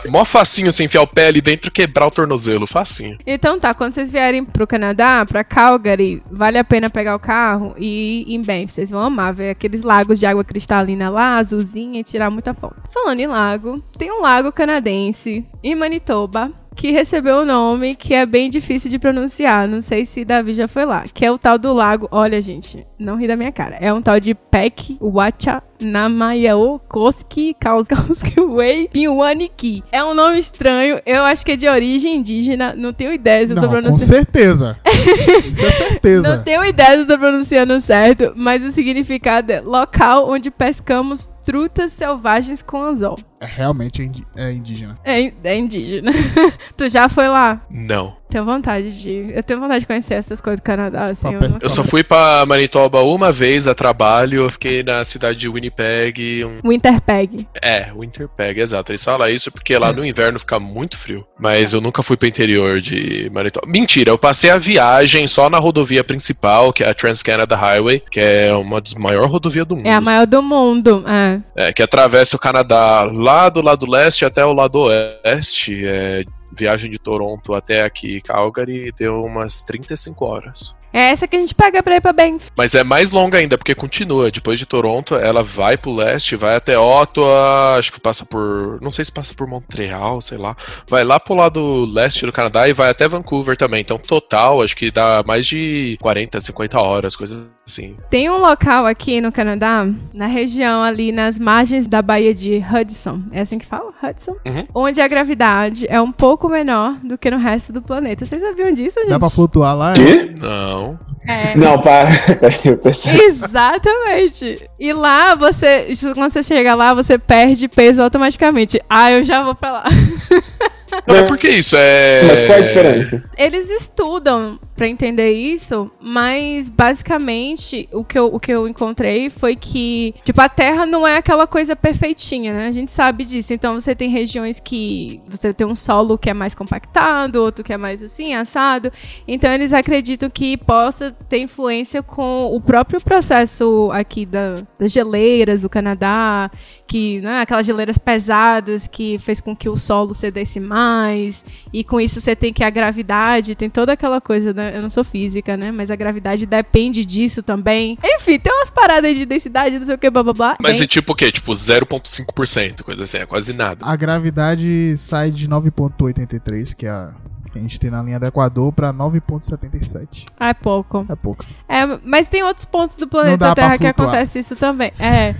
[0.08, 2.66] Mó facinho você enfiar o pé ali dentro e quebrar o tornozelo.
[2.66, 3.18] Facinho.
[3.26, 7.74] Então tá, quando vocês vierem pro Canadá, pra Calgary, vale a pena pegar o carro
[7.78, 8.72] e ir em Banff.
[8.72, 12.76] Vocês vão amar ver aqueles lagos de água cristalina lá, azulzinha, e tirar muita foto.
[12.92, 18.26] Falando em lago, tem um lago canadense em Manitoba que recebeu um nome que é
[18.26, 19.66] bem difícil de pronunciar.
[19.66, 21.04] Não sei se Davi já foi lá.
[21.12, 22.06] Que é o tal do lago.
[22.10, 23.76] Olha, gente, não ri da minha cara.
[23.80, 29.82] É um tal de Pek Wacha Namayao Koski Kauskowski Wei Pinwaniki.
[29.92, 31.00] É um nome estranho.
[31.04, 32.74] Eu acho que é de origem indígena.
[32.76, 34.06] Não tenho ideia se eu tô Não, com pronunciando.
[34.06, 34.78] certeza.
[35.50, 36.36] Isso é certeza.
[36.36, 41.28] Não tenho ideia se eu tô pronunciando certo, mas o significado é local onde pescamos
[41.44, 43.16] trutas selvagens com anzol.
[43.40, 44.98] É, realmente é indi- é indígena.
[45.04, 46.10] É, é indígena.
[46.76, 47.60] tu já foi lá?
[47.70, 48.16] Não.
[48.28, 49.32] Tenho vontade de.
[49.32, 51.32] Eu tenho vontade de conhecer essas coisas do Canadá, assim.
[51.32, 51.40] Eu.
[51.60, 54.42] Eu só fui pra Manitoba uma vez a trabalho.
[54.42, 56.44] Eu fiquei na cidade de Winnipeg.
[56.44, 56.68] Um...
[56.68, 57.46] Winterpeg.
[57.62, 58.90] É, Winterpeg, exato.
[58.90, 61.24] Eles falam isso porque lá no inverno fica muito frio.
[61.38, 63.66] Mas eu nunca fui pro interior de Manitoba.
[63.66, 68.20] Mentira, eu passei a viagem só na rodovia principal, que é a Trans-Canada Highway, que
[68.20, 69.86] é uma das maiores rodovias do mundo.
[69.86, 71.04] É a maior do mundo.
[71.06, 71.68] É.
[71.68, 75.86] É, que atravessa o Canadá lá do lado leste até o lado oeste.
[75.86, 76.24] É,
[76.56, 80.76] viagem de Toronto até aqui, Calgary, deu umas 35 horas.
[80.96, 82.50] É essa que a gente pega pra ir pra Banff.
[82.56, 84.30] Mas é mais longa ainda, porque continua.
[84.30, 88.80] Depois de Toronto, ela vai pro leste, vai até Ottawa, acho que passa por.
[88.80, 90.56] Não sei se passa por Montreal, sei lá.
[90.88, 93.82] Vai lá pro lado leste do Canadá e vai até Vancouver também.
[93.82, 97.96] Então, total, acho que dá mais de 40, 50 horas, coisas assim.
[98.08, 103.22] Tem um local aqui no Canadá, na região ali nas margens da Baía de Hudson.
[103.32, 103.92] É assim que fala?
[104.02, 104.36] Hudson?
[104.46, 104.66] Uhum.
[104.74, 108.24] Onde a gravidade é um pouco menor do que no resto do planeta.
[108.24, 109.10] Vocês sabiam disso, gente?
[109.10, 109.92] Dá pra flutuar lá?
[109.92, 109.94] É?
[109.94, 110.34] Quê?
[110.38, 110.98] Não.
[111.28, 111.56] É.
[111.56, 112.08] Não, para.
[113.26, 114.68] Exatamente.
[114.78, 118.80] E lá você, quando você chega lá, você perde peso automaticamente.
[118.88, 119.84] Ah, eu já vou pra lá.
[121.06, 121.76] Não, mas por que isso?
[121.76, 122.22] É.
[122.26, 123.24] Mas qual a diferença?
[123.36, 129.56] Eles estudam pra entender isso, mas basicamente o que, eu, o que eu encontrei foi
[129.56, 132.66] que, tipo, a Terra não é aquela coisa perfeitinha, né?
[132.66, 133.52] A gente sabe disso.
[133.52, 137.72] Então você tem regiões que você tem um solo que é mais compactado, outro que
[137.72, 138.92] é mais assim, assado.
[139.26, 145.62] Então eles acreditam que possa ter influência com o próprio processo aqui da, das geleiras
[145.62, 146.50] do Canadá,
[146.86, 152.00] que, né, aquelas geleiras pesadas que fez com que o solo cedesse mais, e com
[152.00, 154.76] isso você tem que a gravidade, tem toda aquela coisa, né?
[154.76, 155.72] Eu não sou física, né?
[155.72, 157.98] Mas a gravidade depende disso também.
[158.04, 160.56] Enfim, tem umas paradas de densidade, não sei o que, blá blá blá.
[160.60, 161.32] Mas Bem, é tipo o quê?
[161.32, 163.84] Tipo 0,5%, coisa assim, é quase nada.
[163.84, 168.26] A gravidade sai de 9.83, que é a que a gente tem na linha do
[168.26, 170.26] Equador, pra 9.77.
[170.38, 171.06] Ah, é pouco.
[171.08, 171.44] É pouco.
[171.68, 174.92] É, mas tem outros pontos do planeta Terra que acontece isso também.
[174.98, 175.34] É.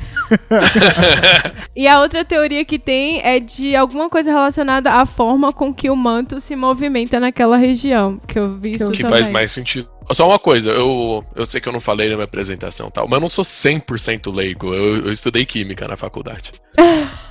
[1.74, 5.88] e a outra teoria que tem é de alguma coisa relacionada à forma com que
[5.90, 8.18] o manto se movimenta naquela região.
[8.26, 9.18] Que eu vi isso que também.
[9.18, 9.95] faz mais sentido.
[10.12, 13.16] Só uma coisa, eu, eu sei que eu não falei na minha apresentação tal, mas
[13.16, 14.73] eu não sou 100% leigo.
[14.73, 16.53] Eu, eu estudei química na faculdade.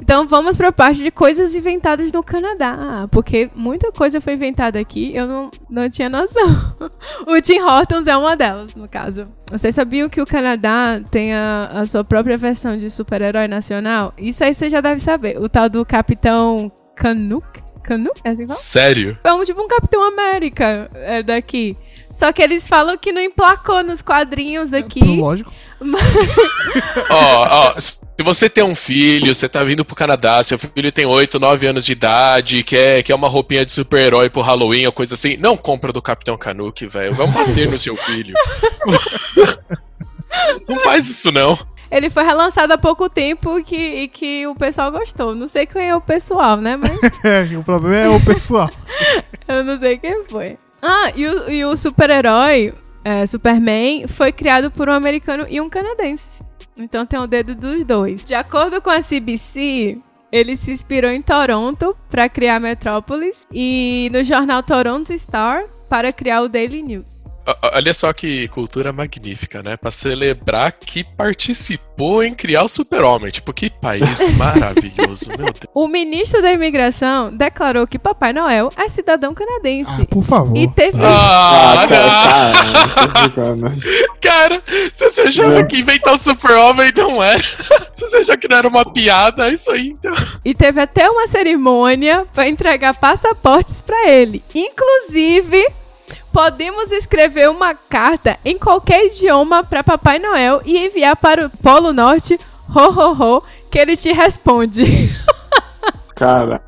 [0.00, 3.08] Então vamos pra parte de coisas inventadas no Canadá.
[3.10, 6.76] Porque muita coisa foi inventada aqui, eu não, não tinha noção.
[7.26, 9.26] o Tim Hortons é uma delas, no caso.
[9.50, 14.14] Vocês sabiam que o Canadá tem a, a sua própria versão de super-herói nacional?
[14.16, 15.38] Isso aí você já deve saber.
[15.38, 17.65] O tal do Capitão Canuck?
[17.86, 18.20] Canuck?
[18.24, 18.60] É assim que fala?
[18.60, 19.18] Sério?
[19.24, 21.76] É um, tipo um Capitão América é, daqui.
[22.10, 25.00] Só que eles falam que não emplacou nos quadrinhos Pro daqui.
[25.04, 25.52] lógico.
[27.10, 30.90] Ó, ó, s- Se você tem um filho, você tá vindo pro Canadá, seu filho
[30.90, 34.92] tem 8, 9 anos de idade, quer, quer uma roupinha de super-herói pro Halloween ou
[34.92, 37.12] coisa assim, não compra do Capitão Canuck, velho.
[37.12, 38.34] Vamos bater no seu filho.
[40.68, 41.58] não faz isso, não.
[41.90, 45.34] Ele foi relançado há pouco tempo e que, e que o pessoal gostou.
[45.34, 46.76] Não sei quem é o pessoal, né?
[46.76, 46.92] Mas
[47.56, 48.68] o problema é o pessoal.
[49.46, 50.58] eu não sei quem foi.
[50.82, 55.68] Ah, e o, e o super-herói, é, Superman, foi criado por um americano e um
[55.68, 56.44] canadense.
[56.76, 58.24] Então tem o dedo dos dois.
[58.24, 59.98] De acordo com a CBC,
[60.30, 66.42] ele se inspirou em Toronto para criar Metrópolis e no jornal Toronto Star para criar
[66.42, 67.35] o Daily News.
[67.74, 69.76] Olha só que cultura magnífica, né?
[69.76, 73.30] Para celebrar que participou em criar o Super-Homem.
[73.30, 75.60] Tipo, que país maravilhoso, meu Deus.
[75.74, 79.90] O ministro da Imigração declarou que Papai Noel é cidadão canadense.
[80.02, 80.56] Ah, por favor.
[80.56, 80.98] E teve.
[81.02, 83.56] Ah, Ah, cara, cara,
[84.20, 84.62] Cara,
[84.92, 87.42] se você achava que inventar o Super-Homem não era.
[87.94, 90.12] Se você achava que não era uma piada, é isso aí, então.
[90.44, 94.42] E teve até uma cerimônia para entregar passaportes para ele.
[94.54, 95.66] Inclusive,
[96.36, 101.94] podemos escrever uma carta em qualquer idioma para Papai Noel e enviar para o Polo
[101.94, 102.38] Norte,
[102.68, 104.84] ho ho ho, que ele te responde.
[106.14, 106.60] Caralho,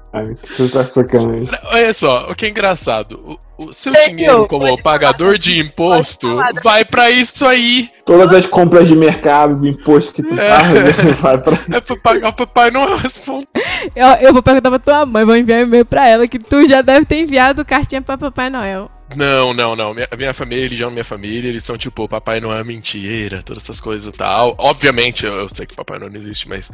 [0.43, 1.51] você tá sacanagem.
[1.65, 3.39] Olha só, o que é engraçado.
[3.59, 6.35] O, o seu dinheiro como pagador de imposto
[6.65, 7.91] vai pra isso aí.
[8.07, 10.49] Todas as compras de mercado, do imposto que tu É.
[10.49, 11.77] paga, vai pra.
[11.77, 13.47] É pra pagar o papai não responde.
[13.95, 16.67] eu, eu vou perguntar pra tua mãe, vou enviar um e-mail pra ela que tu
[16.67, 18.91] já deve ter enviado cartinha pra Papai Noel.
[19.17, 19.95] Não, não, não.
[19.95, 23.81] Minha, minha família, religião, minha família, eles são tipo, papai não é mentira, todas essas
[23.81, 24.55] coisas e tal.
[24.59, 26.71] Obviamente, eu, eu sei que papai não existe, mas.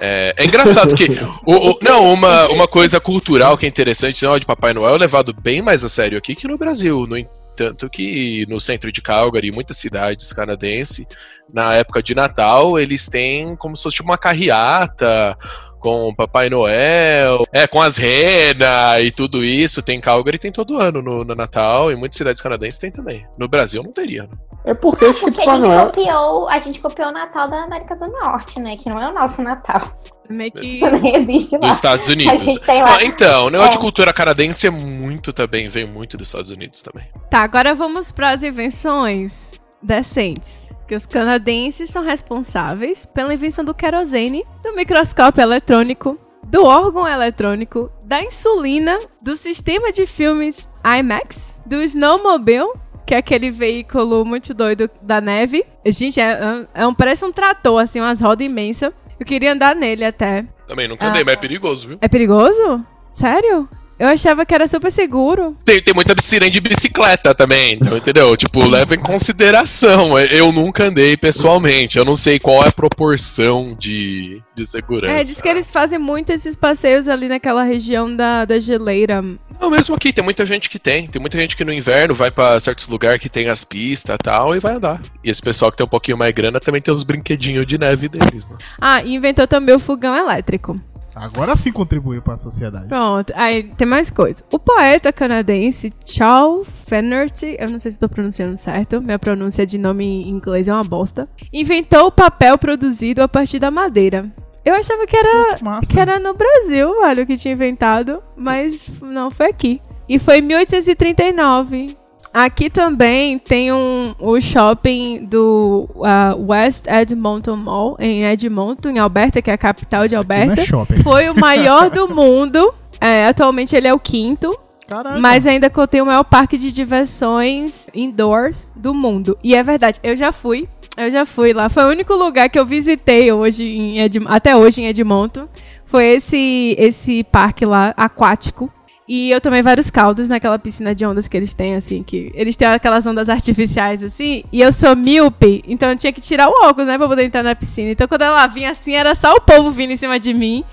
[0.00, 1.04] É, é engraçado que.
[1.46, 4.98] o- o- não, uma, uma coisa cultural que é interessante, não, de Papai Noel é
[4.98, 7.06] levado bem mais a sério aqui que no Brasil.
[7.06, 11.06] No entanto, que no centro de Calgary, muitas cidades canadenses,
[11.52, 15.36] na época de Natal, eles têm como se fosse tipo uma carreata
[15.84, 19.82] com o Papai Noel, é, com as renas e tudo isso.
[19.82, 23.26] Tem Calgary, tem todo ano no, no Natal, e muitas cidades canadenses tem também.
[23.38, 24.30] No Brasil não teria, né?
[24.64, 25.86] É porque esse Porque tipo a gente, Noel.
[25.88, 28.78] copiou, a gente copiou o Natal da América do Norte, né?
[28.78, 29.92] Que não é o nosso Natal.
[30.30, 30.80] Meio que.
[31.02, 31.66] Nem existe lá.
[31.68, 32.40] Dos Estados A Unidos.
[32.40, 32.96] gente tem lá.
[32.96, 33.80] Ah, então, o negócio de É.
[33.82, 37.06] cultura canadense é muito também, vem muito dos Estados Unidos também.
[37.28, 40.63] Tá, agora vamos para as invenções decentes.
[40.86, 47.90] Que os canadenses são responsáveis pela invenção do querosene, do microscópio eletrônico, do órgão eletrônico,
[48.04, 52.70] da insulina, do sistema de filmes IMAX, do snowmobile,
[53.06, 55.64] que é aquele veículo muito doido da neve.
[55.86, 58.92] Gente, é, é um, parece um trator, assim, umas rodas imensas.
[59.18, 60.44] Eu queria andar nele até.
[60.68, 61.10] Também nunca Ah.
[61.10, 61.98] andei, mas é perigoso, viu?
[62.00, 62.84] É perigoso?
[63.12, 63.68] Sério?
[63.98, 65.56] Eu achava que era super seguro.
[65.64, 68.36] Tem, tem muita de bicicleta também, então, entendeu?
[68.36, 70.18] Tipo, leva em consideração.
[70.18, 75.14] Eu nunca andei pessoalmente, eu não sei qual é a proporção de, de segurança.
[75.14, 79.22] É, diz que eles fazem muito esses passeios ali naquela região da, da geleira.
[79.60, 81.06] Não, mesmo aqui, tem muita gente que tem.
[81.06, 84.18] Tem muita gente que no inverno vai pra certos lugares que tem as pistas e
[84.18, 85.00] tal e vai andar.
[85.22, 88.08] E esse pessoal que tem um pouquinho mais grana também tem os brinquedinhos de neve
[88.08, 88.56] deles, né?
[88.80, 90.80] Ah, e inventou também o fogão elétrico.
[91.14, 92.88] Agora sim contribuiu pra sociedade.
[92.88, 94.42] Pronto, aí tem mais coisa.
[94.52, 99.78] O poeta canadense Charles Fennerty, eu não sei se estou pronunciando certo, minha pronúncia de
[99.78, 104.30] nome em inglês é uma bosta, inventou o papel produzido a partir da madeira.
[104.64, 105.58] Eu achava que era,
[105.90, 109.80] que era no Brasil, olha, que tinha inventado, mas não foi aqui.
[110.08, 111.96] E foi em 1839.
[112.34, 119.40] Aqui também tem um, o shopping do ah, West Edmonton Mall, em Edmonton, em Alberta,
[119.40, 120.60] que é a capital de não Alberta.
[120.60, 120.96] é shopping.
[120.96, 122.74] Foi o maior do mundo.
[123.00, 124.50] É, atualmente ele é o quinto,
[124.88, 125.16] Caraca.
[125.20, 129.38] mas ainda contém o maior parque de diversões indoors do mundo.
[129.40, 130.68] E é verdade, eu já fui.
[130.96, 131.68] Eu já fui lá.
[131.68, 133.94] Foi o único lugar que eu visitei hoje
[134.26, 135.46] até hoje em Edmonton.
[135.86, 138.72] Foi esse esse parque lá aquático.
[139.06, 142.56] E eu tomei vários caldos naquela piscina de ondas que eles têm, assim, que eles
[142.56, 146.66] têm aquelas ondas artificiais, assim, e eu sou míope, então eu tinha que tirar o
[146.66, 147.90] óculos, né, pra poder entrar na piscina.
[147.90, 150.64] Então quando ela vinha assim, era só o povo vindo em cima de mim.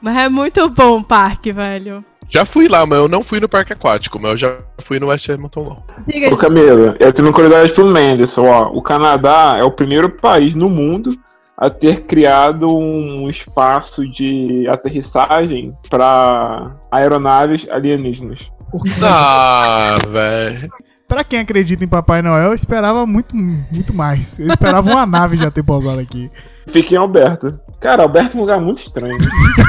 [0.00, 2.04] Mas é muito bom o parque, velho.
[2.28, 5.08] Já fui lá, mas eu não fui no parque aquático, mas eu já fui no
[5.08, 6.04] West Edmonton não.
[6.04, 8.70] Diga Ô Camila, eu tenho uma curiosidade pro Menderson, ó.
[8.70, 11.18] O Canadá é o primeiro país no mundo
[11.56, 18.50] a ter criado um espaço de aterrissagem para aeronaves alienígenas.
[19.02, 20.68] Ah, velho.
[21.06, 24.38] Pra quem acredita em Papai Noel, eu esperava muito, muito mais.
[24.38, 26.30] Eu esperava uma nave já ter pousado aqui.
[26.66, 27.60] Fiquei em Alberta.
[27.78, 29.16] Cara, Alberta é um lugar muito estranho.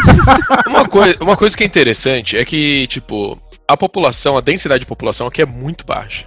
[0.66, 3.38] Uma, coi uma coisa que é interessante é que, tipo,
[3.68, 6.26] a população, a densidade de população aqui é muito baixa.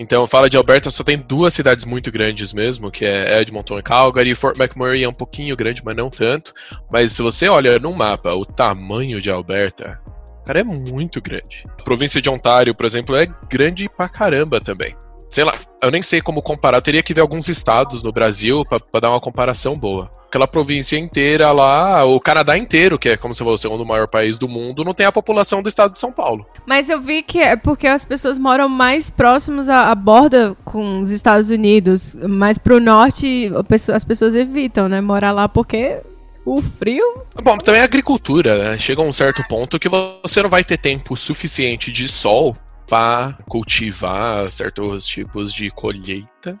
[0.00, 3.82] Então, fala de Alberta, só tem duas cidades muito grandes mesmo, que é Edmonton e
[3.82, 4.32] Calgary.
[4.36, 6.54] Fort McMurray é um pouquinho grande, mas não tanto.
[6.88, 10.00] Mas se você olha no mapa o tamanho de Alberta,
[10.46, 11.64] cara, é muito grande.
[11.80, 14.94] A província de Ontário, por exemplo, é grande pra caramba também.
[15.28, 16.78] Sei lá, eu nem sei como comparar.
[16.78, 20.08] Eu teria que ver alguns estados no Brasil para dar uma comparação boa.
[20.28, 24.06] Aquela província inteira lá, o Canadá inteiro, que é como você falou, o segundo maior
[24.06, 26.46] país do mundo, não tem a população do estado de São Paulo.
[26.66, 31.00] Mas eu vi que é porque as pessoas moram mais próximos à, à borda com
[31.00, 32.14] os Estados Unidos.
[32.14, 33.50] Mais pro norte,
[33.94, 35.00] as pessoas evitam, né?
[35.00, 36.02] Morar lá porque
[36.44, 37.22] o frio.
[37.42, 38.78] Bom, também a agricultura, né?
[38.78, 42.56] Chega a um certo ponto que você não vai ter tempo suficiente de sol
[42.86, 46.58] para cultivar certos tipos de colheita.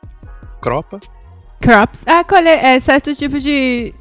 [0.60, 1.00] Cropa.
[1.60, 2.04] Crops.
[2.06, 3.94] Ah, colhe é certo tipo de.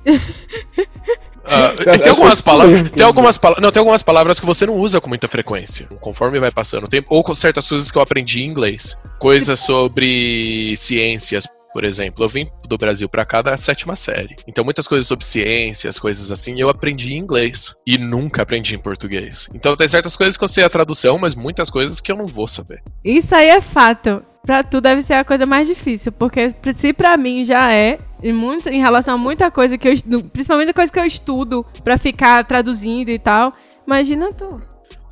[1.47, 4.99] Uh, tem algumas palavras, tem algumas palavras, não tem algumas palavras que você não usa
[4.99, 8.41] com muita frequência, conforme vai passando o tempo, ou com certas coisas que eu aprendi
[8.41, 12.25] em inglês, coisas sobre ciências, por exemplo.
[12.25, 14.35] Eu vim do Brasil para cá da sétima série.
[14.45, 17.75] Então, muitas coisas sobre ciências, coisas assim, eu aprendi em inglês.
[17.85, 19.47] E nunca aprendi em português.
[19.53, 22.25] Então, tem certas coisas que eu sei a tradução, mas muitas coisas que eu não
[22.25, 22.81] vou saber.
[23.05, 24.21] Isso aí é fato.
[24.47, 28.31] Pra tu deve ser a coisa mais difícil, porque se pra mim já é, em,
[28.31, 31.97] muito, em relação a muita coisa que eu principalmente a coisa que eu estudo pra
[31.97, 33.51] ficar traduzindo e tal,
[33.85, 34.61] imagina tu.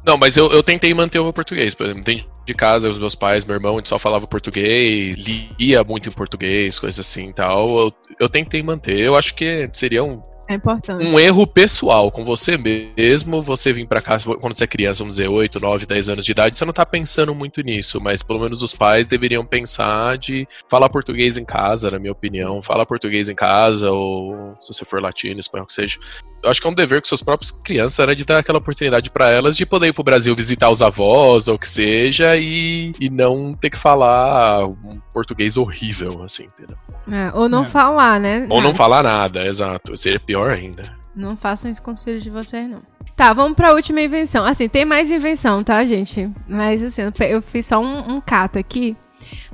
[0.05, 1.75] Não, mas eu, eu tentei manter o meu português.
[1.75, 5.17] Por exemplo, dentro de casa, os meus pais, meu irmão, a gente só falava português,
[5.59, 7.77] lia muito em português, coisas assim e tal.
[7.77, 8.99] Eu, eu tentei manter.
[8.99, 11.03] Eu acho que seria um, é importante.
[11.05, 15.15] Um erro pessoal com você mesmo, você vir para casa quando você é criança, vamos
[15.15, 18.39] dizer, 8, 9, 10 anos de idade, você não tá pensando muito nisso, mas pelo
[18.39, 22.61] menos os pais deveriam pensar de falar português em casa, na minha opinião.
[22.61, 25.97] Falar português em casa, ou se você for latino, espanhol, que seja
[26.45, 29.09] eu acho que é um dever com seus próprios crianças era de dar aquela oportunidade
[29.09, 32.93] para elas de poder ir pro Brasil visitar os avós ou o que seja e,
[32.99, 36.77] e não ter que falar um português horrível, assim, entendeu?
[37.11, 37.67] É, ou não é.
[37.67, 38.45] falar, né?
[38.49, 39.97] Ou não falar nada, exato.
[39.97, 40.95] Seria pior ainda.
[41.15, 42.79] Não façam isso com os filhos de vocês, não.
[43.15, 44.45] Tá, vamos pra última invenção.
[44.45, 46.29] Assim, tem mais invenção, tá, gente?
[46.47, 48.95] Mas, assim, eu fiz só um, um cata aqui.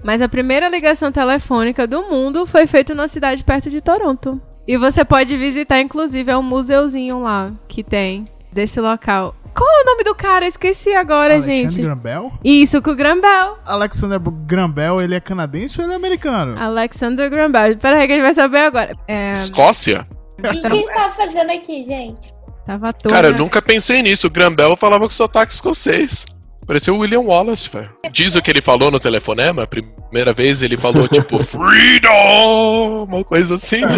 [0.03, 4.41] Mas a primeira ligação telefônica do mundo foi feita numa cidade perto de Toronto.
[4.68, 9.36] E você pode visitar, inclusive, é um museuzinho lá que tem desse local.
[9.53, 10.48] Qual é o nome do cara?
[10.48, 11.82] Esqueci agora, Alexandre gente.
[11.82, 12.32] Grambel?
[12.44, 13.58] Isso, com o Grambel.
[13.66, 16.56] Alexander Grambel, ele é canadense ou ele é americano?
[16.58, 17.78] Alexander Grambel.
[17.78, 18.95] Pera aí que a gente vai saber agora.
[19.08, 19.34] É...
[19.34, 20.08] Escócia?
[20.43, 22.34] E o que ele tá fazendo aqui, gente?
[22.65, 23.11] Tava todo.
[23.11, 24.27] Cara, eu nunca pensei nisso.
[24.27, 26.26] O Grambel falava com sotaque escocês.
[26.65, 27.89] Pareceu o William Wallace, velho.
[28.11, 29.63] Diz o que ele falou no telefonema.
[29.63, 33.05] A primeira vez ele falou, tipo, Freedom!
[33.05, 33.81] Uma coisa assim.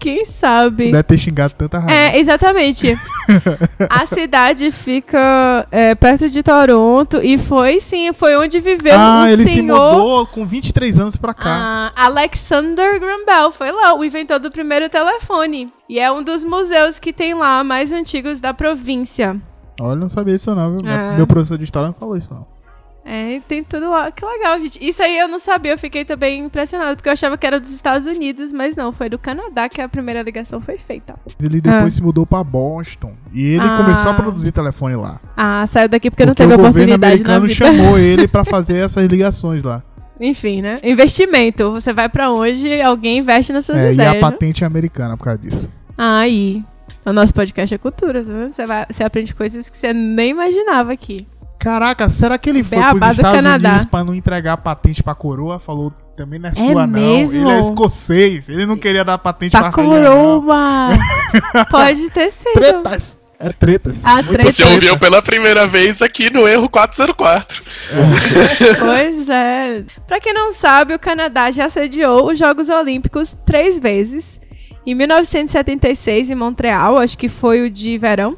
[0.00, 0.90] Quem sabe?
[0.90, 1.92] Deve ter xingado tanta raiva.
[1.92, 2.96] É, exatamente.
[3.88, 9.26] a cidade fica é, perto de Toronto e foi, sim, foi onde viveu ah, o
[9.26, 9.90] ele senhor...
[9.90, 11.92] se mudou com 23 anos pra cá.
[11.94, 15.70] Ah, Alexander Graham Bell foi lá, o inventor do primeiro telefone.
[15.86, 19.38] E é um dos museus que tem lá mais antigos da província.
[19.78, 20.88] Olha, não sabia isso não, viu?
[20.90, 21.16] É.
[21.16, 22.46] Meu professor de história não falou isso não.
[23.04, 24.10] É, tem tudo lá.
[24.10, 24.78] Que legal, gente.
[24.86, 27.72] Isso aí eu não sabia, eu fiquei também impressionado, porque eu achava que era dos
[27.72, 31.14] Estados Unidos, mas não, foi do Canadá que a primeira ligação foi feita.
[31.42, 31.90] Ele depois ah.
[31.90, 33.76] se mudou para Boston e ele ah.
[33.76, 35.20] começou a produzir telefone lá.
[35.36, 38.84] Ah, saiu daqui porque, porque não teve o oportunidade governo americano chamou ele para fazer
[38.84, 39.82] essas ligações lá.
[40.20, 40.76] Enfim, né?
[40.82, 41.72] Investimento.
[41.72, 44.14] Você vai para onde, alguém investe nas suas é, ideias.
[44.14, 45.70] E a patente é americana por causa disso.
[45.96, 46.62] Aí.
[47.04, 48.52] O nosso podcast é cultura, tá vendo?
[48.52, 51.26] Você, vai, você aprende coisas que você nem imaginava aqui.
[51.60, 55.14] Caraca, será que ele foi Beabá pros Estados Unidos pra não entregar a patente pra
[55.14, 55.60] coroa?
[55.60, 57.40] Falou, também não é, é sua mesmo?
[57.40, 57.50] não.
[57.50, 58.48] Ele é escocês.
[58.48, 60.88] Ele não queria dar patente pra, pra coroa.
[61.70, 62.54] Pode ter sido.
[62.54, 63.20] Tretas.
[63.38, 64.02] É tretas.
[64.04, 64.54] Ah, tretas.
[64.54, 67.62] Você ouviu pela primeira vez aqui no Erro 404.
[67.92, 68.74] É.
[68.80, 69.84] pois é.
[70.06, 74.40] Pra quem não sabe, o Canadá já sediou os Jogos Olímpicos três vezes
[74.86, 78.36] em 1976, em Montreal, acho que foi o de verão.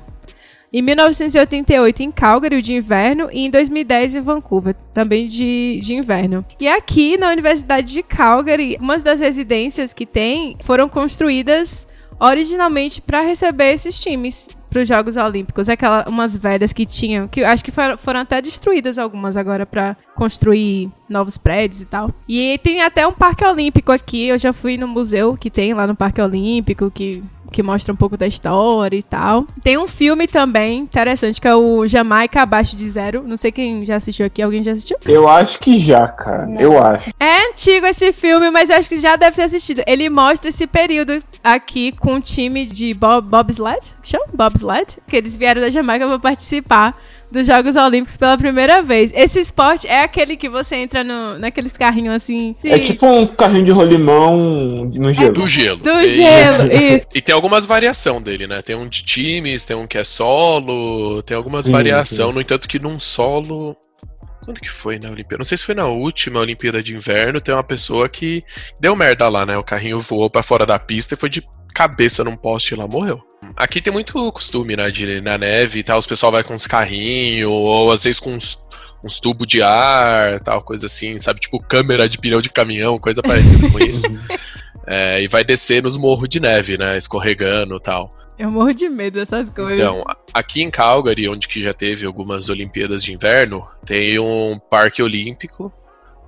[0.72, 3.28] Em 1988, em Calgary, de inverno.
[3.30, 6.44] E em 2010, em Vancouver, também de, de inverno.
[6.58, 11.86] E aqui, na Universidade de Calgary, umas das residências que tem foram construídas
[12.18, 15.68] originalmente para receber esses times para os Jogos Olímpicos.
[15.68, 19.96] Aquelas umas velhas que tinham, que acho que foram, foram até destruídas algumas agora para
[20.14, 22.10] construir novos prédios e tal.
[22.28, 24.28] E tem até um parque olímpico aqui.
[24.28, 27.22] Eu já fui no museu que tem lá no Parque Olímpico que
[27.52, 29.46] que mostra um pouco da história e tal.
[29.62, 33.22] Tem um filme também interessante que é o Jamaica Abaixo de Zero.
[33.26, 34.42] Não sei quem já assistiu aqui.
[34.42, 34.96] Alguém já assistiu?
[35.04, 36.46] Eu acho que já, cara.
[36.46, 36.60] Não.
[36.60, 37.10] Eu acho.
[37.20, 39.82] É antigo esse filme, mas eu acho que já deve ter assistido.
[39.86, 44.24] Ele mostra esse período aqui com o time de Bob, bobsled, chama?
[44.32, 46.96] Bobsled, que eles vieram da Jamaica para participar
[47.32, 49.10] dos Jogos Olímpicos pela primeira vez.
[49.14, 52.54] Esse esporte é aquele que você entra no, naqueles carrinhos assim.
[52.64, 55.32] É tipo um carrinho de rolimão no gelo.
[55.32, 55.78] Do gelo.
[55.78, 57.06] Do E- gelo, isso.
[57.14, 58.60] E tem algumas variações dele, né?
[58.62, 62.34] Tem um de times, tem um que é solo, tem algumas variações.
[62.34, 63.76] No entanto, que num solo.
[64.44, 65.38] Quando que foi na Olimpíada?
[65.38, 67.40] Não sei se foi na última Olimpíada de Inverno.
[67.40, 68.42] Tem uma pessoa que
[68.80, 69.56] deu merda lá, né?
[69.56, 71.42] O carrinho voou pra fora da pista e foi de
[71.74, 73.20] cabeça num poste lá, morreu.
[73.56, 74.90] Aqui tem muito costume, né?
[74.90, 75.98] De ir na neve e tal.
[75.98, 78.58] Os pessoal vai com uns carrinhos, ou às vezes com uns,
[79.04, 81.40] uns tubos de ar, tal, coisa assim, sabe?
[81.40, 84.06] Tipo câmera de pneu de caminhão, coisa parecida com isso.
[84.86, 86.96] É, e vai descer nos morros de neve, né?
[86.96, 88.10] Escorregando e tal.
[88.38, 89.78] Eu morro de medo dessas coisas.
[89.78, 90.02] Então,
[90.32, 95.72] aqui em Calgary, onde que já teve algumas Olimpíadas de Inverno, tem um parque olímpico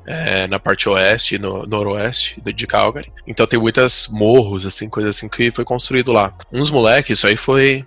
[0.06, 3.12] é, na parte oeste, no noroeste de- Calgary.
[3.26, 6.34] Então tem muitas morros, assim, coisas assim que foi construído lá.
[6.52, 7.84] Uns moleques, isso aí foi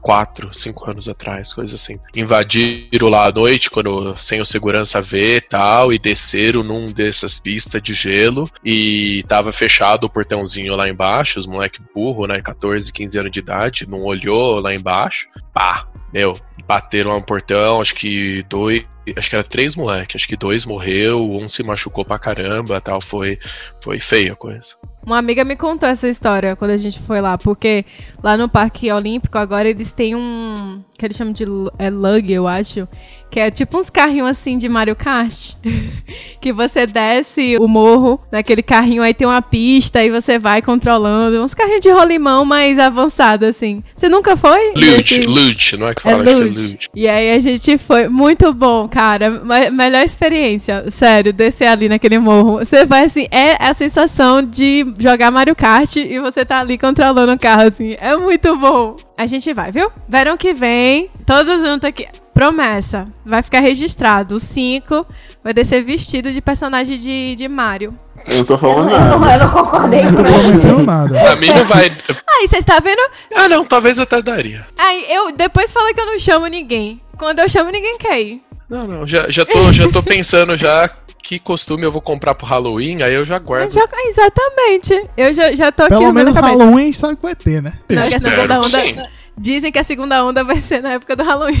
[0.00, 1.98] quatro, cinco anos atrás, coisa assim.
[2.14, 7.38] Invadiram lá à noite, quando sem o segurança ver e tal, e desceram num dessas
[7.38, 12.92] pistas de gelo e tava fechado o portãozinho lá embaixo, os moleque burro, né, 14,
[12.92, 18.44] 15 anos de idade, não olhou lá embaixo, pá, meu, bateram no portão, acho que
[18.48, 18.84] dois,
[19.16, 23.00] acho que era três moleques, acho que dois morreu, um se machucou pra caramba, tal,
[23.00, 23.38] foi,
[23.82, 24.76] foi feia a coisa.
[25.04, 27.86] Uma amiga me contou essa história quando a gente foi lá, porque
[28.22, 30.82] lá no Parque Olímpico agora eles têm um.
[30.98, 31.44] que eles chamam de
[31.78, 32.86] é lug, eu acho.
[33.30, 35.52] Que é tipo uns carrinhos assim de Mario Kart.
[36.40, 41.42] que você desce o morro naquele carrinho, aí tem uma pista e você vai controlando.
[41.42, 43.82] Uns carrinhos de rolimão mais avançado, assim.
[43.94, 44.72] Você nunca foi?
[44.74, 46.48] Nesse- luge, não é que É fala, que é luge.
[46.48, 46.78] luge.
[46.94, 49.30] E aí a gente foi muito bom, cara.
[49.30, 52.58] Me- melhor experiência, sério, descer ali naquele morro.
[52.58, 57.32] Você vai assim, é a sensação de jogar Mario Kart e você tá ali controlando
[57.32, 57.96] o carro, assim.
[58.00, 58.96] É muito bom.
[59.16, 59.90] A gente vai, viu?
[60.08, 62.06] Verão que vem, todos juntos aqui.
[62.34, 64.36] Promessa, vai ficar registrado.
[64.36, 65.06] O 5
[65.42, 67.98] vai descer vestido de personagem de, de Mario.
[68.26, 69.32] Eu não tô Eu falando não, nada.
[69.34, 70.82] eu não concordei com Não tô isso.
[70.84, 71.18] nada.
[71.20, 71.86] Pra mim não vai.
[72.28, 73.00] Aí, você está vendo?
[73.34, 74.66] Ah, não, talvez até daria.
[74.78, 77.00] Aí, eu depois fala que eu não chamo ninguém.
[77.18, 78.42] Quando eu chamo, ninguém quer ir.
[78.68, 80.88] Não, não, já, já, tô, já tô pensando já
[81.22, 83.72] que costume eu vou comprar pro Halloween, aí eu já guardo.
[83.72, 85.08] Já- exatamente.
[85.16, 86.34] Eu já, já tô aqui Pelo menos.
[86.36, 87.72] Halloween sabe que vai ter, né?
[87.88, 88.68] Não, que a segunda que onda.
[88.68, 88.96] sim.
[89.36, 91.58] Dizem que a segunda onda vai ser na época do Halloween.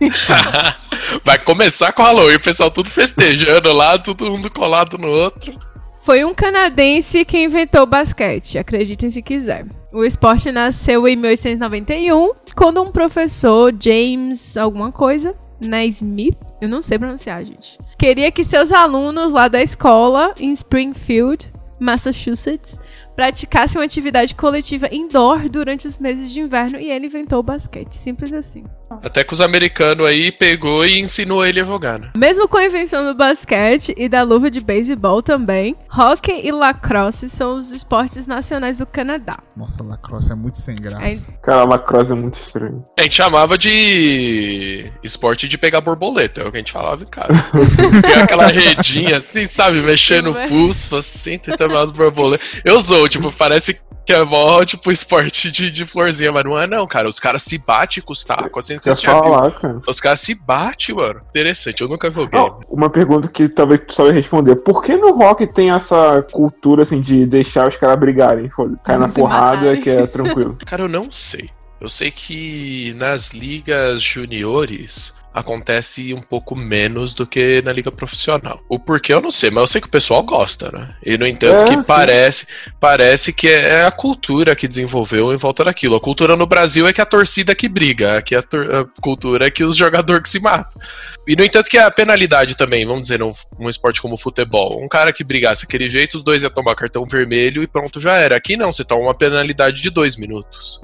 [1.24, 5.54] Vai começar com o Halloween, o pessoal tudo festejando lá, todo mundo colado no outro.
[6.00, 9.66] Foi um canadense que inventou o basquete, acreditem se quiser.
[9.92, 16.80] O esporte nasceu em 1891, quando um professor, James alguma coisa, né, Smith, eu não
[16.80, 22.80] sei pronunciar, gente, queria que seus alunos lá da escola, em Springfield, Massachusetts,
[23.14, 27.92] praticassem uma atividade coletiva indoor durante os meses de inverno e ele inventou o basquete,
[27.92, 28.64] simples assim.
[29.02, 32.10] Até que os americanos aí pegou e ensinou ele a jogar, né?
[32.16, 37.28] Mesmo com a invenção do basquete e da luva de beisebol também, hockey e lacrosse
[37.28, 39.38] são os esportes nacionais do Canadá.
[39.56, 41.04] Nossa, lacrosse é muito sem graça.
[41.04, 42.84] Aí- Cara, lacrosse é muito estranho.
[42.98, 47.06] A gente chamava de esporte de pegar borboleta, é o que a gente falava em
[47.06, 47.28] casa.
[48.02, 49.80] Pegar aquela redinha assim, sabe?
[49.80, 52.46] Mexendo o pulso, assim, tentando as borboletas.
[52.64, 53.80] Eu sou, tipo, parece
[54.10, 57.08] que é mó, tipo, esporte de, de florzinha, mas não é não, cara.
[57.08, 59.22] Os caras se batem com os tacos, assim, viram?
[59.22, 59.80] falar, cara?
[59.86, 61.20] Os caras se batem, mano.
[61.30, 62.38] Interessante, eu nunca joguei.
[62.38, 64.56] Não, uma pergunta que talvez tu sabe responder.
[64.56, 68.50] Por que no rock tem essa cultura assim de deixar os caras brigarem?
[68.82, 69.80] Cai na porrada matarem.
[69.80, 70.58] que é tranquilo.
[70.66, 71.48] Cara, eu não sei.
[71.80, 78.60] Eu sei que nas ligas juniores acontece um pouco menos do que na liga profissional.
[78.68, 80.94] O porquê eu não sei, mas eu sei que o pessoal gosta, né?
[81.04, 81.82] E no entanto É, que sim.
[81.84, 82.46] parece,
[82.80, 85.94] parece que é a cultura que desenvolveu em volta daquilo.
[85.96, 89.50] A cultura no Brasil é que a torcida que briga, aqui a, a cultura é
[89.50, 90.80] que os jogadores que se matam.
[91.26, 94.88] E no entanto que a penalidade também, vamos dizer, num, num esporte como futebol, um
[94.88, 98.36] cara que brigasse daquele jeito, os dois iam tomar cartão vermelho e pronto, já era.
[98.36, 100.80] Aqui não, você toma uma penalidade de dois minutos.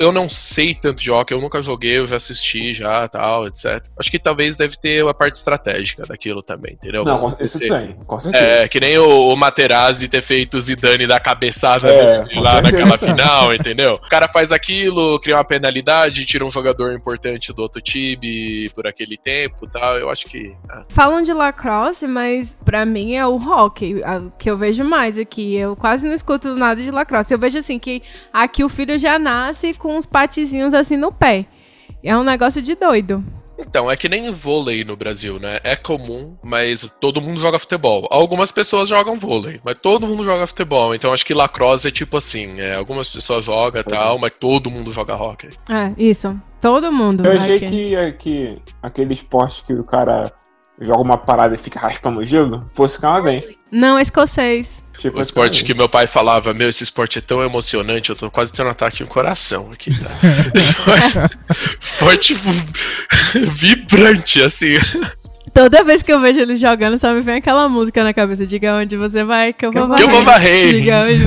[0.00, 3.84] Eu não sei tanto de hockey, eu nunca joguei, eu já assisti já, tal, etc.
[3.98, 7.04] Acho que talvez deve ter a parte estratégica daquilo também, entendeu?
[7.04, 8.44] Não, com- ser- tem, com certeza.
[8.44, 12.62] é, que nem o, o Materazzi ter feito o Zidane da cabeçada É, dele lá
[12.62, 12.78] certeza.
[12.86, 13.92] naquela final, entendeu?
[13.94, 18.86] O cara faz aquilo, cria uma penalidade, tira um jogador importante do outro time por
[18.86, 19.98] aquele tempo e tal.
[19.98, 20.56] Eu acho que.
[20.70, 23.96] ah, Falam de lacrosse, mas pra mim é o hockey
[24.38, 25.56] que eu vejo mais aqui.
[25.56, 27.34] Eu quase não escuto nada de lacrosse.
[27.34, 28.02] Eu vejo assim que
[28.32, 31.46] aqui o filho já nasce com uns patizinhos assim no pé.
[32.02, 33.22] É um negócio de doido.
[33.60, 35.60] Então, é que nem vôlei no Brasil, né?
[35.62, 38.08] É comum, mas todo mundo joga futebol.
[38.10, 40.94] Algumas pessoas jogam vôlei, mas todo mundo joga futebol.
[40.94, 44.70] Então, acho que lacrosse é tipo assim: é, algumas pessoas jogam e tal, mas todo
[44.70, 45.50] mundo joga hockey.
[45.68, 46.40] É, isso.
[46.60, 47.24] Todo mundo.
[47.24, 50.30] Eu achei que, que aquele esporte que o cara
[50.80, 53.58] joga uma parada e fica raspando o gelo fosse canadense.
[53.70, 54.84] Não, é escocês.
[54.98, 58.30] Tipo O esporte que meu pai falava, meu, esse esporte é tão emocionante, eu tô
[58.30, 60.10] quase tendo um ataque no coração aqui, tá?
[61.80, 62.34] esporte
[63.34, 64.74] vibrante, assim.
[65.60, 68.46] Toda vez que eu vejo eles jogando, só me vem aquela música na cabeça.
[68.46, 70.06] Diga onde você vai, que eu vou varrer.
[70.06, 70.74] Eu vou varrer.
[70.74, 71.22] Diga onde...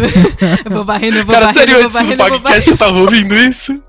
[0.65, 3.83] eu vou varrendo, eu vou Cara, sério, antes do podcast eu tava ouvindo isso.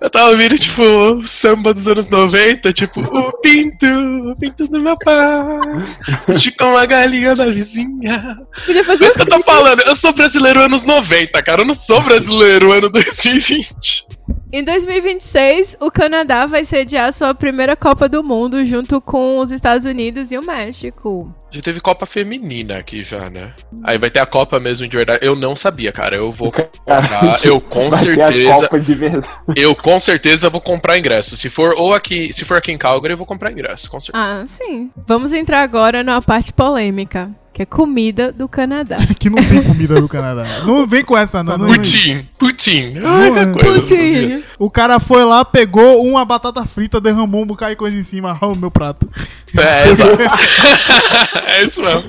[0.00, 3.86] Eu tava ouvindo, tipo, o samba dos anos 90, tipo, o pinto,
[4.30, 8.36] o pinto do meu pai, de com a galinha da vizinha.
[8.64, 11.74] Podia fazer Mas que eu tô falando, eu sou brasileiro anos 90, cara, eu não
[11.74, 14.06] sou brasileiro ano 2020.
[14.50, 19.84] Em 2026, o Canadá vai sediar sua primeira Copa do Mundo junto com os Estados
[19.84, 21.34] Unidos e o México.
[21.50, 23.52] Já teve Copa Feminina aqui já, né?
[23.82, 25.20] Aí vai ter a Copa mesmo de verdade.
[25.22, 26.16] Eu não sabia, cara.
[26.16, 27.36] Eu vou comprar.
[27.44, 28.68] Eu com Vai ter a certeza.
[28.68, 29.28] Copa de verdade.
[29.54, 31.36] Eu com certeza vou comprar ingresso.
[31.36, 34.24] Se for ou aqui, se for aqui em Calgary, eu vou comprar ingresso, com certeza.
[34.24, 34.90] Ah, sim.
[35.06, 38.98] Vamos entrar agora numa parte polêmica, que é comida do Canadá.
[39.18, 40.44] Que não tem comida no Canadá.
[40.64, 41.58] Não vem com essa, não.
[41.66, 42.94] Putin, Putin.
[43.04, 43.80] Ai, que coisa.
[43.80, 44.44] Putin.
[44.60, 48.38] o cara foi lá, pegou uma batata frita, derramou um bocado de coisa em cima.
[48.40, 49.08] Ah, o meu prato.
[49.56, 50.18] É, exato.
[51.48, 52.04] é isso mesmo.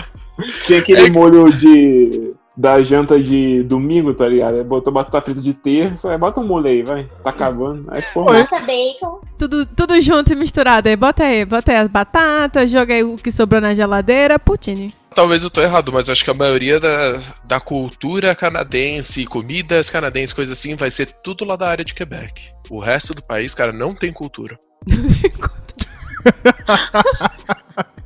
[0.67, 2.33] Tinha aquele É- molho de.
[2.55, 4.61] Da janta de domingo, tá ligado?
[4.65, 7.05] Botou batata frita de terça, aí bota um molho aí, vai.
[7.23, 7.85] Tá acabando.
[7.89, 8.23] Aí foi.
[8.43, 9.21] Bota bacon.
[9.37, 10.89] Tudo, tudo junto e misturado.
[10.89, 14.93] Aí bota aí, bota aí as batatas, joga aí o que sobrou na geladeira, poutine.
[15.13, 20.33] Talvez eu tô errado, mas acho que a maioria da, da cultura canadense, comidas canadenses,
[20.33, 22.51] coisas assim, vai ser tudo lá da área de Quebec.
[22.69, 24.57] O resto do país, cara, não tem cultura.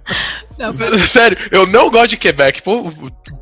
[0.57, 2.91] Não, Sério, eu não gosto de Quebec, pô,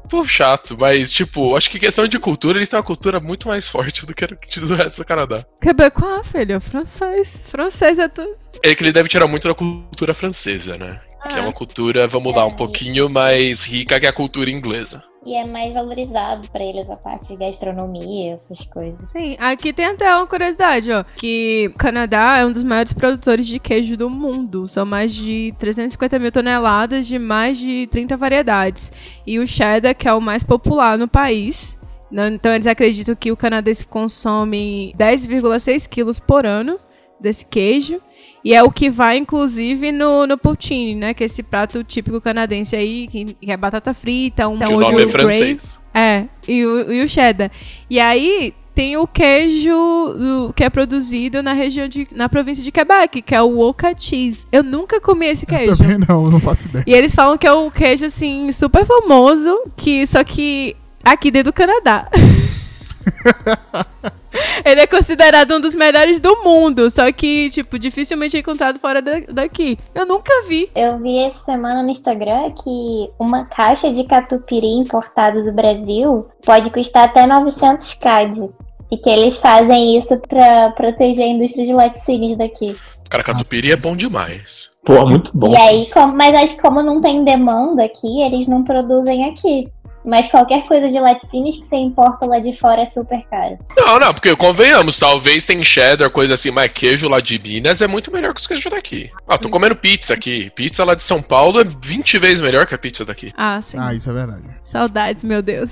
[0.09, 3.67] pô, chato, mas, tipo, acho que questão de cultura, eles têm uma cultura muito mais
[3.67, 4.27] forte do que
[4.59, 5.45] do resto do Canadá.
[5.61, 7.41] Quebecois, filho, francês.
[7.47, 8.31] Francês é tudo.
[8.63, 11.01] É que ele deve tirar muito da cultura francesa, né?
[11.29, 15.03] Que é uma cultura, vamos lá, um pouquinho mais rica que a cultura inglesa.
[15.23, 19.07] E é mais valorizado pra eles a parte de gastronomia, essas coisas.
[19.11, 21.03] Sim, aqui tem até uma curiosidade, ó.
[21.15, 24.67] Que o Canadá é um dos maiores produtores de queijo do mundo.
[24.67, 28.91] São mais de 350 mil toneladas de mais de 30 variedades.
[29.27, 31.79] E o cheddar, que é o mais popular no país.
[32.09, 36.79] Não- Então eles acreditam que o canadense consome 10,6 quilos por ano
[37.19, 38.01] desse queijo.
[38.43, 41.13] E é o que vai, inclusive, no, no poutine, né?
[41.13, 44.71] Que é esse prato típico canadense aí, que, que é batata frita, um Que o
[44.71, 45.11] molho nome é gravy.
[45.11, 45.79] francês.
[45.93, 47.51] É, e o, e o cheddar.
[47.89, 53.21] E aí tem o queijo que é produzido na região de, na província de Quebec,
[53.21, 54.45] que é o Oka Cheese.
[54.51, 55.77] Eu nunca comi esse queijo.
[55.77, 56.85] Também não, não faço ideia.
[56.87, 61.51] E eles falam que é o queijo assim super famoso, que só que aqui dentro
[61.51, 62.07] do Canadá.
[64.63, 69.01] Ele é considerado um dos melhores do mundo, só que, tipo, dificilmente é encontrado fora
[69.01, 69.77] da- daqui.
[69.93, 70.69] Eu nunca vi.
[70.75, 76.69] Eu vi essa semana no Instagram que uma caixa de catupiry importado do Brasil pode
[76.69, 78.49] custar até 900 CAD.
[78.89, 82.75] E que eles fazem isso pra proteger a indústria de laticínios daqui.
[83.09, 84.69] Cara, catupiry é bom demais.
[84.83, 85.47] Pô, muito bom.
[85.47, 89.65] E aí, como- mas acho que como não tem demanda aqui, eles não produzem aqui.
[90.05, 93.57] Mas qualquer coisa de laticínios que você importa lá de fora é super caro.
[93.77, 97.87] Não, não, porque convenhamos, talvez tem cheddar, coisa assim, mas queijo lá de Minas é
[97.87, 99.11] muito melhor que os queijos daqui.
[99.27, 100.49] Ah, tô comendo pizza aqui.
[100.55, 103.31] Pizza lá de São Paulo é 20 vezes melhor que a pizza daqui.
[103.37, 103.77] Ah, sim.
[103.79, 104.43] Ah, isso é verdade.
[104.61, 105.69] Saudades, meu Deus.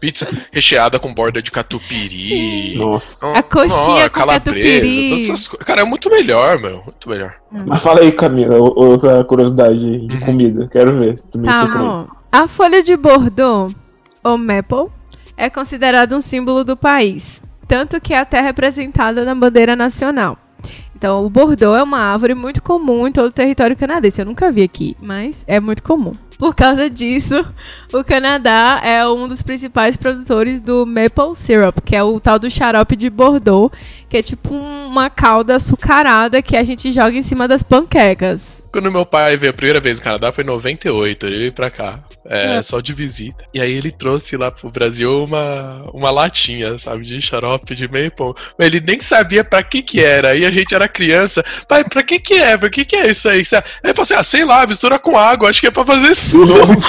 [0.00, 2.74] Pizza recheada com borda de catupiry.
[2.76, 3.24] Nossa.
[3.24, 5.08] Oh, A coxinha com calabresa, catupiry.
[5.10, 5.66] todas essas coisas.
[5.66, 6.82] Cara, é muito melhor, meu.
[6.84, 7.34] Muito melhor.
[7.52, 10.68] Mas fala aí, Camila, outra curiosidade de comida.
[10.72, 12.08] Quero ver se tu me Tá bom.
[12.34, 13.74] A folha de Bordeaux,
[14.24, 14.88] ou maple,
[15.36, 20.38] é considerada um símbolo do país, tanto que é até representada na bandeira nacional.
[20.96, 24.20] Então, o Bordeaux é uma árvore muito comum em todo o território canadense.
[24.20, 26.14] Eu nunca vi aqui, mas é muito comum.
[26.38, 27.44] Por causa disso,
[27.92, 32.50] o Canadá é um dos principais produtores do maple syrup, que é o tal do
[32.50, 33.70] xarope de Bordeaux,
[34.08, 38.61] que é tipo um- uma calda açucarada que a gente joga em cima das panquecas.
[38.72, 41.70] Quando meu pai veio a primeira vez no Canadá foi em 98, ele veio pra
[41.70, 42.62] cá, é, É.
[42.62, 43.44] só de visita.
[43.52, 48.32] E aí ele trouxe lá pro Brasil uma, uma latinha, sabe, de xarope de maple.
[48.58, 50.34] Mas ele nem sabia pra que que era.
[50.34, 51.44] E a gente era criança.
[51.68, 52.56] Pai, pra que que é?
[52.56, 53.42] Pra que que é isso aí?
[53.52, 56.14] Aí ele falou assim, ah, sei lá, mistura com água, acho que é pra fazer
[56.14, 56.80] suco.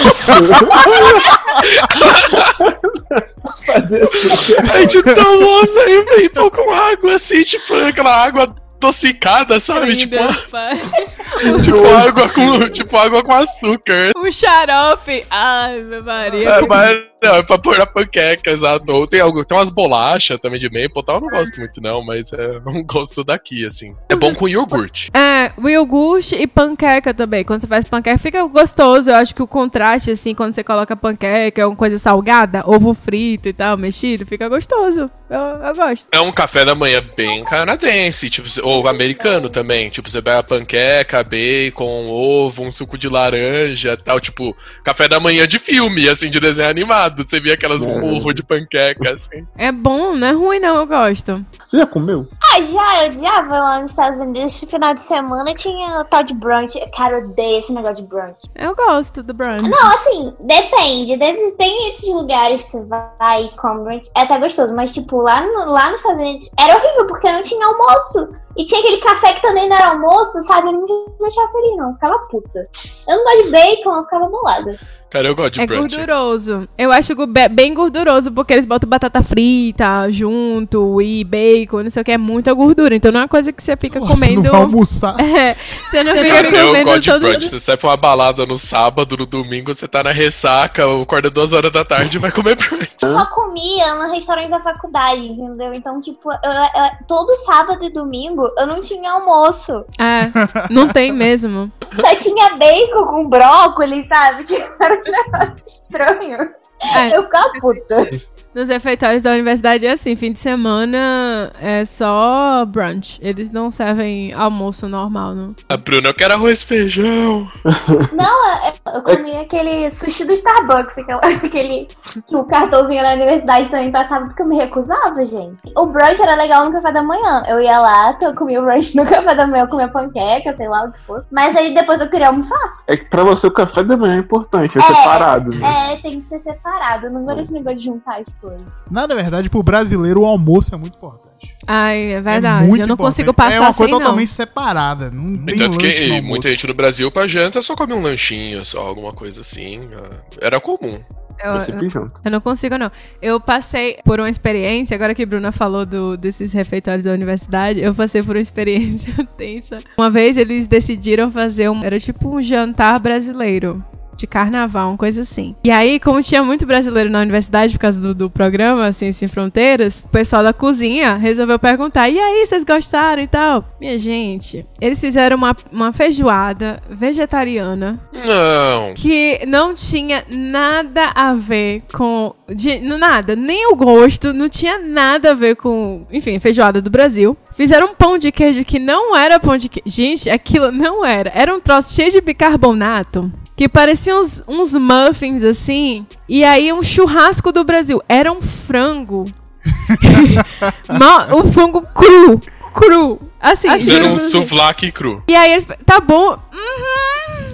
[3.65, 4.55] Fazer isso.
[4.73, 9.95] A gente tomou, velho, maple com água, assim, tipo, aquela água adocicada, sabe?
[9.95, 10.75] Tipo, Ainda, pai.
[11.63, 14.11] tipo, água com, tipo água com açúcar.
[14.17, 15.25] Um xarope.
[15.29, 16.49] Ai, meu Maria.
[16.49, 18.91] É, mas não, é pra pôr na panqueca, exato.
[18.91, 21.15] Ou tem, algo, tem umas bolachas também de maple tal.
[21.15, 23.95] Eu não gosto muito, não, mas é um gosto daqui, assim.
[24.09, 25.09] É bom com iogurte.
[25.13, 27.43] É, o iogurte e panqueca também.
[27.43, 29.09] Quando você faz panqueca, fica gostoso.
[29.09, 32.93] Eu acho que o contraste, assim, quando você coloca panqueca, é uma coisa salgada, ovo
[32.93, 35.09] frito e tal, mexido, fica gostoso.
[35.29, 36.07] Eu, eu gosto.
[36.11, 39.89] É um café da manhã bem canadense, tipo, ou americano também.
[39.89, 44.19] Tipo, você pega panqueca, bacon, ovo, um suco de laranja tal.
[44.19, 47.12] Tipo, café da manhã de filme, assim, de desenho animado.
[47.17, 48.33] Você via aquelas É.
[48.33, 49.47] de panqueca, assim.
[49.57, 51.45] É bom, não é ruim não, eu gosto.
[51.69, 52.27] Você já comeu?
[52.51, 54.61] Ah, já, eu odiava lá nos Estados Unidos.
[54.61, 56.79] No final de semana tinha o tal de brunch.
[56.95, 58.37] Cara, eu odeio esse negócio de brunch.
[58.55, 59.67] Eu gosto do brunch.
[59.69, 61.17] Não, assim, depende.
[61.17, 64.09] Desses, tem esses lugares que você vai e come brunch.
[64.15, 67.41] É até gostoso, mas, tipo, lá, no, lá nos Estados Unidos era horrível porque não
[67.41, 68.29] tinha almoço.
[68.55, 70.67] E tinha aquele café que também não era almoço, sabe?
[70.67, 71.87] Eu não me deixava feliz, não.
[71.87, 72.63] Eu ficava puta.
[73.07, 74.79] Eu não gosto de bacon, eu ficava bolada.
[75.13, 75.95] Cara, eu gosto de É brunch.
[75.95, 76.67] gorduroso.
[76.75, 77.13] Eu acho
[77.51, 82.17] bem gorduroso, porque eles botam batata frita junto e bacon, não sei o que, é
[82.17, 82.95] muita gordura.
[82.95, 84.41] Então não é uma coisa que você fica Você comendo.
[84.43, 85.15] não vai almoçar.
[85.23, 85.55] É,
[85.89, 87.49] você não fica Cara, eu comendo gosto de todo brunch.
[87.49, 91.53] Você sai pra uma balada no sábado, no domingo, você tá na ressaca, acorda duas
[91.53, 92.91] horas da tarde e vai comer brunch.
[93.01, 95.71] Eu só comia no restaurante da faculdade, entendeu?
[95.73, 99.85] Então, tipo, eu- eu- todo sábado e domingo eu não tinha almoço.
[99.99, 100.29] É,
[100.73, 101.71] não tem mesmo.
[101.95, 104.43] Só tinha bacon com brócolis, sabe?
[104.53, 106.53] Tipo, era um negócio estranho.
[106.81, 107.17] É.
[107.17, 108.09] Eu ficava puta.
[108.53, 113.19] Nos refeitórios da universidade é assim, fim de semana é só brunch.
[113.19, 115.55] Eles não servem almoço normal, não.
[115.67, 117.47] A Bruna, eu quero arroz e feijão.
[118.13, 120.95] Não, eu, eu comia aquele sushi do Starbucks,
[121.43, 121.87] aquele
[122.27, 125.71] que o cartãozinho na universidade também passava, porque eu me recusava, gente.
[125.75, 127.43] O brunch era legal no café da manhã.
[127.47, 130.67] Eu ia lá, eu comia o brunch no café da manhã, eu comia panqueca, sei
[130.67, 131.27] lá o que fosse.
[131.31, 132.73] Mas aí depois eu queria almoçar.
[132.87, 135.49] É que pra você o café da manhã é importante, é, É, separado.
[135.49, 135.93] Né?
[135.93, 137.07] É, tem que ser separado.
[137.07, 138.67] Eu não gosto desse negócio de juntar as coisas.
[138.91, 141.55] Na verdade, pro brasileiro, o almoço é muito importante.
[141.65, 142.67] Ai, é É verdade.
[142.67, 142.97] muito eu não importante.
[142.97, 143.99] consigo passar É uma coisa sem, não.
[143.99, 145.09] totalmente separada.
[145.11, 146.47] Não tem Tanto lanche que no muita almoço.
[146.49, 149.81] gente no Brasil, pra janta, só come um lanchinho, só alguma coisa assim.
[149.93, 150.99] ah, Era comum.
[151.43, 152.91] Eu, Eu eu não consigo, não.
[153.21, 157.79] Eu passei por uma experiência, agora que a Bruna falou do, desses refeitórios da universidade,
[157.81, 159.77] eu passei por uma experiência tensa.
[159.97, 161.83] Uma vez eles decidiram fazer um.
[161.83, 163.83] Era tipo um jantar brasileiro.
[164.17, 165.55] De carnaval, uma coisa assim.
[165.63, 169.27] E aí, como tinha muito brasileiro na universidade por causa do, do programa Ciência Sem
[169.27, 173.63] Fronteiras, o pessoal da cozinha resolveu perguntar: e aí, vocês gostaram e tal?
[173.79, 178.93] Minha gente, eles fizeram uma, uma feijoada vegetariana Não.
[178.93, 182.33] que não tinha nada a ver com.
[182.53, 186.03] De, nada, nem o gosto, não tinha nada a ver com.
[186.11, 187.37] Enfim, feijoada do Brasil.
[187.55, 189.87] Fizeram um pão de queijo que não era pão de queijo.
[189.87, 191.31] Gente, aquilo não era.
[191.35, 193.31] Era um troço cheio de bicarbonato.
[193.63, 196.05] Que parecia uns, uns muffins assim.
[196.27, 198.01] E aí um churrasco do Brasil.
[198.09, 199.23] Era um frango.
[201.33, 202.41] Um frango cru.
[202.73, 203.21] Cru.
[203.39, 205.23] Assim, Era juro um souvlaki cru.
[205.29, 206.31] E aí eles, tá bom.
[206.31, 207.53] Uhum.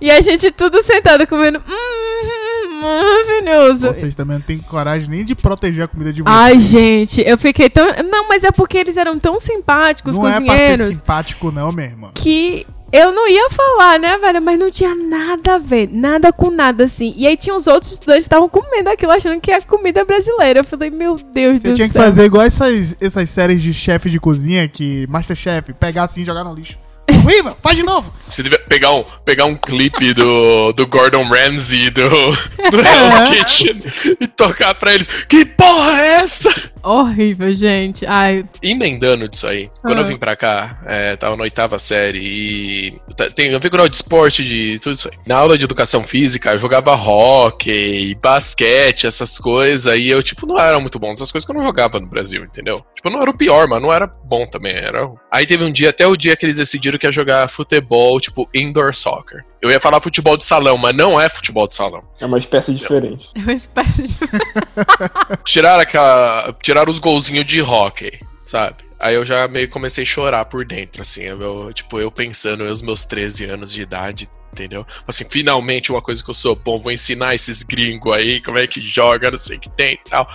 [0.00, 1.62] E a gente tudo sentado comendo.
[1.68, 3.86] Uhum, maravilhoso.
[3.86, 6.36] Vocês também não têm coragem nem de proteger a comida de vocês.
[6.36, 7.86] Ai, gente, eu fiquei tão.
[8.02, 11.70] Não, mas é porque eles eram tão simpáticos, Não é pra ser cozinheiros, simpático, não,
[11.70, 12.10] minha irmã.
[12.12, 12.66] que
[12.96, 14.40] eu não ia falar, né, velho?
[14.40, 17.12] Mas não tinha nada a ver, nada com nada assim.
[17.16, 20.60] E aí tinha os outros estudantes que estavam comendo aquilo achando que é comida brasileira.
[20.60, 22.02] Eu falei, meu Deus Você do tinha que céu.
[22.02, 26.44] fazer igual essas, essas séries de chefe de cozinha que Masterchef, pegar assim e jogar
[26.44, 26.78] no lixo.
[27.26, 28.12] Viva, faz de novo!
[28.28, 33.82] Você devia pegar um, pegar um clipe do, do Gordon Ramsay do, do Hell's Kitchen
[34.20, 35.08] e tocar pra eles.
[35.28, 36.72] Que porra é essa?
[36.84, 38.04] Horrível, gente.
[38.06, 40.02] Ai, Emendando disso aí, quando Ah.
[40.02, 43.76] eu vim pra cá, é, tava na oitava série e tá- tem a ver com
[43.76, 45.18] aula de esporte, de tudo isso aí.
[45.26, 50.58] Na aula de educação física, eu jogava hockey, basquete, essas coisas, e eu, tipo, não
[50.58, 51.10] era muito bom.
[51.12, 52.84] Essas coisas que eu não jogava no Brasil, entendeu?
[52.94, 54.74] Tipo, não era o pior, mas não era bom também.
[54.76, 55.10] Era...
[55.30, 58.48] Aí teve um dia, até o dia que eles decidiram que ia jogar futebol, tipo,
[58.54, 59.42] indoor soccer.
[59.64, 62.06] Eu ia falar futebol de salão, mas não é futebol de salão.
[62.20, 63.30] É uma espécie diferente.
[63.34, 64.18] é uma espécie de.
[65.42, 66.54] Tiraram aquela.
[66.62, 68.84] Tiraram os golzinhos de hockey, sabe?
[69.00, 71.22] Aí eu já meio comecei a chorar por dentro, assim.
[71.22, 74.86] Eu, tipo, eu pensando, os meus 13 anos de idade, entendeu?
[75.08, 78.66] Assim, finalmente uma coisa que eu sou bom, vou ensinar esses gringos aí como é
[78.66, 80.28] que joga, não sei o que tem e tal.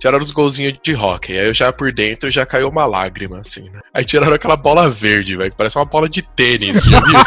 [0.00, 1.38] Tiraram os golzinhos de hockey.
[1.38, 3.80] Aí eu já por dentro já caiu uma lágrima, assim, né?
[3.94, 7.18] Aí tiraram aquela bola verde, velho, que parece uma bola de tênis, já viu?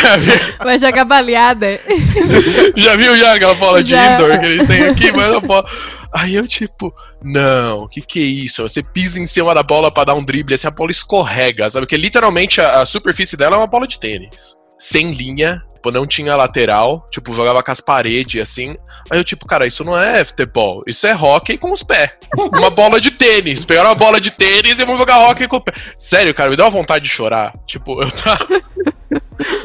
[0.00, 0.34] já viu?
[0.58, 1.78] Vai jogar baleada.
[2.74, 4.14] Já viu já aquela bola de Já.
[4.14, 5.12] indoor que eles têm aqui?
[5.12, 5.64] Mas a bola...
[6.12, 6.92] Aí eu, tipo,
[7.22, 8.62] não, que que é isso?
[8.62, 11.86] Você pisa em cima da bola pra dar um drible, assim, a bola escorrega, sabe?
[11.86, 14.56] Porque literalmente a, a superfície dela é uma bola de tênis.
[14.78, 18.76] Sem linha, não tinha lateral, tipo, jogava com as paredes, assim.
[19.10, 22.10] Aí eu, tipo, cara, isso não é futebol, isso é hockey com os pés.
[22.36, 23.64] Uma bola de tênis.
[23.64, 25.72] Pegaram uma bola de tênis e vão jogar hockey com o pé.
[25.96, 27.52] Sério, cara, me deu uma vontade de chorar.
[27.66, 28.62] Tipo, eu tava.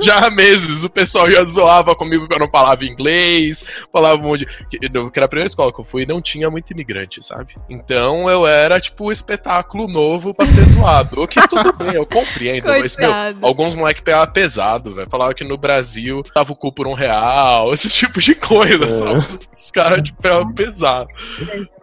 [0.02, 4.26] Já há meses o pessoal já zoava comigo que eu não falava inglês, falava um
[4.26, 4.45] monte de.
[4.68, 4.80] Que,
[5.15, 7.56] era a primeira escola que eu fui não tinha muito imigrante, sabe?
[7.69, 11.22] Então eu era, tipo, um espetáculo novo pra ser zoado.
[11.22, 13.39] O que tudo bem, eu compreendo, mas, meu, Coitado.
[13.41, 15.10] alguns moleques pegavam pesado, velho.
[15.10, 18.88] Falava que no Brasil tava o cu por um real, esse tipo de coisa, É.
[18.88, 19.26] sabe?
[19.52, 21.08] Os caras, tipo, pegavam pesado.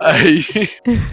[0.01, 0.45] Aí.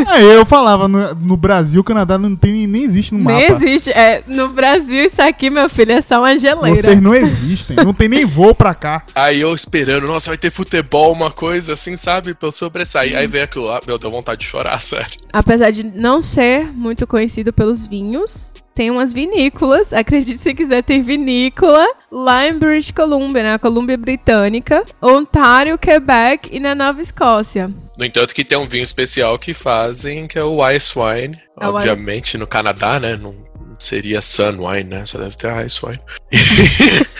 [0.07, 3.53] Aí eu falava, no, no Brasil, o Canadá não tem, nem existe no Nem mapa.
[3.63, 3.89] existe.
[3.91, 6.75] É, no Brasil, isso aqui, meu filho, é só uma geleira.
[6.81, 7.75] Vocês não existem.
[7.77, 9.03] Não tem nem voo pra cá.
[9.15, 12.33] Aí eu esperando, nossa, vai ter futebol, uma coisa assim, sabe?
[12.33, 13.15] Pra eu sobressair.
[13.15, 15.11] Aí veio aquilo lá, meu, deu vontade de chorar, sério.
[15.31, 19.91] Apesar de não ser muito conhecido pelos vinhos, tem umas vinícolas.
[19.93, 26.59] Acredite se quiser, tem vinícola lá em British Columbia, na Colômbia Britânica, Ontário, Quebec e
[26.59, 27.69] na Nova Escócia.
[27.97, 31.37] No entanto, que tem um vinho especial que fazem, que é o Ice Wine.
[31.59, 33.15] É Obviamente, no Canadá, né?
[33.15, 33.33] Não
[33.79, 35.05] seria Sun Wine, né?
[35.05, 35.99] Só deve ter Ice Wine.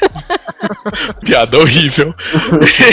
[1.25, 2.13] Piada horrível.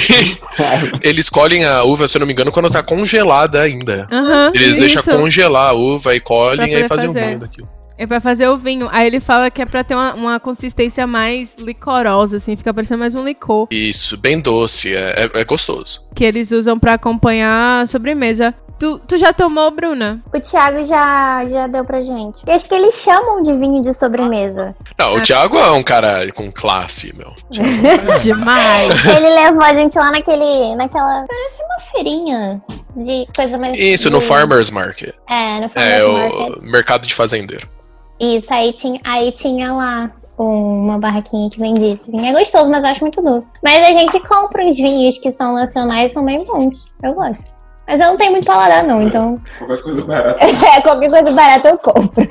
[1.02, 4.06] Eles colhem a uva, se eu não me engano, quando tá congelada ainda.
[4.10, 4.80] Aham, Eles isso.
[4.80, 7.68] deixam congelar a uva e colhem e fazem um vinho daquilo.
[7.98, 8.88] É pra fazer o vinho.
[8.92, 13.00] Aí ele fala que é pra ter uma, uma consistência mais licorosa, assim, fica parecendo
[13.00, 13.66] mais um licor.
[13.70, 16.08] Isso, bem doce, é, é- é gostoso.
[16.14, 18.54] Que eles usam pra acompanhar a sobremesa.
[18.78, 20.22] Tu, tu já tomou, Bruna?
[20.32, 22.44] O Thiago já, já deu pra gente.
[22.46, 24.72] Eu acho que eles chamam de vinho de sobremesa.
[24.96, 27.32] Não, o Thiago é um cara com classe, meu.
[28.22, 28.94] Demais.
[29.04, 30.76] Ele levou a gente lá naquele.
[30.76, 31.24] naquela.
[31.26, 32.62] Parece uma feirinha
[32.96, 33.74] de coisa mais.
[33.76, 35.12] Isso, no de- Farmer's Market.
[35.28, 36.58] É, no É, Farmer's Market.
[36.58, 37.68] o mercado de fazendeiro.
[38.20, 42.24] Isso, aí tinha, aí tinha lá uma barraquinha que vendia esse vinho.
[42.24, 43.54] É gostoso, mas eu acho muito doce.
[43.62, 46.86] Mas a gente compra os vinhos que são nacionais, são bem bons.
[47.02, 47.44] Eu gosto.
[47.86, 49.40] Mas eu não tenho muito paladar, não, então.
[49.58, 50.44] Qualquer coisa barata.
[50.76, 52.28] É, qualquer coisa barata eu compro.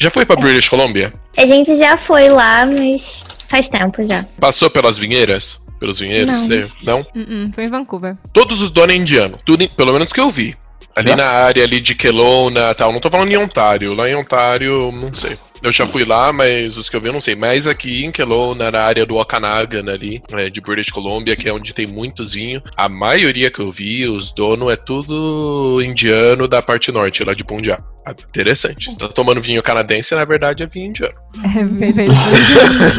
[0.00, 1.12] Já foi pra British Columbia?
[1.36, 4.24] A gente já foi lá, mas faz tempo já.
[4.40, 5.66] Passou pelas vinheiras?
[5.78, 6.36] Pelos vinheiros?
[6.38, 6.46] Não.
[6.46, 6.72] Sei.
[6.82, 7.00] Não?
[7.00, 8.16] Uh-uh, foi em Vancouver.
[8.32, 9.36] Todos os donos é indiano.
[9.44, 10.56] Tudo, pelo menos que eu vi.
[10.94, 11.16] Ali Já?
[11.16, 12.92] na área ali de Kelowna tal.
[12.92, 13.94] Não tô falando em Ontário.
[13.94, 15.36] Lá em Ontário, não sei.
[15.62, 17.34] Eu já fui lá, mas os que eu vi eu não sei.
[17.34, 21.52] Mas aqui em Kelowna, na área do Okanagan ali, é, de British Columbia, que é
[21.52, 26.60] onde tem muitos vinhos, a maioria que eu vi, os donos é tudo indiano da
[26.60, 27.82] parte norte, lá de Punjab.
[28.28, 28.92] Interessante.
[28.92, 31.14] Você tá tomando vinho canadense, na verdade é vinho indiano.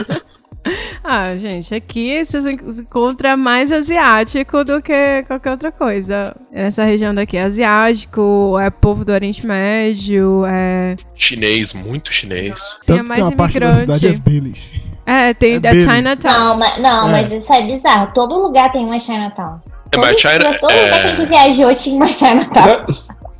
[0.10, 0.24] É.
[1.04, 2.52] Ah, gente, aqui você se
[2.82, 6.34] encontra mais asiático do que qualquer outra coisa.
[6.50, 10.96] Nessa região daqui, asiático, é povo do Oriente Médio, é...
[11.14, 12.78] Chinês, muito chinês.
[12.86, 14.74] Tem Tanto mais que uma parte da cidade é deles.
[15.06, 15.82] É, tem É a.
[15.82, 16.32] Chinatown.
[16.32, 17.12] Não, mas, não É.
[17.12, 18.12] mas isso é bizarro.
[18.14, 19.60] Todo lugar tem uma Chinatown.
[19.92, 22.86] É, mas China, todo lugar que a gente é, viajou tinha uma Chinatown.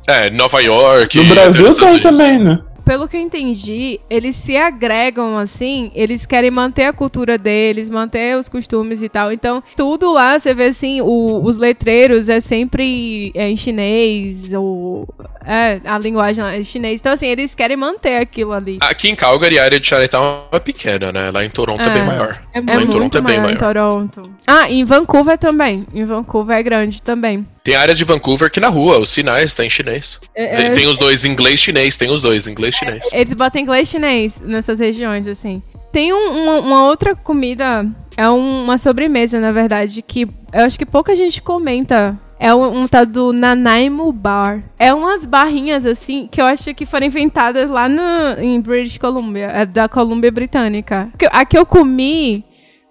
[0.06, 1.16] é, Nova York.
[1.16, 2.58] No Brasil tem também, né?
[2.84, 8.36] Pelo que eu entendi, eles se agregam assim, eles querem manter a cultura deles, manter
[8.36, 9.32] os costumes e tal.
[9.32, 15.08] Então, tudo lá, você vê assim, o- os letreiros é sempre é, em chinês, ou
[15.46, 17.00] é, a linguagem lá é chinês.
[17.00, 18.78] Então, assim, eles querem manter aquilo ali.
[18.82, 21.30] Aqui em Calgary, a área de Chinatown é pequena, né?
[21.30, 21.90] Lá em Toronto é, É.
[21.90, 22.42] bem maior.
[22.52, 23.56] É Lá em muito Toronto é bem maior em.
[23.56, 24.22] Toronto.
[24.46, 25.86] Ah, em Vancouver também.
[25.94, 27.46] Em Vancouver é grande também.
[27.64, 30.20] Tem áreas de Vancouver que na rua, os sinais tá em chinês.
[30.34, 33.08] É, é, Tem os dois inglês chinês, tem os dois inglês chinês.
[33.10, 35.62] Eles botam inglês chinês nessas regiões, assim.
[35.90, 37.86] Tem um- uma, uma outra comida,
[38.18, 42.20] é um- uma sobremesa, na verdade, que eu acho que pouca gente comenta.
[42.38, 44.62] É um, um tal do Nanaimo Bar.
[44.78, 48.02] É umas barrinhas, assim, que eu acho que foram inventadas lá no,
[48.42, 51.08] em British Columbia, é da Colômbia Britânica.
[51.30, 52.44] A que eu comi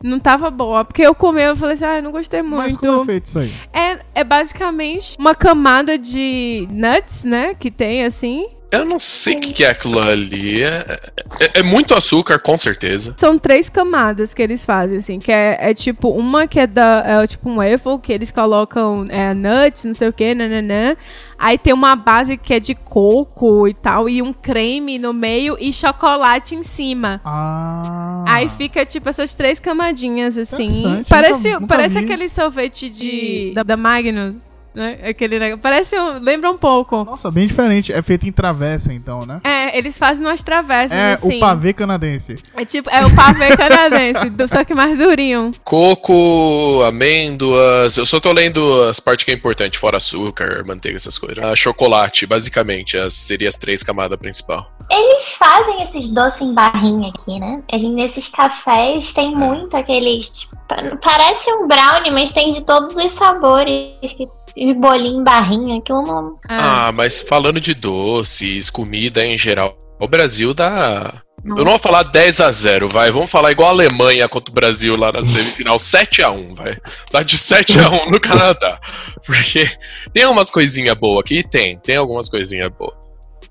[0.04, 2.58] não tava boa, porque eu comi eu falei assim, ah, não gostei muito.
[2.58, 3.54] Mas como é feito isso aí?
[3.72, 7.56] É, é basicamente uma camada de nuts, né?
[7.56, 8.48] Que tem assim.
[8.74, 10.64] Eu não sei o que, que é aquilo ali.
[10.64, 11.00] É,
[11.41, 13.14] é- é muito açúcar, com certeza.
[13.18, 15.20] São três camadas que eles fazem, assim.
[15.20, 17.04] Que é, é tipo, uma que é da.
[17.24, 20.95] É tipo um waffle, que eles colocam é, nuts, não sei o que, nananã.
[21.38, 25.58] Aí tem uma base que é de coco e tal, e um creme no meio
[25.60, 27.20] e chocolate em cima.
[27.26, 28.24] Ah.
[28.28, 31.04] Aí fica, tipo, essas três camadinhas, assim.
[31.10, 32.06] Parece, nunca- nunca parece vi.
[32.06, 34.36] aquele sorvete de, da, da Magnum.
[34.74, 35.00] Né?
[35.04, 35.62] Aquele negócio.
[35.62, 37.04] Parece um, lembra um pouco.
[37.04, 37.91] Nossa, bem diferente.
[37.91, 39.40] É feito em travessa, então, né?
[39.44, 41.38] É, eles fazem umas travessas É assim.
[41.38, 42.38] o pavê canadense.
[42.56, 45.52] É tipo, é o pavê canadense, do- só que mais durinho.
[45.64, 47.98] Coco, amêndoas.
[47.98, 51.44] Eu só tô lendo as partes que é importante, fora açúcar, manteiga, essas coisas.
[51.44, 52.98] Ah, chocolate, basicamente.
[52.98, 54.72] As, seria as três camadas principal.
[54.91, 57.62] Eles fazem esses doces em barrinha aqui, né?
[57.72, 60.30] A gente, nesses cafés tem muito aqueles.
[60.30, 63.94] Tipo, pa- parece um brownie, mas tem de todos os sabores.
[64.02, 64.26] Que,
[64.56, 65.78] de bolinho em barrinha.
[65.80, 66.38] Aquilo não.
[66.50, 71.22] Ah, Ah, mas falando de doces, comida em geral, o Brasil dá.
[71.44, 71.58] Não.
[71.58, 73.12] Eu não vou falar 10 a 0 vai.
[73.12, 75.78] Vamos falar igual a Alemanha contra o Brasil lá na semifinal.
[75.78, 76.78] 7 a 1 vai.
[77.12, 78.80] Dá de 7 a 1 no Canadá.
[79.26, 79.70] Porque
[80.14, 81.44] tem algumas coisinhas boas aqui?
[81.46, 81.78] Tem.
[81.80, 82.96] Tem algumas coisinhas boas.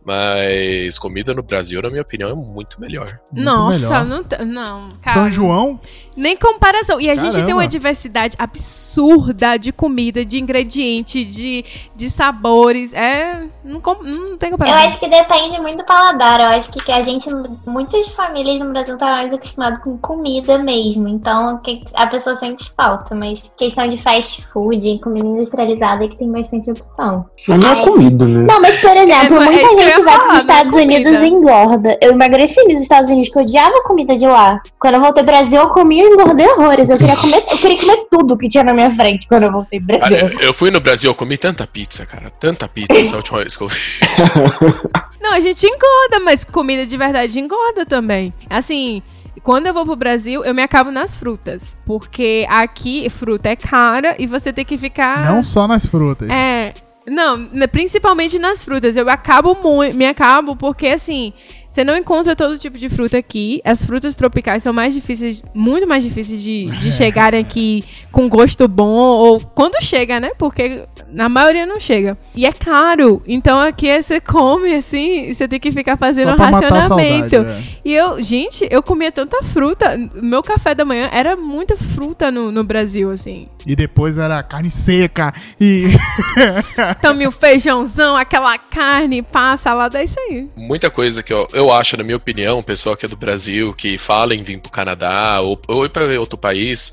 [0.04, 3.20] Mas comida no Brasil, na minha opinião, é muito melhor.
[3.30, 4.04] Muito Nossa, melhor.
[4.06, 4.90] não, não.
[5.02, 5.80] Cara, São João?
[6.16, 7.00] Nem comparação.
[7.00, 7.60] E a gente tem Caramba.
[7.62, 11.64] uma diversidade absurda de comida, de ingrediente, de,
[11.94, 12.92] de sabores.
[12.92, 13.44] É.
[13.64, 14.88] Não, não tem Eu comparação.
[14.88, 16.40] acho que depende muito do paladar.
[16.40, 17.28] Eu acho que, que a gente,
[17.66, 21.08] muitas famílias no Brasil estão mais acostumadas com comida mesmo.
[21.08, 23.14] Então que a pessoa sente falta.
[23.14, 27.26] Mas questão de fast food, comida industrializada é que tem bastante opção.
[27.48, 28.46] Mas não é comida, né?
[28.52, 30.74] Não, mas por exemplo, É, é muita que eu gente vai para os é Estados
[30.74, 31.98] Unidos e engorda.
[32.00, 34.60] Eu emagreci nos Estados Unidos, porque eu odiava comida de lá.
[34.78, 36.90] Quando eu voltei pro Brasil, eu comia e engordei horrores.
[36.90, 39.80] Eu queria comer, eu queria comer tudo que tinha na minha frente quando eu voltei
[39.80, 40.18] pro Brasil.
[40.18, 42.30] Cara, eu fui no Brasil, eu comi tanta pizza, cara.
[42.30, 43.68] Tanta pizza essa última vez que eu
[45.20, 48.32] Não, a gente engorda, mas comida de verdade engorda também.
[48.50, 49.02] Assim.
[49.42, 51.76] Quando eu vou pro Brasil, eu me acabo nas frutas.
[51.84, 55.32] Porque aqui fruta é cara e você tem que ficar.
[55.32, 56.30] Não só nas frutas.
[56.30, 56.72] É.
[57.06, 58.96] Não, né, principalmente nas frutas.
[58.96, 59.96] Eu acabo muito.
[59.96, 61.32] Me acabo porque, assim,
[61.72, 63.62] você não encontra todo tipo de fruta aqui.
[63.64, 68.68] As frutas tropicais são mais difíceis, muito mais difíceis de, de chegarem aqui com gosto
[68.68, 68.90] bom.
[68.90, 70.32] Ou quando chega, né?
[70.38, 72.18] Porque na maioria não chega.
[72.34, 73.22] E é caro.
[73.26, 77.36] Então aqui é, você come, assim, você tem que ficar fazendo um racionamento.
[77.36, 77.36] saudade.
[77.36, 77.62] é.
[77.82, 79.98] E eu, gente, eu comia tanta fruta.
[80.14, 83.48] Meu café da manhã era muita fruta no, no Brasil, assim.
[83.66, 85.86] E depois era carne seca e.
[87.00, 90.48] Tome o feijãozão, aquela carne, pá, salada, é isso aí.
[90.54, 93.96] Muita coisa que eu, eu acho, na minha opinião, pessoa que é do Brasil, que
[93.98, 96.92] fala em vir pro Canadá ou, ou ir pra outro país,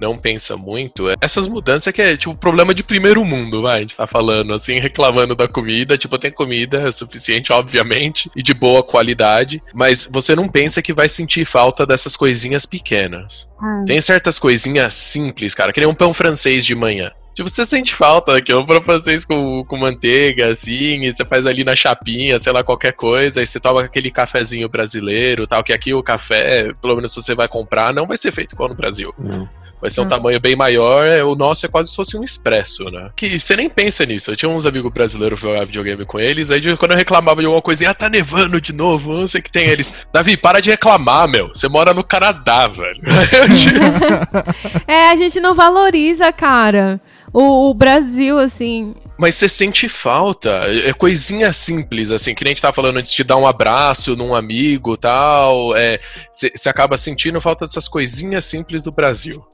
[0.00, 1.04] não pensa muito.
[1.20, 3.78] Essas mudanças que é tipo problema de primeiro mundo, vai.
[3.78, 5.98] A gente tá falando assim, reclamando da comida.
[5.98, 11.08] Tipo, tem comida suficiente, obviamente, e de boa qualidade, mas você não pensa que vai
[11.08, 13.52] sentir falta dessas coisinhas pequenas.
[13.86, 17.10] Tem certas coisinhas simples, cara, que nem um pão francês de manhã.
[17.38, 21.46] Tipo, você sente falta daquilo, um pão francês com, com manteiga, assim, e você faz
[21.46, 25.72] ali na chapinha, sei lá, qualquer coisa, aí você toma aquele cafezinho brasileiro tal, que
[25.72, 28.74] aqui o café, pelo menos se você vai comprar, não vai ser feito igual no
[28.74, 29.14] Brasil.
[29.16, 29.48] Não.
[29.80, 30.08] Vai ser um Hum.
[30.08, 33.08] tamanho bem maior, é, o nosso é quase se fosse um expresso, né?
[33.14, 34.32] Que você nem pensa nisso.
[34.32, 37.46] Eu tinha uns amigos brasileiros que jogava videogame com eles, aí quando eu reclamava de
[37.46, 40.04] alguma coisinha, ah, tá nevando de novo, não sei o que tem eles.
[40.12, 41.50] Davi, para de reclamar, meu.
[41.54, 43.00] Você mora no Canadá, velho.
[44.88, 47.00] É, a gente não valoriza, cara.
[47.32, 48.94] O, o Brasil, assim.
[49.18, 50.50] Mas você sente falta.
[50.84, 54.16] É coisinha simples, assim, que nem a gente tava falando antes de dar um abraço
[54.16, 55.76] num amigo tal.
[55.76, 56.00] É,
[56.32, 59.44] você você acaba sentindo falta dessas coisinhas simples do Brasil.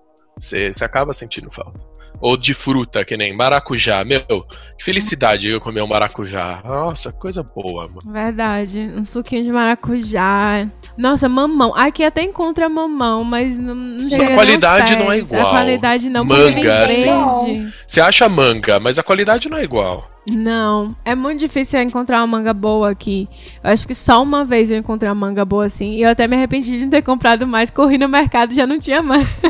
[0.41, 1.94] Você acaba sentindo falta.
[2.21, 4.05] Ou de fruta, que nem maracujá.
[4.05, 4.47] Meu,
[4.79, 6.63] que felicidade eu comer um maracujá.
[6.65, 8.13] Nossa, coisa boa, mano.
[8.13, 8.91] Verdade.
[8.97, 10.67] Um suquinho de maracujá.
[10.97, 11.75] Nossa, mamão.
[11.75, 15.47] Aqui até encontra mamão, mas não, não Só chega a qualidade não é igual.
[15.47, 16.25] A qualidade não.
[16.25, 17.71] Manga, assim.
[17.87, 20.09] Você acha manga, mas a qualidade não é igual.
[20.31, 23.29] Não, é muito difícil encontrar uma manga boa aqui.
[23.63, 25.93] Eu acho que só uma vez eu encontrei uma manga boa assim.
[25.93, 27.71] E eu até me arrependi de não ter comprado mais.
[27.71, 29.29] Corri no mercado e já não tinha mais.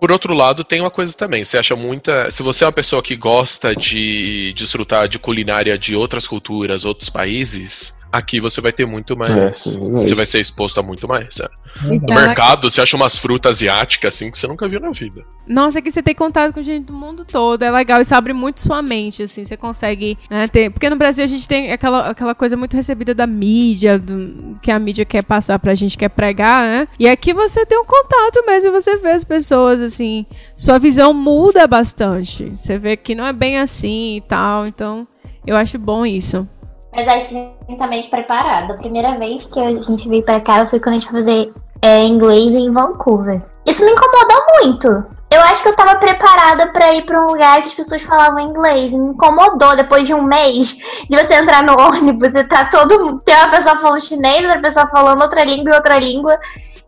[0.00, 1.44] Por outro lado, tem uma coisa também.
[1.44, 2.30] Você acha muita.
[2.30, 7.10] Se você é uma pessoa que gosta de desfrutar de culinária de outras culturas, outros
[7.10, 9.66] países, aqui você vai ter muito mais.
[9.66, 11.40] É, é você vai ser exposto a muito mais.
[11.40, 11.94] é.
[11.94, 14.90] Isso No é mercado, você acha umas frutas asiáticas assim que você nunca viu na
[14.90, 15.24] vida.
[15.46, 18.60] Nossa, que você tem contato com gente do mundo todo, é legal, isso abre muito
[18.60, 20.70] sua mente, assim, você consegue né, ter...
[20.70, 24.70] Porque no Brasil a gente tem aquela, aquela coisa muito recebida da mídia, do- que
[24.70, 26.88] a mídia quer passar pra gente, quer pregar, né?
[26.98, 30.24] E aqui você tem um contato mesmo e você vê as pessoas, assim,
[30.56, 32.50] sua visão muda bastante.
[32.56, 35.06] Você vê que não é bem assim e tal, então
[35.46, 36.48] eu acho bom isso.
[36.92, 38.66] Mas acho que tem também que preparar.
[38.66, 41.52] Da primeira vez que a gente veio pra cá, foi quando a gente foi fazer
[41.82, 43.42] é, inglês em Vancouver.
[43.66, 45.20] Isso me incomodou muito.
[45.32, 48.40] Eu acho que eu tava preparada pra ir pra um lugar que as pessoas falavam
[48.40, 48.90] inglês.
[48.90, 53.20] Me incomodou depois de um mês de você entrar no ônibus e tá todo.
[53.20, 56.36] Tem uma pessoa falando chinês, outra pessoa falando outra língua e outra língua.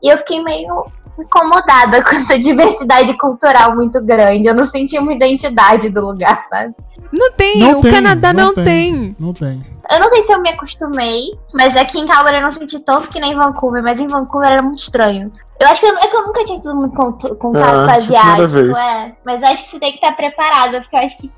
[0.03, 0.85] E eu fiquei meio.
[1.16, 4.49] incomodada com essa diversidade cultural muito grande.
[4.49, 6.74] Eu não senti uma identidade do lugar, sabe?
[7.12, 8.64] Não tem, Não o tem, Canadá não não, tem.
[8.64, 9.16] tem.
[9.18, 9.72] Não tem.
[9.90, 13.09] Eu não sei se eu me acostumei, mas aqui em Calgary eu não senti tanto
[13.10, 15.30] que nem em Vancouver, mas em Vancouver era muito estranho.
[15.60, 17.94] Eu acho que eu, é que eu nunca tinha tido muito contato, Ah, com primeira
[17.94, 19.14] asiático, é.
[19.24, 21.30] Mas eu acho que você tem que estar preparado, porque eu acho que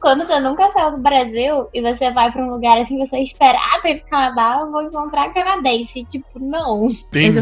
[0.00, 3.58] quando você nunca saiu do Brasil e você vai pra um lugar assim, você espera,
[3.58, 6.04] ah, tô indo pro Canadá, eu vou encontrar canadense.
[6.04, 6.86] Tipo, não.
[7.10, 7.32] Tem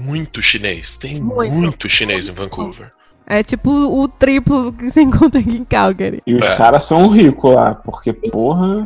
[0.00, 0.96] muito chinês.
[0.96, 1.52] Tem Muito.
[1.52, 2.90] muito, chinês em Vancouver.
[3.30, 6.22] É tipo o triplo que você encontra aqui em Calgary.
[6.26, 6.56] E os É.
[6.56, 8.84] caras são ricos lá, porque, porra,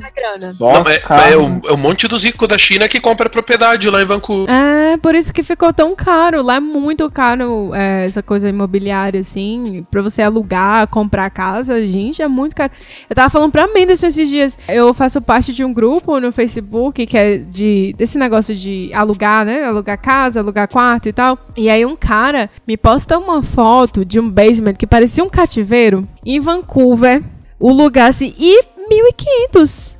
[0.56, 3.88] só Não, é, é um, é um monte dos ricos da China que compra propriedade
[3.90, 4.54] lá em Vancouver.
[4.54, 6.42] É, por isso que ficou tão caro.
[6.42, 9.84] Lá é muito caro é, essa coisa imobiliária, assim.
[9.90, 12.70] Pra você alugar, comprar casa, gente, é muito caro.
[13.08, 14.58] Eu tava falando pra mim desses esses dias.
[14.68, 19.44] Eu faço parte de um grupo no Facebook que é de desse negócio de alugar,
[19.44, 19.64] né?
[19.64, 21.38] Alugar casa, alugar quarto e tal.
[21.56, 26.06] E aí um cara me posta uma foto de um basement que parecia um cativeiro
[26.26, 27.22] em Vancouver.
[27.60, 29.94] O lugar assim, e 1.500.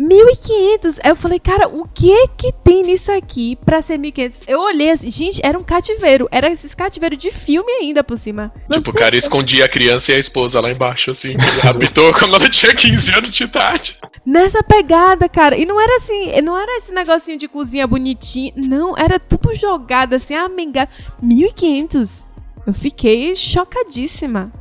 [0.00, 0.98] 1.500.
[1.04, 4.42] Aí eu falei, cara, o que que tem nisso aqui pra ser 1.500?
[4.48, 6.26] Eu olhei assim, gente, era um cativeiro.
[6.32, 8.52] Era esses cativeiros de filme ainda por cima.
[8.68, 11.36] Não Tipo, o sei- cara escondia a criança e a esposa lá embaixo, assim.
[11.62, 13.98] habitou quando ela tinha 15 anos de idade.
[14.26, 15.56] Nessa pegada, cara.
[15.56, 18.52] E não era assim, não era esse negocinho de cozinha bonitinho.
[18.56, 20.88] Não, era tudo jogado assim, amengado.
[21.22, 22.28] 1.500.
[22.66, 24.52] Eu fiquei chocadíssima.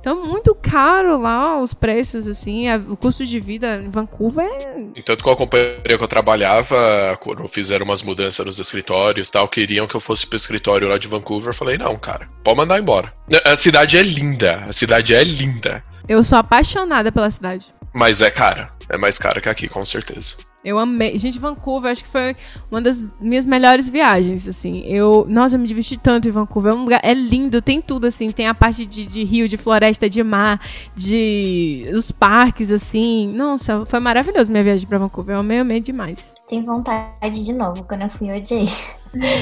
[0.00, 2.68] Então, muito caro lá os preços, assim.
[2.68, 7.18] a- o custo de vida em Vancouver é Entanto, com a companhia que eu trabalhava,
[7.20, 10.96] quando fizeram umas mudanças nos escritórios e tal, queriam que eu fosse pro escritório lá
[10.96, 11.50] de Vancouver.
[11.50, 13.12] Eu falei, não, cara, pode mandar embora.
[13.44, 15.82] A cidade é linda, a cidade é linda.
[16.08, 17.74] Eu sou apaixonada pela cidade.
[17.92, 18.70] Mas é cara.
[18.88, 20.36] É mais cara que aqui, com certeza.
[20.66, 21.16] Eu amei.
[21.16, 22.34] Gente, Vancouver, acho que foi
[22.70, 24.82] uma das minhas melhores viagens, assim.
[24.86, 26.72] Eu, nossa, eu me diverti tanto em Vancouver.
[26.72, 28.30] É um lugar, é lindo, tem tudo, assim.
[28.32, 30.60] Tem a parte de, de rio, de floresta, de mar,
[30.94, 33.28] de os parques, assim.
[33.32, 35.36] Nossa, foi maravilhoso minha viagem pra Vancouver.
[35.36, 36.34] Eu amei, amei demais.
[36.48, 38.68] Tem vontade de novo, quando eu fui, eu odiei.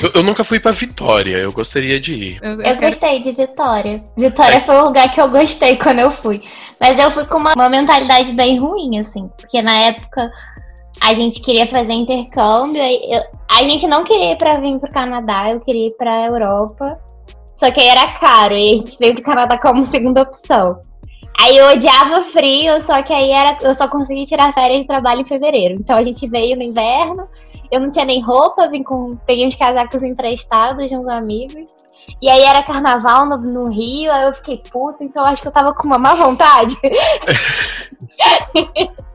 [0.03, 2.39] Eu, eu nunca fui pra Vitória, eu gostaria de ir.
[2.43, 4.05] Eu, eu Eu quero- gostei de Vitória.
[4.17, 6.43] Vitória foi o lugar que eu gostei quando eu fui.
[6.81, 9.29] Mas eu fui com uma, uma mentalidade bem ruim, assim.
[9.37, 10.31] Porque na época
[11.01, 12.83] a gente queria fazer intercâmbio.
[12.83, 16.99] eu- a gente não queria ir pra vir pro Canadá, eu queria ir pra Europa.
[17.55, 18.55] Só que aí era caro.
[18.55, 20.81] E a gente veio pro Canadá como segunda opção.
[21.41, 25.21] Aí eu odiava frio, só que aí era, eu só consegui tirar férias de trabalho
[25.21, 25.75] em fevereiro.
[25.75, 27.29] Então a gente veio no inverno,
[27.71, 29.17] eu não tinha nem roupa, vim com.
[29.27, 31.71] Peguei uns casacos emprestados de uns amigos.
[32.21, 35.53] E aí era carnaval no, no Rio, aí eu fiquei puta, então acho que eu
[35.53, 36.77] tava com uma má vontade.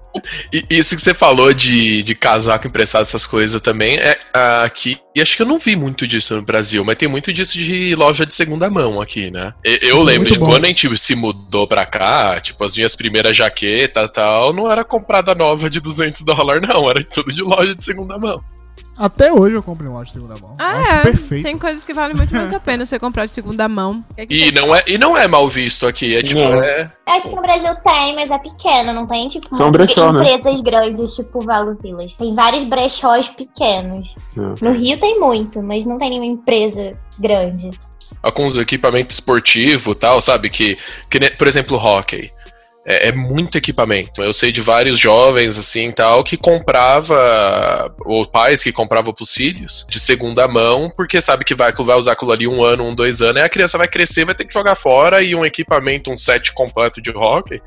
[0.52, 4.18] E isso que você falou de, de casaco emprestado, essas coisas também, é
[4.64, 4.98] aqui.
[5.16, 7.96] E acho que eu não vi muito disso no Brasil, mas tem muito disso de
[7.96, 9.54] loja de segunda mão aqui, né?
[9.64, 10.48] Eu, é lembro de bom.
[10.48, 14.72] quando a gente se mudou pra cá, tipo, as minhas primeiras jaquetas e tal, não
[14.72, 18.44] era comprada nova de 200 dólares, não, era tudo de loja de segunda mão.
[19.00, 20.56] Até hoje eu compro em loja de segunda mão.
[20.60, 21.02] Ah, Acho é.
[21.04, 21.44] perfeito.
[21.44, 24.04] Tem coisas que valem muito mais a pena você comprar de segunda mão.
[24.18, 26.62] É que E não é, e não é mal visto aqui, é tipo, Não.
[26.62, 26.92] é.
[27.08, 30.34] Eu acho que no Brasil tem, mas é pequeno, não tem tipo São brechó, né?
[30.34, 32.18] empresas grandes, tipo Valo Village.
[32.18, 34.16] Tem vários brechós pequenos.
[34.38, 34.66] É.
[34.66, 37.72] No Rio tem muito, mas não tem nenhuma empresa grande.
[38.22, 40.50] alguns equipamentos esportivos tal, sabe?
[40.50, 40.78] Que,
[41.10, 42.32] que por exemplo, hockey.
[42.86, 44.22] É, é muito equipamento.
[44.22, 49.86] Eu sei de vários jovens, assim, tal, que comprava, ou pais que compravam pros filhos
[49.90, 53.22] de segunda mão, porque sabe que vai, vai usar aquilo ali um ano, um, dois
[53.22, 56.18] anos, e a criança vai crescer, vai ter que jogar fora, e um equipamento, um
[56.18, 57.62] set completo de hockey,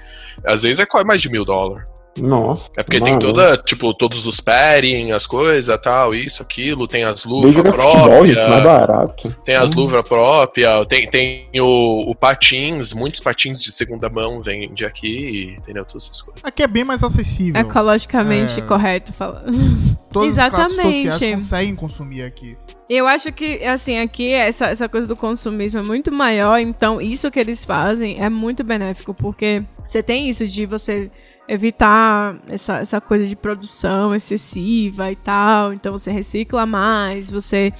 [0.44, 1.91] às vezes é mais de mil dólares.
[2.20, 2.70] Nossa.
[2.76, 3.32] É porque tem maluco.
[3.32, 7.74] toda, tipo, todos os padding, as coisas, tal, isso, aquilo, tem as luvas gente, mais
[7.76, 8.46] próprias.
[8.64, 9.36] barato.
[9.44, 14.84] Tem as luvas próprias, tem, tem o, o patins, muitos patins de segunda mão vende
[14.84, 15.84] aqui, entendeu?
[15.84, 16.42] Todas essas coisas.
[16.44, 17.60] Aqui é bem mais acessível.
[17.60, 18.62] ecologicamente É.
[18.62, 19.52] correto falando.
[20.12, 21.10] Todas as classes Exatamente.
[21.10, 22.56] sociais conseguem consumir aqui.
[22.90, 27.30] Eu acho que, assim, aqui essa, essa coisa do consumismo é muito maior, então isso
[27.30, 31.10] que eles fazem é muito benéfico, porque você tem isso de você
[31.52, 37.72] evitar essa, essa coisa de produção excessiva e tal, então você recicla mais, você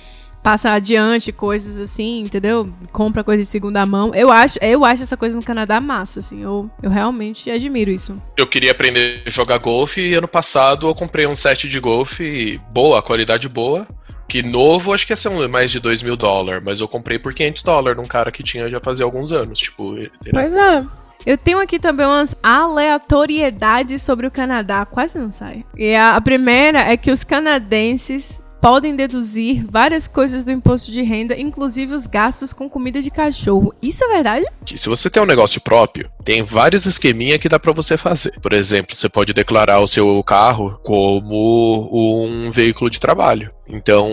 [0.43, 2.69] passa adiante coisas assim, entendeu?
[2.91, 4.13] Compra coisa de segunda mão.
[4.15, 8.21] Eu acho, eu acho essa coisa no Canadá massa, assim, eu, eu realmente admiro isso.
[8.37, 12.61] Eu queria aprender a jogar golfe e ano passado eu comprei um set de golfe
[12.73, 13.87] boa, qualidade boa.
[14.29, 17.19] Que novo, acho que ia ser um- mais de 2 mil dólares, mas eu comprei
[17.19, 19.59] por 500 dólares num cara que tinha já fazia alguns anos.
[19.59, 19.95] Tipo,
[20.31, 20.85] Pois é.
[21.25, 25.65] Eu tenho aqui também umas aleatoriedades sobre o Canadá, quase não sai.
[25.77, 31.37] E a, primeira é que os canadenses podem deduzir várias coisas do imposto de renda,
[31.37, 33.75] inclusive os gastos com comida de cachorro.
[33.83, 34.47] Isso é verdade?
[34.77, 38.39] Se você tem um negócio próprio, tem vários esqueminha que dá pra você fazer.
[38.41, 43.51] Por exemplo, você pode declarar o seu carro como um veículo de trabalho.
[43.69, 44.09] Então,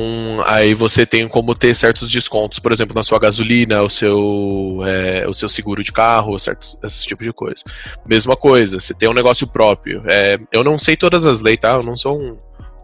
[0.45, 5.27] aí você tem como ter certos descontos, por exemplo, na sua gasolina, o seu, é,
[5.27, 7.63] o seu seguro de carro, certos, esse tipo de coisa.
[8.07, 10.01] Mesma coisa, você tem um negócio próprio.
[10.07, 11.73] É, eu não sei todas as leis, tá?
[11.73, 12.37] Eu não sou um,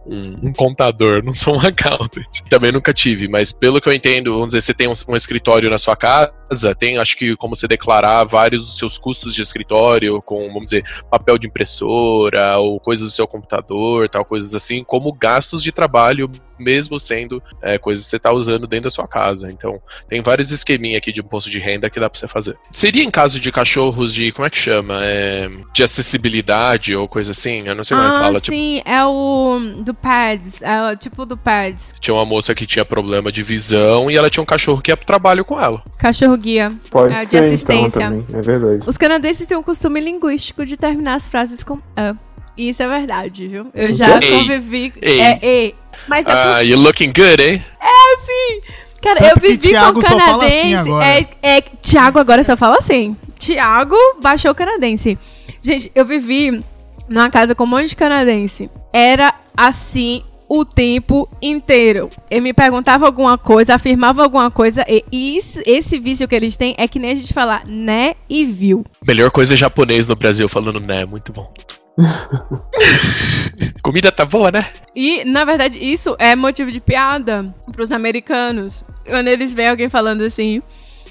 [0.05, 2.25] um, um, contador, não sou um accountant.
[2.49, 5.69] Também nunca tive, mas pelo que eu entendo, vamos dizer, você tem um, um, escritório
[5.69, 6.33] na sua casa,
[6.77, 10.83] tem acho que como você declarar vários dos seus custos de escritório, com, vamos dizer,
[11.09, 16.29] papel de impressora, ou coisas do seu computador, tal, coisas assim, como gastos de trabalho
[16.59, 19.51] mesmo sendo é, coisas que você está usando dentro da sua casa.
[19.51, 22.55] Então, tem vários esqueminhas aqui de imposto de renda que dá para você fazer.
[22.71, 24.99] Seria em caso de cachorros de, como é que chama?
[25.03, 27.67] É, de acessibilidade ou coisa assim?
[27.67, 28.39] Eu não sei como ah, é que fala.
[28.39, 28.89] Sim, tipo...
[28.89, 31.93] é o do PADS, é o tipo do PADS.
[31.99, 34.97] Tinha uma moça que tinha problema de visão e ela tinha um cachorro que ia
[34.97, 35.83] pro trabalho com ela.
[35.97, 36.73] Cachorro guia.
[36.89, 37.87] Pode é, ser, de assistência.
[37.87, 38.25] Então, também.
[38.33, 38.85] É verdade.
[38.87, 42.17] Os canadenses têm um costume linguístico de terminar as frases com uh.
[42.57, 43.67] Isso é verdade, viu?
[43.73, 44.31] Eu já Ei.
[44.31, 44.93] convivi.
[45.01, 45.21] Ei.
[45.21, 45.75] É, ei.
[46.07, 47.63] Mas é Ah, you looking good, hein?
[47.81, 48.61] É assim.
[49.01, 50.55] Cara, Tanto eu que vivi com só fala canadense.
[50.55, 51.05] assim agora.
[51.05, 53.15] É, é, Thiago agora só fala assim.
[53.37, 55.17] Thiago baixou o canadense.
[55.61, 56.63] Gente, eu vivi
[57.09, 58.69] numa casa com um monte de canadense.
[58.93, 62.09] Era assim o tempo inteiro.
[62.29, 65.03] Ele me perguntava alguma coisa, afirmava alguma coisa, e
[65.37, 68.83] isso, esse vício que eles têm é que nem a gente falar né e viu.
[69.05, 71.51] Melhor coisa é japonês no Brasil falando né, muito bom.
[73.81, 74.69] Comida tá boa, né?
[74.95, 78.83] E, na verdade, isso é motivo de piada pros americanos.
[79.05, 80.61] Quando eles veem alguém falando assim.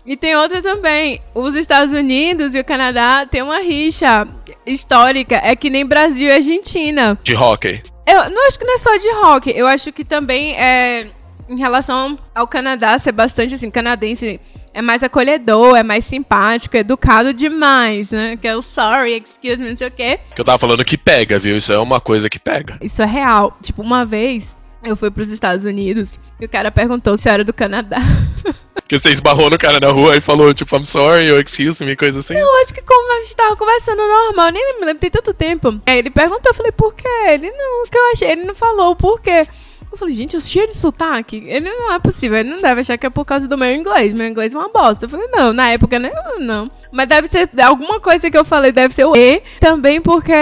[0.04, 1.20] E tem outra também.
[1.34, 4.28] Os Estados Unidos e o Canadá têm uma rixa
[4.66, 5.40] histórica.
[5.42, 7.18] É que nem Brasil e Argentina.
[7.22, 7.80] De hockey.
[8.06, 9.52] Eu não acho que não é só de rock.
[9.54, 11.10] Eu acho que também é
[11.48, 14.40] em relação ao Canadá ser bastante assim, canadense
[14.72, 18.36] é mais acolhedor, é mais simpático, educado demais, né?
[18.36, 20.18] Que é o sorry, excuse me, não sei o quê.
[20.34, 21.56] Que eu tava falando que pega, viu?
[21.56, 22.76] Isso é uma coisa que pega.
[22.82, 23.56] Isso é real.
[23.62, 27.44] Tipo, uma vez eu fui pros Estados Unidos e o cara perguntou se eu era
[27.44, 27.98] do Canadá.
[28.84, 31.96] Porque você esbarrou no cara na rua e falou, tipo, I'm sorry, ou excuse me,
[31.96, 32.36] coisa assim.
[32.36, 35.80] Eu acho que como a gente tava conversando normal, nem me lembro, tem tanto tempo.
[35.86, 37.08] Aí ele perguntou, eu falei, por quê?
[37.28, 39.46] Ele não, o que eu achei, ele não falou o porquê.
[39.90, 41.44] Eu falei, gente, eu cheio de sotaque.
[41.46, 44.12] Ele não é possível, ele não deve achar que é por causa do meu inglês.
[44.12, 45.06] Meu inglês é uma bosta.
[45.06, 46.12] Eu falei, não, na época, né?
[46.40, 46.70] Não.
[46.94, 49.42] Mas deve ser alguma coisa que eu falei, deve ser o E.
[49.58, 50.32] Também porque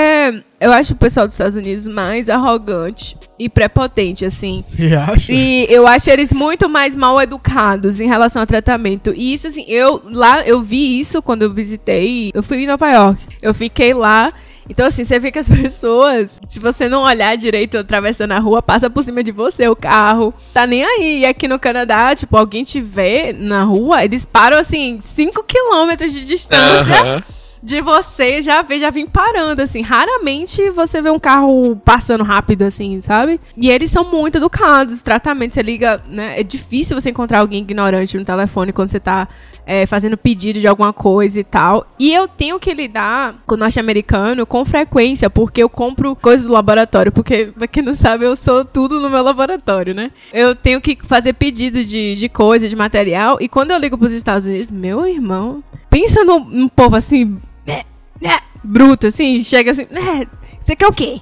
[0.60, 4.60] eu acho o pessoal dos Estados Unidos mais arrogante e prepotente, assim.
[4.60, 5.32] Você acha?
[5.32, 9.14] E eu acho eles muito mais mal educados em relação ao tratamento.
[9.16, 12.30] E isso, assim, eu lá, eu vi isso quando eu visitei.
[12.34, 13.18] Eu fui em Nova York.
[13.40, 14.30] Eu fiquei lá.
[14.72, 18.62] Então, assim, você vê que as pessoas, se você não olhar direito atravessando a rua,
[18.62, 20.32] passa por cima de você o carro.
[20.52, 21.20] Tá nem aí.
[21.20, 26.12] E aqui no Canadá, tipo, alguém te vê na rua, eles param, assim, 5 quilômetros
[26.12, 27.22] de distância Aham.
[27.62, 29.82] de você já vê, já vem parando, assim.
[29.82, 33.38] Raramente você vê um carro passando rápido, assim, sabe?
[33.56, 35.02] E eles são muito educados.
[35.02, 36.40] Tratamento, você liga, né?
[36.40, 39.28] É difícil você encontrar alguém ignorante no telefone quando você tá
[39.66, 41.86] é, fazendo pedido de alguma coisa e tal.
[41.98, 46.52] E eu tenho que lidar com o norte-americano com frequência, porque eu compro coisa do
[46.52, 47.12] laboratório.
[47.12, 50.10] Porque, pra quem não sabe, eu sou tudo no meu laboratório, né?
[50.32, 53.38] Eu tenho que fazer pedido de, de coisa, de material.
[53.40, 57.82] E quando eu ligo pros Estados Unidos, meu irmão, pensa num, num povo assim, né,
[58.20, 60.26] né, bruto, assim, chega assim, né,
[60.60, 61.20] você quer o quê?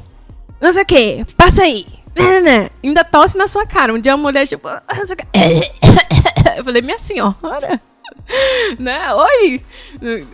[0.61, 1.87] Não sei o quê, passa aí.
[2.17, 2.71] Né, né, né.
[2.85, 3.95] Ainda tosse na sua cara.
[3.95, 5.27] Um dia a mulher, tipo, "Ah, não sei o quê."
[6.59, 7.81] eu falei, minha senhora.
[8.79, 8.99] Né?
[9.13, 9.61] Oi!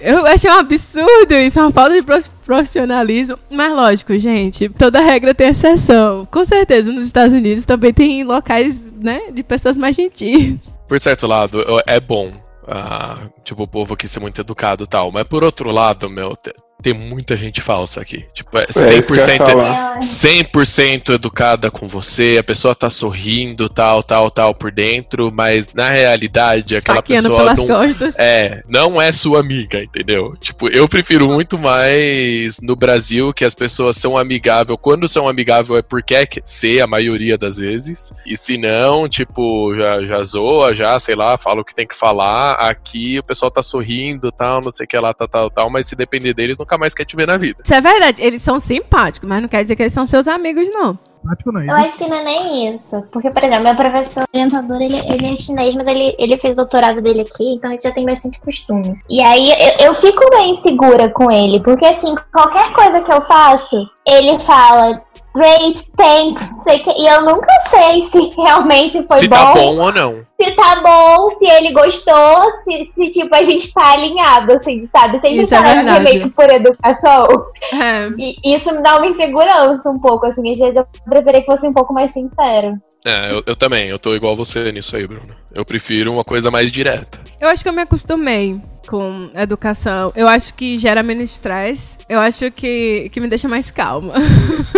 [0.01, 3.39] Eu achei um absurdo isso, uma falta de prof- profissionalismo.
[3.51, 6.27] Mas lógico, gente, toda regra tem exceção.
[6.27, 10.57] Com certeza, nos Estados Unidos também tem locais, né, de pessoas mais gentis.
[10.87, 12.33] Por certo lado, é bom,
[12.69, 15.11] ah, tipo, o povo aqui ser muito educado e tal.
[15.13, 16.53] Mas por outro lado, meu, te-
[16.83, 18.27] tem muita gente falsa aqui.
[18.35, 19.99] Tipo, é É, isso que eu ia 100%, falar.
[20.03, 25.89] 100% educada com você, a pessoa tá sorrindo, tal, tal, tal, por dentro, mas na
[25.89, 28.15] realidade aquela Esfaqueando pessoa não, costas.
[28.19, 30.37] É, não é sua amiga, entendeu?
[30.39, 34.79] Tipo, eu prefiro muito mais no Brasil que as pessoas são amigáveis.
[34.81, 38.13] Quando são amigáveis é porque é que ser a maioria das vezes.
[38.27, 41.97] E se não, tipo, já, já zoa, já, sei lá, fala o que tem que
[41.97, 42.53] falar.
[42.55, 45.71] Aqui o pessoal tá sorrindo, tal, não sei o que lá, tal, tal, tal.
[45.71, 47.63] Mas se depender deles, nunca mais quer te ver na vida.
[47.65, 50.69] Isso é verdade, eles são simpáticos, mas não quer dizer que eles são seus amigos,
[50.71, 50.87] não.
[50.87, 51.63] Não.
[51.63, 53.03] Eu acho que não é nem isso.
[53.11, 57.01] Porque, por exemplo, meu professor orientador, ele, ele é chinês, mas ele, ele fez doutorado
[57.03, 59.01] dele aqui, então ele já tem bastante costume.
[59.11, 63.21] E aí eu, eu fico bem segura com ele, porque assim, qualquer coisa que eu
[63.21, 65.03] faço, ele fala.
[65.37, 66.91] Great, thanks, não sei o que.
[66.91, 69.37] E eu nunca sei se realmente foi Se bom.
[69.37, 70.27] tá bom ou não.
[70.41, 75.19] Se tá bom, se ele gostou, se, se tipo, a gente tá alinhado, assim, sabe?
[75.19, 77.27] Sempre Isso parece que é meio que por educação.
[77.73, 78.09] É.
[78.19, 80.53] E isso me dá uma insegurança um pouco, assim.
[80.53, 82.73] Às vezes eu preferia que fosse um pouco mais sincero.
[83.07, 85.33] É, eu, eu também, eu tô igual você nisso aí, Bruno.
[85.55, 87.21] Eu prefiro uma coisa mais direta.
[87.41, 90.13] Eu acho que eu me acostumei com educação.
[90.17, 91.99] Eu acho que gera menos estresse.
[92.09, 94.15] Eu acho que, que me deixa mais calma.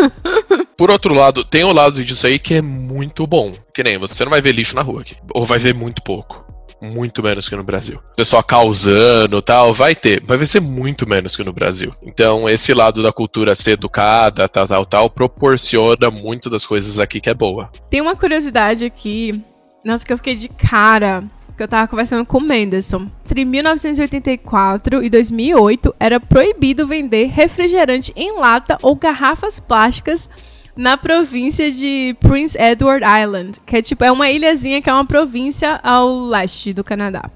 [0.76, 3.50] Por outro lado, tem o lado disso aí que é muito bom.
[3.74, 5.16] Que nem você não vai ver lixo na rua aqui.
[5.32, 6.47] Ou vai ver muito pouco.
[6.80, 8.00] Muito menos que no Brasil.
[8.16, 10.22] Pessoal causando tal, vai ter.
[10.24, 11.90] Vai ser muito menos que no Brasil.
[12.02, 17.20] Então, esse lado da cultura ser educada, tal, tal, tal, proporciona muito das coisas aqui
[17.20, 17.70] que é boa.
[17.90, 19.42] Tem uma curiosidade aqui.
[19.84, 21.24] Nossa, que eu fiquei de cara.
[21.56, 23.10] Que eu tava conversando com o Menderson.
[23.24, 30.30] Entre 1984 e 2008, era proibido vender refrigerante em lata ou garrafas plásticas
[30.78, 35.04] na província de Prince Edward Island, que é tipo é uma ilhazinha que é uma
[35.04, 37.28] província ao leste do Canadá,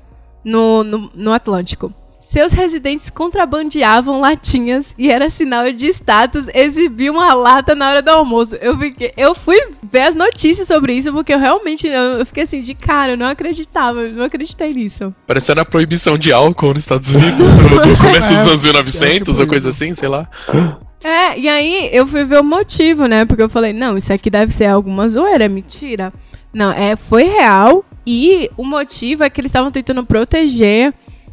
[0.44, 1.92] no, no, no Atlântico.
[2.20, 8.10] Seus residentes contrabandeavam latinhas e era sinal de status exibir uma lata na hora do
[8.10, 8.54] almoço.
[8.60, 9.58] Eu fiquei, eu fui
[9.90, 13.26] ver as notícias sobre isso porque eu realmente eu, fiquei assim de cara, eu não
[13.26, 15.12] acreditava, eu não acreditei nisso.
[15.26, 19.46] Parecendo a proibição de álcool nos Estados Unidos, do, do começo dos anos 1900, ou
[19.48, 20.28] coisa assim, sei lá.
[21.04, 23.24] É, e aí eu fui ver o motivo, né?
[23.24, 26.12] Porque eu falei, não, isso aqui deve ser alguma zoeira, mentira.
[26.52, 27.84] Não, é, foi real.
[28.06, 30.92] E o motivo é que eles estavam tentando proteger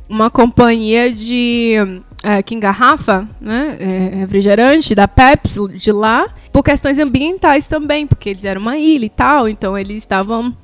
[0.09, 1.75] uma companhia de
[2.23, 3.77] é, que engarrafa, né?
[3.79, 9.05] é, refrigerante da Pepsi de lá, por questões ambientais também, porque eles eram uma ilha
[9.05, 10.55] e tal, então eles estavam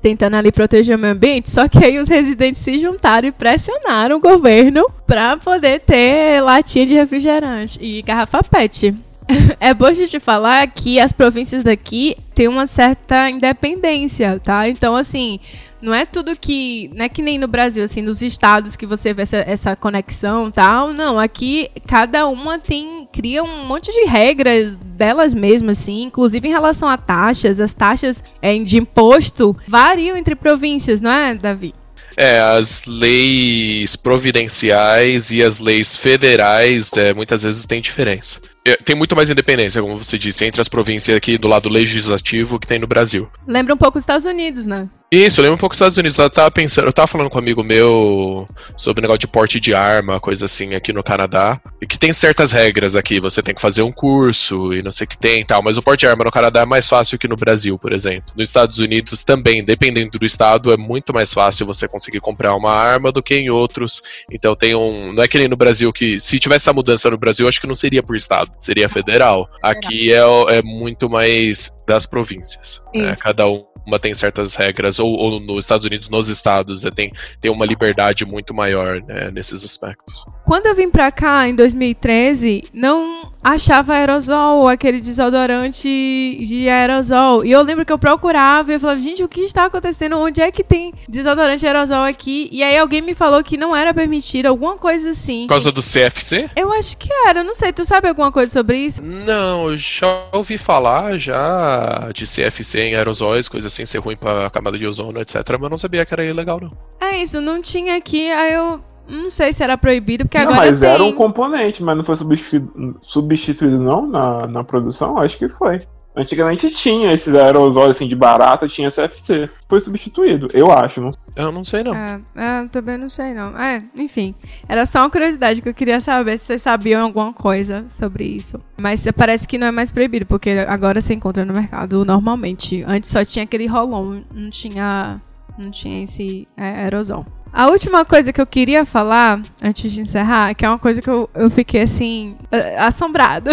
[0.00, 4.16] tentando ali proteger o meio ambiente, só que aí os residentes se juntaram e pressionaram
[4.16, 8.94] o governo pra poder ter latinha de refrigerante e garrafa PET.
[9.60, 14.68] É bom a gente falar que as províncias daqui têm uma certa independência, tá?
[14.68, 15.40] Então, assim,
[15.80, 16.90] não é tudo que.
[16.94, 20.50] Não é que nem no Brasil, assim, nos estados que você vê essa, essa conexão
[20.50, 20.92] tal.
[20.92, 23.08] Não, aqui cada uma tem.
[23.12, 27.60] cria um monte de regras delas mesmas, assim, inclusive em relação a taxas.
[27.60, 31.74] As taxas é, de imposto variam entre províncias, não é, Davi?
[32.16, 38.40] É, as leis providenciais e as leis federais é, muitas vezes têm diferença.
[38.66, 42.58] É, Tem muito mais independência, como você disse, entre as províncias aqui do lado legislativo
[42.58, 43.30] que tem no Brasil.
[43.46, 44.88] Lembra um pouco os Estados Unidos, né?
[45.16, 46.18] Isso, eu lembro um pouco dos Estados Unidos.
[46.18, 48.44] Eu tava pensando, eu tava falando com um amigo meu
[48.76, 51.60] sobre o negócio de porte de arma, coisa assim, aqui no Canadá.
[51.80, 53.20] E que tem certas regras aqui.
[53.20, 55.62] Você tem que fazer um curso e não sei o que tem e tal.
[55.62, 58.32] Mas o porte de arma no Canadá é mais fácil que no Brasil, por exemplo.
[58.36, 62.72] Nos Estados Unidos também, dependendo do estado, é muito mais fácil você conseguir comprar uma
[62.72, 64.02] arma do que em outros.
[64.28, 65.12] Então tem um.
[65.12, 67.68] Não é que nem no Brasil que, se tivesse essa mudança no Brasil, acho que
[67.68, 69.48] não seria por estado, seria federal.
[69.62, 70.22] Aqui é,
[70.56, 72.82] é muito mais das províncias.
[72.94, 73.14] né?
[73.20, 77.12] Cada um uma tem certas regras, ou, ou nos Estados Unidos, nos estados, é, tem,
[77.40, 80.24] tem uma liberdade muito maior né, nesses aspectos.
[80.44, 87.44] Quando eu vim pra cá em 2013, não achava aerosol, aquele desodorante de aerosol.
[87.44, 90.16] E eu lembro que eu procurava e eu falava, gente, o que está acontecendo?
[90.16, 92.48] Onde é que tem desodorante aerosol aqui?
[92.50, 95.42] E aí alguém me falou que não era permitido, alguma coisa assim.
[95.42, 96.48] Por causa do CFC?
[96.56, 99.02] Eu acho que era, não sei, tu sabe alguma coisa sobre isso?
[99.02, 104.48] Não, eu já ouvi falar já de CFC em aerosóis, coisa assim, ser ruim pra
[104.48, 105.36] camada de ozono, etc.
[105.50, 106.70] Mas eu não sabia que era ilegal, não.
[107.00, 110.66] É isso, não tinha aqui, aí eu não sei se era proibido, porque não, agora
[110.66, 110.88] mas tem...
[110.88, 115.18] era um componente, mas não foi substituído, substituído não na, na produção?
[115.18, 115.82] Acho que foi.
[116.16, 119.50] Antigamente tinha esses aerosóis assim de barata, tinha CFC.
[119.68, 121.00] Foi substituído, eu acho.
[121.00, 121.92] Não Eu não sei, não.
[121.92, 123.58] É, é, eu também não sei não.
[123.58, 124.32] É, enfim.
[124.68, 128.58] Era só uma curiosidade que eu queria saber se vocês sabiam alguma coisa sobre isso.
[128.80, 132.84] Mas parece que não é mais proibido, porque agora se encontra no mercado normalmente.
[132.86, 135.20] Antes só tinha aquele rolon, não tinha,
[135.58, 137.26] não tinha esse é, aerosol.
[137.56, 141.08] A última coisa que eu queria falar, antes de encerrar, que é uma coisa que
[141.08, 142.36] eu, eu fiquei assim,
[142.76, 143.52] assombrada,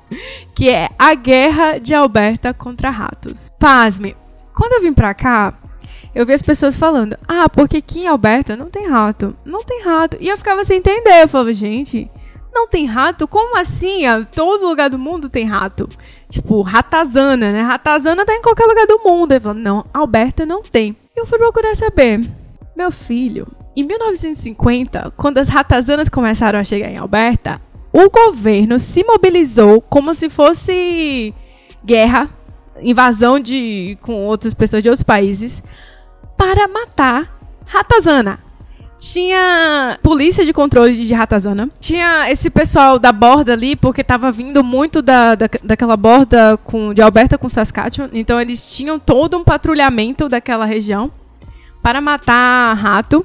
[0.54, 3.50] que é a guerra de Alberta contra ratos.
[3.58, 4.14] Pasme,
[4.54, 5.54] quando eu vim pra cá,
[6.14, 9.34] eu vi as pessoas falando, ah, porque aqui em Alberta não tem rato.
[9.46, 10.18] Não tem rato.
[10.20, 11.22] E eu ficava sem entender.
[11.22, 12.10] Eu falava, gente,
[12.52, 13.26] não tem rato?
[13.26, 14.04] Como assim?
[14.04, 15.88] Ah, Todo lugar do mundo tem rato.
[16.28, 17.62] Tipo, ratazana, né?
[17.62, 19.32] Ratazana tá em qualquer lugar do mundo.
[19.32, 20.94] Eu falava, não, Alberta não tem.
[21.16, 22.20] Eu fui procurar saber.
[22.78, 27.60] Meu filho, em 1950, quando as ratazanas começaram a chegar em Alberta,
[27.92, 31.34] o governo se mobilizou como se fosse
[31.84, 32.30] guerra,
[32.80, 35.60] invasão de com outras pessoas de outros países
[36.36, 37.36] para matar
[37.66, 38.38] ratazana.
[38.96, 41.68] tinha polícia de controle de ratazana.
[41.80, 46.94] Tinha esse pessoal da borda ali, porque tava vindo muito da, da, daquela borda com,
[46.94, 48.08] de Alberta com Saskatchewan.
[48.12, 51.10] Então eles tinham todo um patrulhamento daquela região
[51.82, 53.24] para matar rato.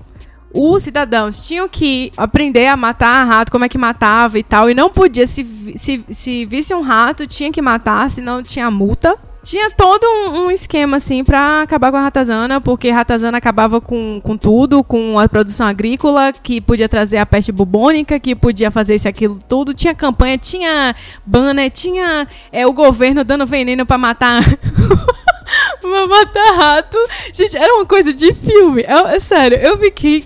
[0.54, 4.70] Os cidadãos tinham que aprender a matar rato, como é que matava e tal.
[4.70, 5.44] E não podia, se,
[5.76, 9.18] se, se visse um rato, tinha que matar, senão tinha multa.
[9.44, 13.82] Tinha todo um, um, esquema, assim, pra acabar com a ratazana, porque a ratazana acabava
[13.82, 18.72] com, com tudo, com a produção agrícola, que podia trazer a peste bubônica, que podia
[18.72, 19.74] fazer isso aquilo tudo.
[19.74, 24.42] Tinha campanha, tinha banner, tinha é, o governo dando veneno para matar.
[25.90, 26.98] pra matar rato.
[27.34, 28.82] Gente, era uma coisa de filme.
[28.84, 30.24] É, é sério, eu fiquei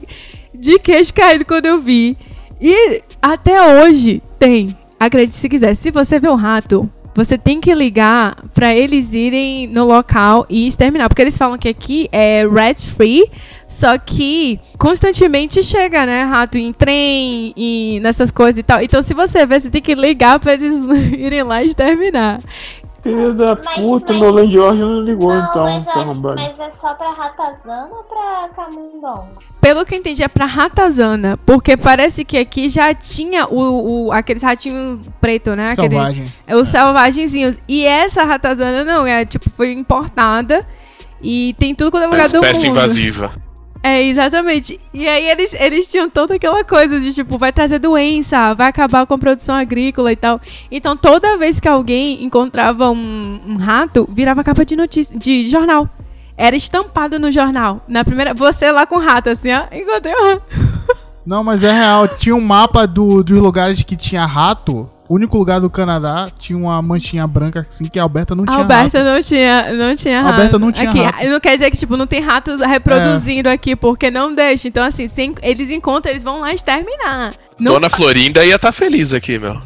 [0.54, 2.18] de queixo caído quando eu vi.
[2.60, 4.76] E até hoje tem.
[5.00, 5.76] Acredite se quiser.
[5.76, 10.68] Se você vê um rato, você tem que ligar para eles irem no local e
[10.68, 11.10] exterminar.
[11.10, 13.26] Porque eles falam que aqui é rat free,
[13.68, 18.84] só que constantemente chega, né, rato em trem e nessas coisas e tal.
[18.84, 20.76] Então, se você ver, você tem que ligar para eles
[21.18, 22.40] irem lá exterminar.
[23.08, 24.22] Filho da mas, puta, mas...
[24.22, 25.64] meu Land George não ligou não, então.
[25.64, 29.30] Mas, acho, mas é só pra Ratazana ou pra Camundongo?
[29.62, 31.40] Pelo que eu entendi, é pra Ratazana.
[31.46, 35.74] Porque parece que aqui já tinha o, o aqueles ratinhos preto, né?
[35.74, 36.26] Selvagem.
[36.26, 37.58] Aquele, é, os selvagenzinhos.
[37.68, 40.66] E essa Ratazana não, é tipo, foi importada.
[41.22, 42.44] E tem tudo quanto é lugar do mundo.
[42.44, 43.32] Espécie invasiva.
[43.88, 44.78] É, exatamente.
[44.94, 49.08] E aí eles, eles tinham toda aquela coisa de tipo, vai trazer doença, vai acabar
[49.08, 50.42] com a produção agrícola e tal.
[50.70, 55.90] Então toda vez que alguém encontrava um, um rato, virava capa de notícia, de jornal.
[56.36, 57.80] Era estampado no jornal.
[57.88, 58.34] Na primeira.
[58.34, 59.64] Você lá com rato, assim, ó.
[59.72, 60.44] Encontrei um rato.
[61.26, 62.10] Não, mas é real.
[62.10, 66.58] Tinha um mapa do, dos lugares que tinha rato o único lugar do Canadá tinha
[66.58, 69.10] uma manchinha branca assim que a Alberta não tinha Alberta rato.
[69.10, 70.34] não tinha, não tinha rato.
[70.34, 71.30] Alberta não tinha aqui, rato.
[71.30, 73.54] Não quer dizer que tipo não tem ratos reproduzindo é.
[73.54, 74.68] aqui porque não deixa.
[74.68, 77.34] Então assim, sem, eles encontram, eles vão lá exterminar.
[77.60, 77.74] Não...
[77.74, 79.58] Dona Florinda ia estar tá feliz aqui, meu.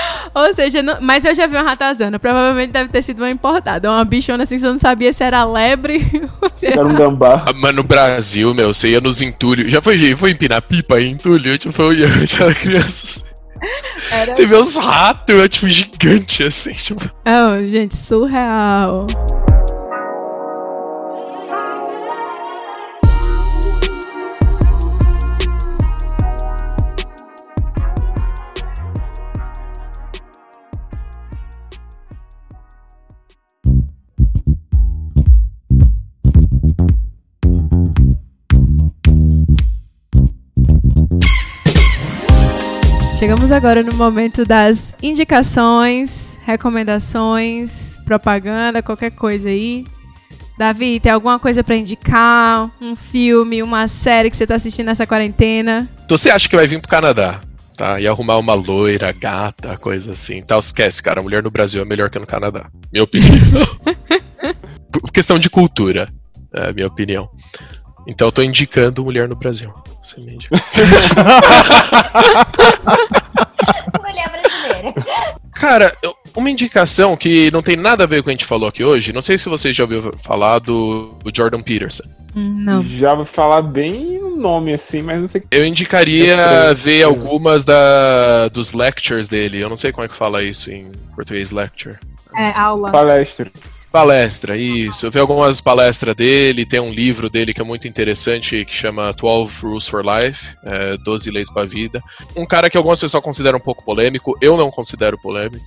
[0.34, 2.18] Ou seja, não, mas eu já vi uma ratazana.
[2.18, 3.90] Provavelmente deve ter sido uma importada.
[3.90, 6.04] Uma bichona assim, você não sabia se era lebre
[6.40, 7.42] ou se era um gambá.
[7.46, 9.70] Ah, mas no Brasil, meu, você ia nos entulhos.
[9.70, 11.56] Já foi, foi empinar pipa em entulho?
[11.58, 12.08] Tipo, foi eu
[12.40, 13.22] era criança.
[14.10, 14.34] Era...
[14.34, 16.72] Você vê os ratos, é tipo gigante assim.
[16.72, 17.10] Tipo...
[17.24, 19.06] Oh, gente, surreal.
[43.18, 49.86] Chegamos agora no momento das indicações, recomendações, propaganda, qualquer coisa aí.
[50.58, 52.70] Davi, tem alguma coisa para indicar?
[52.78, 55.88] Um filme, uma série que você tá assistindo nessa quarentena?
[56.10, 57.40] Você acha que vai vir pro Canadá?
[57.74, 60.42] Tá, e arrumar uma loira, gata, coisa assim.
[60.42, 61.20] Tal, esquece, cara.
[61.20, 62.66] A mulher no Brasil é melhor que no Canadá.
[62.92, 63.34] Minha opinião.
[65.12, 66.08] questão de cultura.
[66.52, 67.30] É minha opinião.
[68.06, 69.72] Então eu tô indicando mulher no Brasil.
[70.02, 70.54] Você me indica.
[74.00, 74.94] mulher brasileira.
[75.52, 75.96] Cara,
[76.34, 78.84] uma indicação que não tem nada a ver com o que a gente falou aqui
[78.84, 79.12] hoje.
[79.12, 82.04] Não sei se você já ouviu falar do Jordan Peterson.
[82.36, 82.82] Hum, não.
[82.82, 85.42] Já vou falar bem o nome assim, mas não sei.
[85.50, 89.58] Eu indicaria ver algumas da, dos lectures dele.
[89.58, 91.96] Eu não sei como é que fala isso em português, lecture.
[92.36, 92.92] É, aula.
[92.92, 93.50] Palestra.
[93.96, 95.06] Palestra, isso.
[95.06, 99.10] Eu vi algumas palestras dele, tem um livro dele que é muito interessante que chama
[99.10, 102.02] 12 Rules for Life, é, 12 Leis para a Vida.
[102.36, 105.64] Um cara que algumas pessoas consideram um pouco polêmico, eu não considero polêmico,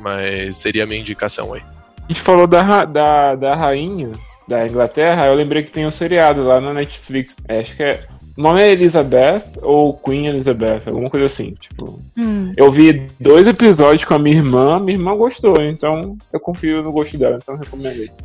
[0.00, 1.62] mas seria a minha indicação aí.
[2.08, 4.10] A gente falou da, da, da rainha
[4.48, 8.04] da Inglaterra, eu lembrei que tem um seriado lá na Netflix, é, acho que é
[8.40, 11.54] o nome é Elizabeth ou Queen Elizabeth, alguma coisa assim.
[11.60, 12.54] Tipo, hum.
[12.56, 16.90] eu vi dois episódios com a minha irmã, minha irmã gostou, então eu confio no
[16.90, 18.16] gosto dela, então recomendo isso.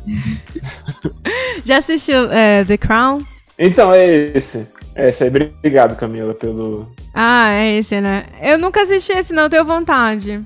[1.66, 3.20] Já assistiu é, The Crown?
[3.58, 4.66] Então é esse.
[4.94, 5.28] É esse aí.
[5.28, 6.90] Obrigado, Camila, pelo.
[7.12, 8.24] Ah, é esse, né?
[8.40, 10.42] Eu nunca assisti esse, não, tenho vontade.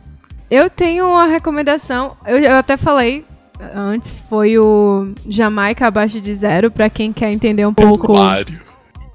[0.50, 3.24] Eu tenho uma recomendação, eu, eu até falei
[3.72, 8.14] antes, foi o Jamaica Abaixo de Zero, para quem quer entender um pouco.
[8.14, 8.69] Mário.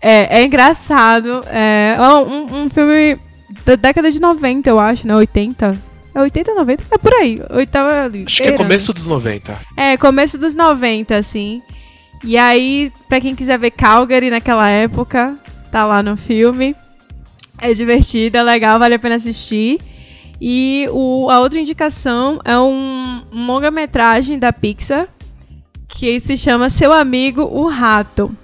[0.07, 1.43] É, é engraçado.
[1.47, 3.17] É um, um filme
[3.65, 5.15] da década de 90, eu acho, né?
[5.15, 5.75] 80.
[6.13, 6.83] É 80, 90?
[6.91, 7.41] É por aí.
[7.49, 8.11] Oitava.
[8.23, 9.59] Acho que é começo dos 90.
[9.75, 11.63] É, começo dos 90, assim.
[12.23, 15.35] E aí, pra quem quiser ver Calgary naquela época,
[15.71, 16.75] tá lá no filme.
[17.57, 19.79] É divertido, é legal, vale a pena assistir.
[20.39, 25.07] E o, a outra indicação é um, um longa-metragem da Pixar
[25.87, 28.37] que se chama Seu Amigo o Rato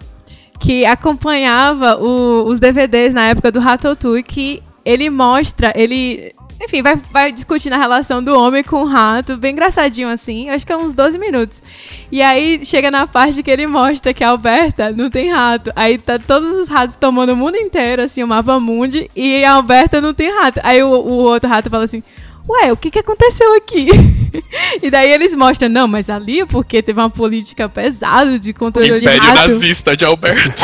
[0.62, 6.32] que acompanhava o- os DVDs na época do Ratatouille, que ele mostra, ele,
[6.62, 10.66] enfim, vai, vai discutindo a relação do homem com o rato, bem engraçadinho assim, acho
[10.66, 11.64] que é uns 12 minutos.
[12.12, 15.72] E aí chega na parte que ele mostra que a Alberta não tem rato.
[15.76, 19.54] Aí tá todos os ratos tomando o mundo inteiro, assim, o mapa mundi, e a
[19.54, 20.60] Alberta não tem rato.
[20.64, 22.04] Aí o, o outro rato fala assim.
[22.50, 23.88] Ué, o que, que aconteceu aqui?
[24.82, 28.90] e daí eles mostram, não, mas ali é porque teve uma política pesada de controle
[28.90, 29.36] de Império rato.
[29.36, 30.64] nazista de Alberto.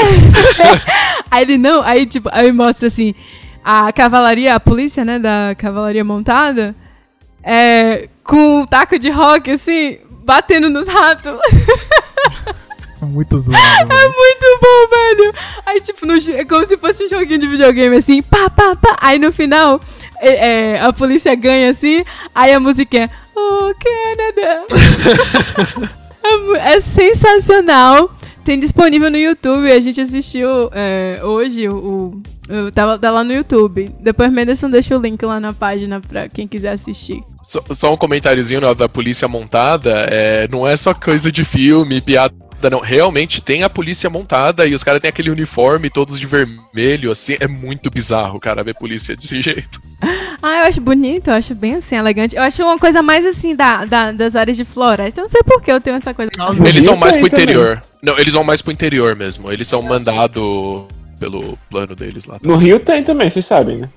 [1.29, 3.13] Aí ele não, aí tipo, aí mostra assim,
[3.61, 6.73] a cavalaria, a polícia, né, da cavalaria montada,
[7.43, 11.37] é, com um taco de rock, assim, batendo nos ratos.
[13.02, 13.60] Muito zoado.
[13.94, 15.34] É muito bom, velho.
[15.65, 18.98] Aí, tipo, no, é como se fosse um joguinho de videogame, assim, pá, pá, pá.
[19.02, 19.80] Aí no final,
[20.19, 22.03] é, é, a polícia ganha, assim,
[22.34, 23.10] aí a música é
[23.40, 24.65] Oh, Canada.
[26.24, 28.11] é, é sensacional.
[28.44, 29.69] Tem disponível no YouTube.
[29.72, 31.68] A gente assistiu é, hoje.
[31.68, 33.94] O, o- eu tava tá lá no YouTube.
[33.99, 37.22] Depois Menderson deixa o link lá na página pra quem quiser assistir.
[37.44, 40.07] Só, só um comentáriozinho né, da polícia montada.
[40.10, 42.34] É, não é só coisa de filme, piada.
[42.71, 47.11] Não, realmente tem a polícia montada e os caras têm aquele uniforme todos de vermelho,
[47.11, 47.38] assim.
[47.39, 49.79] É muito bizarro, cara, ver polícia desse jeito.
[50.41, 52.35] Ah, eu acho bonito, eu acho bem assim, elegante.
[52.35, 55.19] Eu acho uma coisa mais assim da, da- das áreas de floresta.
[55.21, 56.31] Eu não sei por que eu tenho essa coisa.
[56.31, 57.43] Causa- Eles vão mais pro também.
[57.45, 57.84] interior.
[58.01, 59.51] Não, eles vão mais pro interior mesmo.
[59.51, 60.85] Eles são mandados
[61.19, 62.38] pelo plano deles lá.
[62.43, 63.89] No Rio tem também, vocês sabem, né?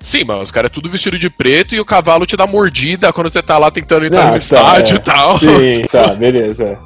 [0.00, 3.12] Sim, mas os caras é tudo vestido de preto e o cavalo te dá mordida
[3.12, 4.98] quando você tá lá tentando entrar Ah, no tá, estádio é.
[4.98, 5.38] e tal.
[5.38, 6.78] Sim, tá, beleza.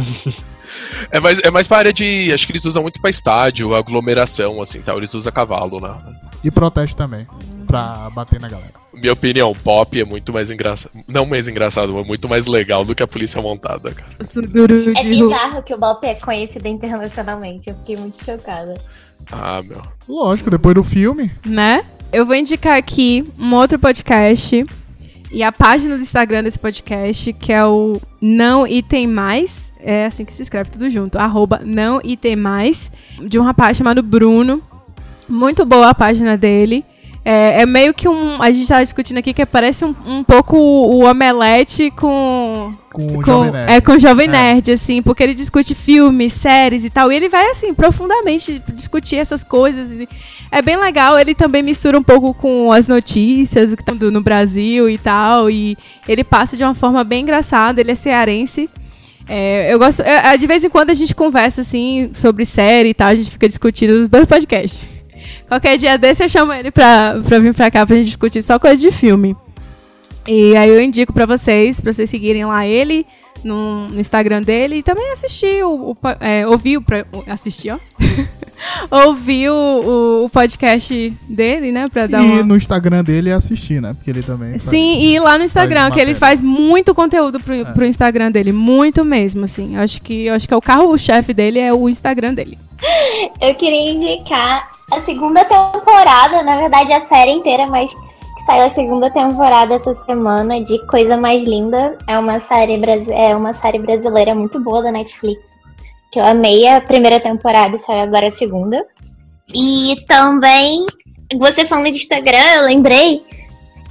[1.10, 2.32] É mais, é mais pra área de.
[2.32, 4.98] Acho que eles usam muito pra estádio, aglomeração, assim, tal.
[4.98, 5.98] Eles usam cavalo lá.
[6.42, 7.26] E protesto também.
[7.66, 8.72] Pra bater na galera.
[8.92, 10.92] Minha opinião, pop é muito mais engraçado.
[11.06, 14.10] Não mais engraçado, mas muito mais legal do que a polícia montada, cara.
[14.18, 17.68] É bizarro que o Bop é conhecido internacionalmente.
[17.70, 18.74] Eu fiquei muito chocada.
[19.30, 19.82] Ah, meu.
[20.08, 21.30] Lógico, depois do filme.
[21.44, 21.84] né?
[22.12, 24.64] Eu vou indicar aqui um outro podcast
[25.30, 29.72] e a página do Instagram desse podcast, que é o Não e Tem Mais.
[29.80, 31.18] É assim que se escreve tudo junto.
[31.18, 32.90] Arroba Não e Tem Mais.
[33.22, 34.62] De um rapaz chamado Bruno.
[35.28, 36.84] Muito boa a página dele.
[37.28, 38.40] É, é meio que um.
[38.40, 42.72] A gente tava discutindo aqui que parece um, um pouco o omelete com.
[42.92, 43.72] Com o com- Jovem Nerd.
[43.72, 44.30] É, com o Jovem É.
[44.30, 47.10] Nerd, assim, porque ele discute filmes, séries e tal.
[47.10, 50.06] E ele vai, assim, profundamente discutir essas coisas.
[50.52, 51.18] é bem legal.
[51.18, 54.96] Ele também mistura um pouco com as notícias, o que tá no no Brasil e
[54.96, 55.50] tal.
[55.50, 55.76] E
[56.06, 57.80] ele passa de uma forma bem engraçada.
[57.80, 58.70] Ele é cearense.
[59.28, 59.98] É, eu gosto.
[60.02, 63.08] é, é, de vez em quando a gente conversa, assim, sobre série e tal.
[63.08, 64.84] A gente fica discutindo os dois podcasts.
[65.48, 68.58] Qualquer dia desse eu chamo ele pra, pra vir pra cá pra gente discutir só
[68.58, 69.36] coisa de filme.
[70.26, 73.06] E aí eu indico pra vocês, pra vocês seguirem lá ele
[73.44, 76.84] no, no Instagram dele e também assistir o, o é, ouvir o,
[77.28, 77.78] assistir, ó.
[78.90, 83.80] ouvir o, o, o podcast dele, né, pra dar E uma no Instagram dele assistir,
[83.80, 83.94] né?
[83.94, 84.50] Porque ele também.
[84.50, 88.32] faz- Sim, e lá no Instagram, faz que ele faz muito conteúdo pro, pro Instagram
[88.32, 89.76] dele, muito mesmo, assim.
[89.76, 92.58] Acho que acho que é o carro-chefe dele é o Instagram dele.
[93.40, 98.70] Eu queria indicar a segunda temporada, na verdade a série inteira, mas que saiu a
[98.70, 101.98] segunda temporada essa semana de Coisa Mais Linda.
[102.06, 102.80] É uma série,
[103.10, 105.42] é uma série brasileira muito boa da Netflix.
[106.12, 108.82] Que eu amei a primeira temporada e saiu agora a segunda.
[109.54, 110.86] E também,
[111.36, 113.24] você falando de Instagram, eu lembrei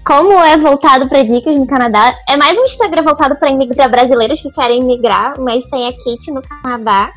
[0.06, 2.16] como é voltado para dicas no Canadá.
[2.30, 6.42] É mais um Instagram voltado para brasileiros que querem migrar, mas tem a Kate no
[6.42, 7.12] Canadá.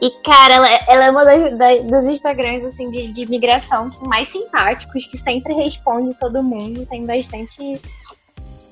[0.00, 4.28] E, cara, ela, ela é uma das, da- dos Instagrams, assim, de, de migração mais
[4.28, 7.80] simpáticos, que sempre responde todo mundo, tem bastante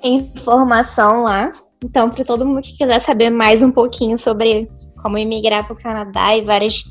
[0.02, 1.50] informação lá.
[1.82, 4.70] Então, para todo mundo que quiser saber mais um pouquinho sobre
[5.02, 6.84] como imigrar para o Canadá e várias.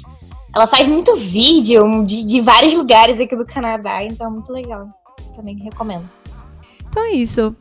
[0.56, 4.88] Ela faz muito vídeo de, de vários lugares aqui do Canadá, então é muito legal.
[5.36, 6.08] Também recomendo.
[6.88, 7.56] Então é isso.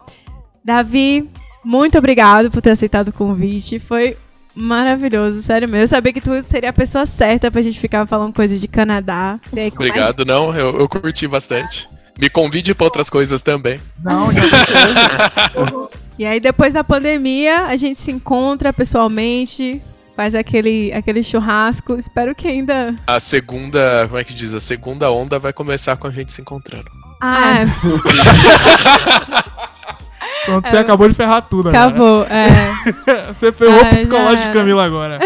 [0.63, 1.29] Davi,
[1.65, 3.79] muito obrigado por ter aceitado o convite.
[3.79, 4.19] Foi
[4.55, 5.85] maravilhoso, sério mesmo.
[5.85, 9.39] Eu sabia que tu seria a pessoa certa pra gente ficar falando coisas de Canadá.
[9.53, 10.55] Mais- Obrigado, não.
[10.55, 11.89] Eu, eu curti bastante.
[12.19, 13.81] Me convide pra outras coisas também.
[14.03, 14.43] Não, já
[16.19, 19.81] E aí, depois da pandemia, a gente se encontra pessoalmente,
[20.15, 21.97] faz aquele, aquele churrasco.
[21.97, 22.95] Espero que ainda.
[23.07, 24.53] A segunda, como é que diz?
[24.55, 26.85] A segunda onda vai começar com a gente se encontrando.
[27.21, 27.65] Ah,
[30.45, 31.87] Pronto, você acabou de ferrar tudo agora.
[31.87, 32.27] acabou.
[32.31, 33.33] É.
[33.33, 34.53] Você ferrou Ah, o psicológico de.
[34.53, 35.19] Camila agora.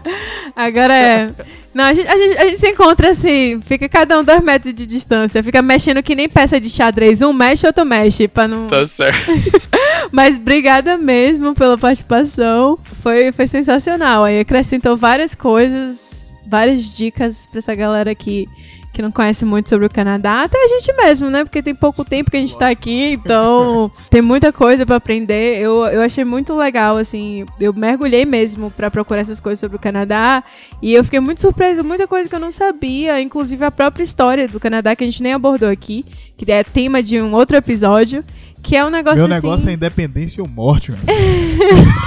[0.54, 1.30] Agora é.
[1.74, 4.74] Não, a gente, a, gente, a gente se encontra assim, fica cada um dois metros
[4.74, 8.66] de distância, fica mexendo que nem peça de xadrez, um mexe, outro mexe, pra não.
[8.66, 9.30] Tá certo.
[10.10, 17.58] Mas obrigada mesmo pela participação, foi, foi sensacional, aí acrescentou várias coisas várias dicas pra
[17.58, 18.48] essa galera que,
[18.92, 21.44] que não conhece muito sobre o Canadá, até a gente mesmo, né?
[21.44, 25.58] Porque tem pouco tempo que a gente tá aqui, então tem muita coisa pra aprender.
[25.60, 29.80] Eu, eu achei muito legal, assim, eu mergulhei mesmo pra procurar essas coisas sobre o
[29.80, 30.42] Canadá
[30.82, 34.48] e eu fiquei muito surpresa, muita coisa que eu não sabia, inclusive a própria história
[34.48, 36.04] do Canadá que a gente nem abordou aqui,
[36.36, 38.24] que é tema de um outro episódio.
[38.68, 39.70] Que é um negócio Meu negócio assim...
[39.70, 41.02] é independência ou morte, mano.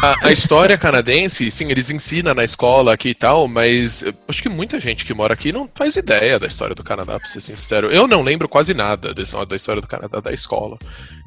[0.03, 4.43] A, a história canadense, sim, eles ensinam na escola aqui e tal, mas eh, acho
[4.43, 7.41] que muita gente que mora aqui não faz ideia da história do Canadá, pra ser
[7.41, 7.91] sincero.
[7.91, 10.77] Eu não lembro quase nada desse, da história do Canadá da escola.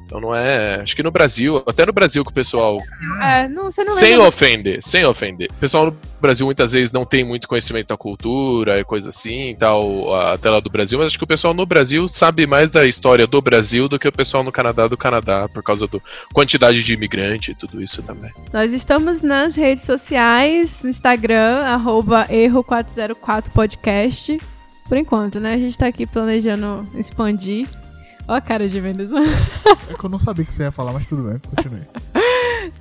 [0.05, 0.81] Então não é.
[0.81, 2.77] Acho que no Brasil, até no Brasil que o pessoal.
[3.21, 5.49] É, não, você não sem lembra- ofender, sem ofender.
[5.51, 9.49] O pessoal no Brasil muitas vezes não tem muito conhecimento da cultura e coisa assim
[9.49, 12.71] e tal, até lá do Brasil, mas acho que o pessoal no Brasil sabe mais
[12.71, 15.99] da história do Brasil do que o pessoal no Canadá do Canadá, por causa da
[16.33, 18.31] quantidade de imigrante e tudo isso também.
[18.53, 24.39] Nós estamos nas redes sociais, no Instagram, arroba erro404podcast.
[24.87, 25.55] Por enquanto, né?
[25.55, 27.67] A gente tá aqui planejando expandir.
[28.27, 29.09] Ó a cara de vendas.
[29.87, 31.81] É que eu não sabia que você ia falar, mas tudo bem, continue.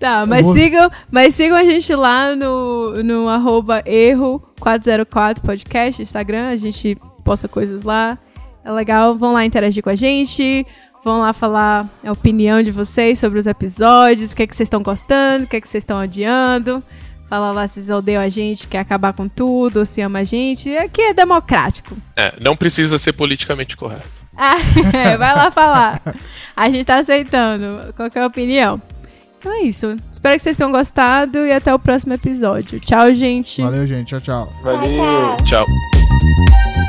[0.01, 6.49] tá, mas sigam, mas sigam a gente lá no, no arroba erro404 podcast, Instagram.
[6.49, 8.19] A gente posta coisas lá.
[8.65, 10.67] É legal, vão lá interagir com a gente.
[11.05, 14.67] Vão lá falar a opinião de vocês sobre os episódios, o que, é que vocês
[14.67, 16.83] estão gostando, o que, é que vocês estão odiando.
[17.29, 20.25] Fala lá se vocês odeiam a gente, quer acabar com tudo, ou se ama a
[20.25, 20.75] gente.
[20.75, 21.95] Aqui é democrático.
[22.17, 24.24] É, não precisa ser politicamente correto.
[24.37, 24.57] Ah,
[24.93, 26.03] é, vai lá falar.
[26.57, 28.81] A gente tá aceitando qualquer opinião.
[29.39, 29.97] Então é isso.
[30.11, 32.81] Espero que vocês tenham gostado e até o próximo episódio.
[32.81, 33.61] Tchau, gente.
[33.61, 34.09] Valeu, gente.
[34.09, 34.53] Tchau, tchau.
[34.63, 35.37] Valeu.
[35.45, 35.65] tchau.
[35.65, 36.84] Tchau.